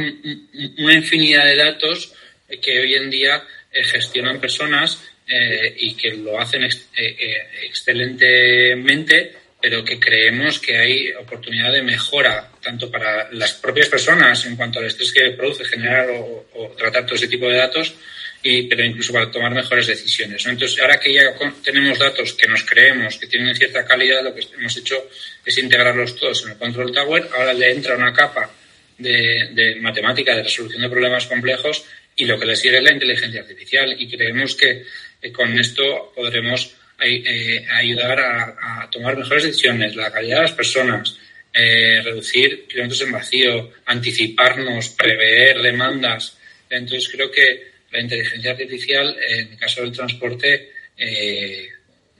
una 0.79 0.93
infinidad 0.93 1.45
de 1.45 1.55
datos 1.55 2.13
que 2.61 2.79
hoy 2.79 2.95
en 2.95 3.09
día 3.09 3.43
gestionan 3.71 4.41
personas 4.41 5.01
eh, 5.31 5.75
y 5.77 5.95
que 5.95 6.15
lo 6.15 6.39
hacen 6.39 6.63
excelentemente 6.63 9.41
pero 9.61 9.85
que 9.85 9.99
creemos 9.99 10.59
que 10.59 10.75
hay 10.75 11.11
oportunidad 11.11 11.71
de 11.71 11.83
mejora 11.83 12.51
tanto 12.61 12.89
para 12.89 13.31
las 13.31 13.53
propias 13.53 13.87
personas 13.87 14.43
en 14.45 14.55
cuanto 14.55 14.79
al 14.79 14.85
estrés 14.85 15.11
que 15.11 15.31
produce 15.31 15.63
generar 15.65 16.09
o, 16.09 16.75
tratar 16.75 17.05
todo 17.05 17.15
ese 17.15 17.27
tipo 17.27 17.47
de 17.47 17.57
datos, 17.57 17.93
y, 18.41 18.63
pero 18.63 18.83
incluso 18.83 19.13
para 19.13 19.29
tomar 19.29 19.53
mejores 19.53 19.85
decisiones. 19.85 20.43
Entonces, 20.47 20.79
ahora 20.81 20.99
que 20.99 21.13
ya 21.13 21.35
tenemos 21.63 21.99
datos 21.99 22.33
que 22.33 22.47
nos 22.47 22.63
creemos 22.63 23.17
que 23.17 23.27
tienen 23.27 23.55
cierta 23.55 23.85
calidad, 23.85 24.23
lo 24.23 24.33
que 24.33 24.41
hemos 24.57 24.75
hecho 24.77 25.09
es 25.45 25.57
integrarlos 25.59 26.15
todos 26.15 26.43
en 26.43 26.51
el 26.51 26.57
Control 26.57 26.91
Tower. 26.91 27.29
Ahora 27.35 27.53
le 27.53 27.71
entra 27.71 27.95
una 27.95 28.11
capa 28.11 28.49
de, 28.97 29.49
de 29.51 29.75
matemática, 29.75 30.35
de 30.35 30.43
resolución 30.43 30.81
de 30.81 30.89
problemas 30.89 31.27
complejos, 31.27 31.85
y 32.15 32.25
lo 32.25 32.39
que 32.39 32.47
le 32.47 32.55
sigue 32.55 32.77
es 32.77 32.83
la 32.83 32.93
inteligencia 32.93 33.41
artificial. 33.41 33.95
Y 33.99 34.09
creemos 34.09 34.55
que 34.55 34.85
con 35.29 35.57
esto 35.59 36.11
podremos 36.15 36.75
eh, 37.03 37.65
ayudar 37.71 38.19
a, 38.19 38.89
tomar 38.91 39.17
mejores 39.17 39.43
decisiones, 39.43 39.95
la 39.95 40.11
calidad 40.11 40.37
de 40.37 40.41
las 40.43 40.51
personas, 40.51 41.17
eh, 41.53 42.01
reducir 42.03 42.67
kilómetros 42.67 43.01
en 43.01 43.11
vacío, 43.11 43.71
anticiparnos, 43.85 44.89
prever 44.89 45.61
demandas. 45.61 46.37
Entonces 46.69 47.09
creo 47.09 47.31
que 47.31 47.71
la 47.91 48.01
inteligencia 48.01 48.51
artificial, 48.51 49.17
en 49.27 49.51
el 49.51 49.57
caso 49.57 49.81
del 49.81 49.91
transporte, 49.91 50.71
eh, 50.97 51.69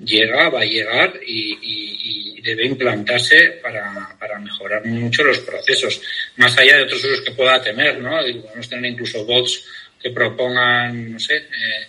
llega, 0.04 0.50
va 0.50 0.62
a 0.62 0.66
llegar 0.66 1.20
y, 1.26 2.42
debe 2.42 2.66
implantarse 2.66 3.60
para, 3.62 4.40
mejorar 4.40 4.84
mucho 4.84 5.24
los 5.24 5.38
procesos, 5.40 6.02
más 6.38 6.58
allá 6.58 6.78
de 6.78 6.84
otros 6.86 7.04
usos 7.04 7.22
que 7.22 7.32
pueda 7.32 7.62
tener, 7.62 8.00
¿no? 8.00 8.10
Podemos 8.10 8.68
tener 8.68 8.92
incluso 8.92 9.24
bots 9.26 9.64
que 10.02 10.10
propongan, 10.10 11.12
no 11.12 11.20
sé, 11.20 11.36
eh, 11.36 11.88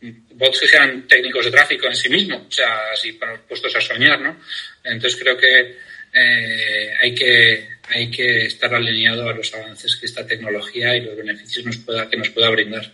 bots 0.00 0.60
que 0.60 0.68
sean 0.68 1.06
técnicos 1.08 1.44
de 1.44 1.50
tráfico 1.50 1.86
en 1.86 1.96
sí 1.96 2.08
mismo, 2.08 2.46
o 2.48 2.50
sea, 2.50 2.90
así 2.92 3.18
puestos 3.48 3.74
a 3.74 3.80
soñar, 3.80 4.20
¿no? 4.20 4.36
Entonces 4.84 5.18
creo 5.20 5.36
que 5.36 5.76
eh, 6.12 6.94
hay 7.00 7.14
que 7.14 7.68
hay 7.88 8.10
que 8.10 8.46
estar 8.46 8.74
alineado 8.74 9.28
a 9.28 9.32
los 9.32 9.54
avances 9.54 9.96
que 9.96 10.06
esta 10.06 10.26
tecnología 10.26 10.96
y 10.96 11.04
los 11.04 11.16
beneficios 11.16 11.64
nos 11.64 11.76
pueda, 11.78 12.08
que 12.08 12.16
nos 12.16 12.30
pueda 12.30 12.50
brindar. 12.50 12.90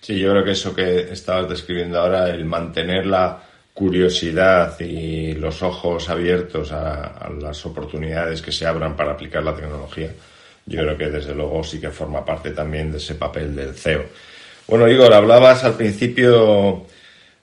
Sí, 0.00 0.18
yo 0.18 0.30
creo 0.30 0.44
que 0.44 0.52
eso 0.52 0.74
que 0.74 1.00
estabas 1.10 1.48
describiendo 1.48 1.98
ahora, 1.98 2.30
el 2.30 2.44
mantener 2.44 3.06
la 3.06 3.42
curiosidad 3.74 4.78
y 4.80 5.32
los 5.34 5.62
ojos 5.62 6.08
abiertos 6.08 6.70
a 6.70 7.28
las 7.40 7.66
oportunidades 7.66 8.40
que 8.40 8.52
se 8.52 8.66
abran 8.66 8.96
para 8.96 9.12
aplicar 9.12 9.42
la 9.42 9.54
tecnología, 9.54 10.10
yo 10.64 10.80
creo 10.82 10.98
que 10.98 11.08
desde 11.08 11.34
luego 11.34 11.62
sí 11.62 11.80
que 11.80 11.90
forma 11.90 12.24
parte 12.24 12.50
también 12.50 12.90
de 12.90 12.98
ese 12.98 13.14
papel 13.14 13.54
del 13.54 13.74
CEO. 13.74 14.06
Bueno, 14.68 14.88
Igor, 14.88 15.14
hablabas 15.14 15.62
al 15.62 15.74
principio 15.74 16.86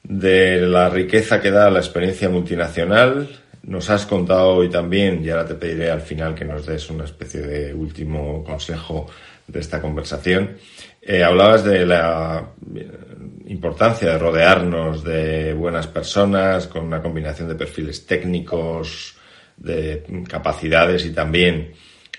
de 0.03 0.59
la 0.59 0.89
riqueza 0.89 1.39
que 1.39 1.51
da 1.51 1.69
la 1.69 1.80
experiencia 1.80 2.28
multinacional. 2.28 3.30
Nos 3.63 3.89
has 3.89 4.05
contado 4.05 4.49
hoy 4.55 4.69
también, 4.69 5.24
y 5.24 5.30
ahora 5.30 5.45
te 5.45 5.55
pediré 5.55 5.89
al 5.89 6.01
final 6.01 6.36
que 6.36 6.43
nos 6.43 6.65
des 6.65 6.89
una 6.89 7.05
especie 7.05 7.39
de 7.39 7.74
último 7.74 8.43
consejo 8.43 9.07
de 9.47 9.61
esta 9.61 9.82
conversación. 9.82 10.57
Eh, 11.01 11.24
hablabas 11.24 11.63
de 11.63 11.86
la 11.86 12.45
importancia 13.47 14.09
de 14.09 14.17
rodearnos 14.17 15.01
de 15.05 15.53
buenas 15.53 15.88
personas 15.88 16.67
con 16.67 16.84
una 16.84 17.01
combinación 17.01 17.47
de 17.47 17.55
perfiles 17.55 18.05
técnicos, 18.05 19.15
de 19.55 20.03
capacidades 20.28 21.05
y 21.05 21.11
también 21.11 21.71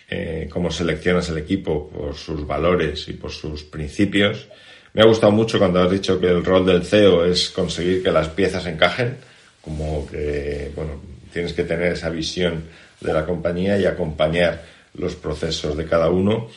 eh, 0.09 0.49
cómo 0.51 0.71
seleccionas 0.71 1.29
el 1.29 1.37
equipo 1.37 1.91
por 1.91 2.15
sus 2.15 2.47
valores 2.47 3.07
y 3.09 3.13
por 3.13 3.33
sus 3.33 3.65
principios. 3.65 4.49
Me 4.95 5.03
ha 5.03 5.07
gustado 5.07 5.33
mucho 5.33 5.59
cuando 5.59 5.83
has 5.83 5.91
dicho 5.91 6.21
que 6.21 6.29
el 6.29 6.45
rol 6.45 6.65
del 6.65 6.85
CEO 6.85 7.25
es 7.25 7.51
conseguir 7.51 8.01
que 8.01 8.13
las 8.13 8.29
piezas 8.29 8.65
encajen, 8.67 9.17
como 9.61 10.07
que, 10.07 10.71
bueno, 10.77 11.01
tienes 11.33 11.53
que 11.53 11.65
tener 11.65 11.95
esa 11.95 12.11
visión 12.11 12.63
de 13.01 13.13
la 13.13 13.27
compañía 13.27 13.77
y 13.77 13.87
acompañar 13.87 14.63
los 14.95 15.17
procesos 15.17 15.77
de 15.77 15.85
cada 15.85 16.11
uno, 16.11 16.49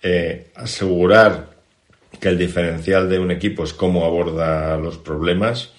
eh, 0.00 0.50
asegurar 0.54 1.50
que 2.20 2.28
el 2.28 2.38
diferencial 2.38 3.08
de 3.08 3.18
un 3.18 3.32
equipo 3.32 3.64
es 3.64 3.72
cómo 3.72 4.04
aborda 4.04 4.76
los 4.78 4.96
problemas. 4.98 5.72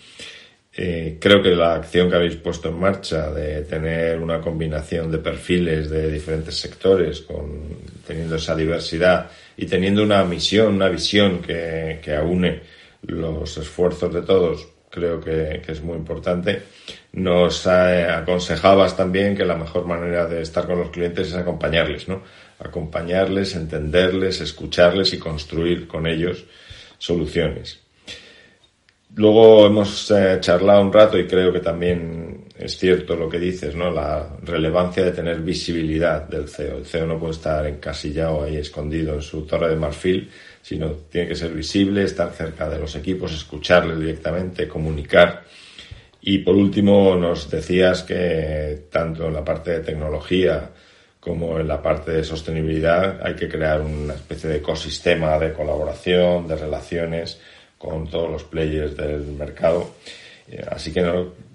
Eh, 0.84 1.18
creo 1.20 1.44
que 1.44 1.52
la 1.52 1.76
acción 1.76 2.10
que 2.10 2.16
habéis 2.16 2.38
puesto 2.38 2.70
en 2.70 2.80
marcha 2.80 3.30
de 3.30 3.62
tener 3.66 4.18
una 4.18 4.42
combinación 4.42 5.12
de 5.12 5.20
perfiles 5.20 5.92
de 5.92 6.12
diferentes 6.12 6.56
sectores, 6.60 7.22
con, 7.22 7.62
teniendo 8.08 8.38
esa 8.38 8.56
diversidad, 8.56 9.30
y 9.56 9.68
teniendo 9.68 10.02
una 10.02 10.24
misión, 10.24 10.74
una 10.74 10.90
visión 10.90 11.40
que, 11.40 12.00
que 12.04 12.16
aúne 12.16 12.62
los 13.04 13.56
esfuerzos 13.60 14.12
de 14.12 14.24
todos, 14.24 14.70
creo 14.90 15.22
que, 15.22 15.62
es 15.68 15.84
muy 15.84 15.98
importante. 15.98 16.64
Nos 17.14 17.68
aconsejabas 17.68 18.98
también 18.98 19.38
que 19.38 19.46
la 19.46 19.58
mejor 19.58 19.86
manera 19.86 20.26
de 20.26 20.42
estar 20.42 20.66
con 20.66 20.80
los 20.80 20.90
clientes 20.90 21.28
es 21.28 21.36
acompañarles, 21.36 22.08
¿no? 22.08 22.24
Acompañarles, 22.58 23.56
entenderles, 23.56 24.42
escucharles 24.42 25.14
y 25.14 25.20
construir 25.20 25.88
con 25.88 26.08
ellos 26.08 26.44
soluciones. 26.98 27.82
Luego 29.16 29.66
hemos 29.66 30.10
eh, 30.12 30.38
charlado 30.40 30.82
un 30.82 30.94
rato 30.94 31.18
y 31.18 31.28
creo 31.28 31.52
que 31.52 31.60
también 31.60 32.46
es 32.58 32.78
cierto 32.78 33.16
lo 33.16 33.28
que 33.28 33.40
dices, 33.40 33.76
¿no? 33.76 33.92
La 33.92 34.38
relevancia 34.44 35.04
de 35.04 35.12
tener 35.12 35.42
visibilidad 35.42 36.28
del 36.28 36.48
CEO. 36.48 36.78
El 36.78 36.86
CEO 36.86 37.08
no 37.08 37.20
puede 37.20 37.34
estar 37.34 37.66
encasillado 37.66 38.44
ahí 38.44 38.56
escondido 38.56 39.16
en 39.16 39.22
su 39.22 39.42
torre 39.46 39.70
de 39.70 39.76
marfil, 39.76 40.30
sino 40.62 40.92
tiene 41.10 41.28
que 41.28 41.36
ser 41.36 41.52
visible, 41.52 42.04
estar 42.04 42.32
cerca 42.32 42.70
de 42.70 42.80
los 42.80 42.96
equipos, 42.96 43.34
escucharles 43.34 44.00
directamente, 44.00 44.68
comunicar. 44.68 45.44
Y 46.22 46.38
por 46.40 46.56
último, 46.56 47.16
nos 47.16 47.50
decías 47.50 48.04
que 48.04 48.86
tanto 48.92 49.28
en 49.28 49.34
la 49.34 49.44
parte 49.44 49.72
de 49.72 49.80
tecnología 49.80 50.70
como 51.20 51.60
en 51.60 51.68
la 51.68 51.82
parte 51.82 52.12
de 52.12 52.24
sostenibilidad 52.24 53.20
hay 53.22 53.36
que 53.36 53.50
crear 53.50 53.82
una 53.82 54.14
especie 54.14 54.50
de 54.50 54.58
ecosistema 54.58 55.38
de 55.38 55.52
colaboración, 55.52 56.48
de 56.48 56.56
relaciones 56.56 57.40
con 57.82 58.08
todos 58.08 58.30
los 58.30 58.44
players 58.44 58.96
del 58.96 59.24
mercado. 59.34 59.96
Eh, 60.48 60.64
así 60.70 60.94
que, 60.94 61.02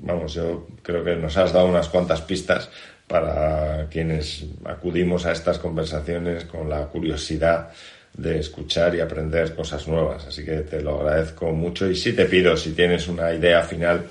vamos, 0.01 0.35
yo 0.35 0.67
creo 0.83 1.05
que 1.05 1.15
nos 1.15 1.37
has 1.37 1.53
dado 1.53 1.67
unas 1.69 1.89
cuantas 1.89 2.21
pistas 2.23 2.69
para 3.07 3.87
quienes 3.89 4.45
acudimos 4.65 5.25
a 5.27 5.33
estas 5.33 5.59
conversaciones 5.59 6.45
con 6.47 6.69
la 6.69 6.87
curiosidad 6.87 7.71
de 8.13 8.41
escuchar 8.41 8.95
y 8.97 9.01
aprender 9.01 9.55
cosas 9.55 9.87
nuevas. 9.87 10.27
Así 10.27 10.45
que 10.45 10.63
te 10.63 10.83
lo 10.83 11.01
agradezco 11.01 11.53
mucho 11.53 11.89
y 11.89 11.95
sí 11.95 12.13
te 12.13 12.25
pido, 12.25 12.57
si 12.57 12.73
tienes 12.73 13.07
una 13.07 13.33
idea 13.33 13.63
final, 13.63 14.07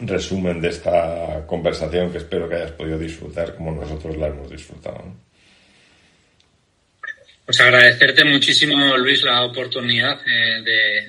resumen 0.00 0.60
de 0.62 0.68
esta 0.68 1.44
conversación 1.46 2.10
que 2.10 2.18
espero 2.18 2.48
que 2.48 2.54
hayas 2.54 2.72
podido 2.72 2.98
disfrutar 2.98 3.54
como 3.54 3.72
nosotros 3.72 4.16
la 4.16 4.28
hemos 4.28 4.50
disfrutado. 4.50 5.02
Pues 7.48 7.62
agradecerte 7.62 8.24
muchísimo, 8.24 8.94
Luis, 8.98 9.22
la 9.22 9.42
oportunidad 9.42 10.20
eh, 10.26 11.08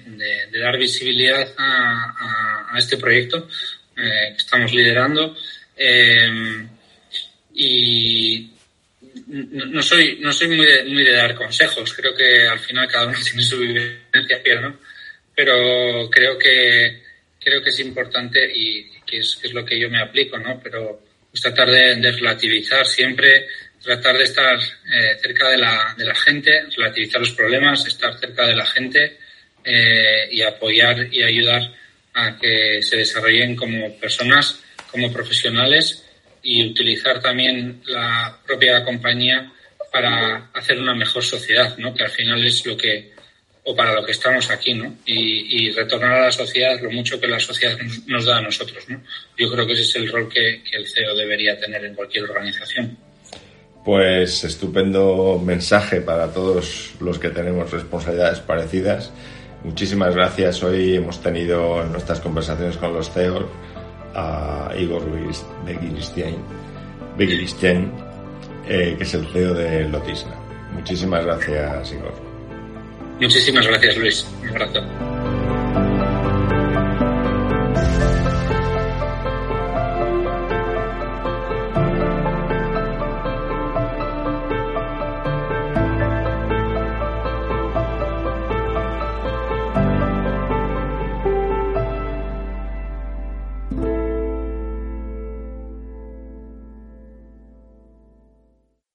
de, 0.50 0.58
dar 0.58 0.78
visibilidad 0.78 1.54
a, 1.58 2.78
este 2.78 2.96
proyecto 2.96 3.50
eh, 3.98 4.30
que 4.32 4.38
estamos 4.38 4.72
liderando. 4.72 5.36
Eh, 5.76 6.66
y 7.56 8.52
no 9.28 9.82
soy, 9.84 10.20
no 10.22 10.32
soy 10.32 10.48
muy 10.48 10.66
de, 10.66 10.86
muy 10.86 11.04
de 11.04 11.12
dar 11.12 11.36
consejos, 11.36 11.94
creo 11.94 12.16
que 12.16 12.48
al 12.48 12.60
final 12.60 12.88
cada 12.88 13.08
uno 13.08 13.18
tiene 13.22 13.42
su 13.42 13.60
vivencia, 13.60 14.62
¿no? 14.62 14.80
pero 15.36 16.10
creo 16.10 16.38
que, 16.38 17.04
creo 17.38 17.62
que 17.62 17.70
es 17.70 17.80
importante 17.82 18.50
y 18.50 18.90
que 19.06 19.18
es, 19.18 19.42
lo 19.52 19.66
que 19.66 19.78
yo 19.78 19.90
me 19.90 20.02
aplico, 20.02 20.40
¿no? 20.40 20.58
pero 20.64 21.02
tratar 21.34 21.70
de, 21.70 22.12
relativizar 22.14 22.88
siempre, 22.88 23.46
tratar 23.82 24.17
de 24.17 24.23
estar 24.23 24.57
eh, 24.57 25.17
cerca 25.21 25.49
de 25.49 25.57
la, 25.57 25.95
de 25.97 26.05
la 26.05 26.15
gente, 26.15 26.51
relativizar 26.75 27.21
los 27.21 27.32
problemas, 27.32 27.86
estar 27.86 28.17
cerca 28.19 28.45
de 28.45 28.55
la 28.55 28.65
gente 28.65 29.17
eh, 29.63 30.27
y 30.32 30.41
apoyar 30.41 31.07
y 31.11 31.23
ayudar 31.23 31.71
a 32.13 32.38
que 32.38 32.82
se 32.82 32.97
desarrollen 32.97 33.55
como 33.55 33.95
personas, 33.97 34.59
como 34.91 35.11
profesionales 35.11 36.05
y 36.41 36.65
utilizar 36.65 37.21
también 37.21 37.82
la 37.86 38.38
propia 38.45 38.84
compañía 38.84 39.51
para 39.91 40.49
hacer 40.53 40.80
una 40.80 40.93
mejor 40.93 41.23
sociedad, 41.23 41.77
¿no? 41.77 41.93
Que 41.93 42.03
al 42.03 42.09
final 42.09 42.45
es 42.45 42.65
lo 42.65 42.77
que, 42.77 43.11
o 43.63 43.75
para 43.75 43.93
lo 43.93 44.05
que 44.05 44.11
estamos 44.11 44.49
aquí, 44.49 44.73
¿no? 44.73 44.97
Y, 45.05 45.71
retornar 45.71 46.13
a 46.13 46.25
la 46.25 46.32
sociedad 46.32 46.80
lo 46.82 46.91
mucho 46.91 47.19
que 47.19 47.27
la 47.27 47.39
sociedad 47.39 47.77
nos, 48.07 48.25
da 48.25 48.38
a 48.38 48.41
nosotros, 48.41 48.88
¿no? 48.89 49.03
Yo 49.38 49.51
creo 49.51 49.65
que 49.65 49.73
ese 49.73 49.84
es 49.84 49.95
el 49.95 50.11
rol 50.11 50.30
que, 50.30 50.61
el 50.71 50.88
CEO 50.88 51.15
debería 51.15 51.59
tener 51.59 51.84
en 51.86 51.95
cualquier 51.95 52.25
organización. 52.25 52.97
Pues 53.90 54.44
estupendo 54.44 55.42
mensaje 55.44 56.00
para 56.00 56.32
todos 56.32 56.92
los 57.00 57.18
que 57.18 57.30
tenemos 57.30 57.72
responsabilidades 57.72 58.40
parecidas. 58.40 59.12
Muchísimas 59.64 60.14
gracias. 60.14 60.62
Hoy 60.62 60.98
hemos 60.98 61.24
tenido 61.24 61.82
en 61.82 61.92
nuestras 61.92 62.20
conversaciones 62.20 62.78
con 62.78 62.94
los 62.94 63.10
CEOs 63.10 63.46
a 64.14 64.72
Igor 64.78 65.04
Begiristian, 67.18 67.92
eh, 68.68 68.94
que 68.96 69.04
es 69.04 69.14
el 69.16 69.26
CEO 69.26 69.56
de 69.56 69.90
Lotisna. 69.90 70.36
Muchísimas 70.72 71.26
gracias, 71.26 71.92
Igor. 71.92 72.14
Muchísimas 73.20 73.66
gracias, 73.66 73.98
Luis. 73.98 74.28
Un 74.44 74.50
abrazo. 74.50 75.39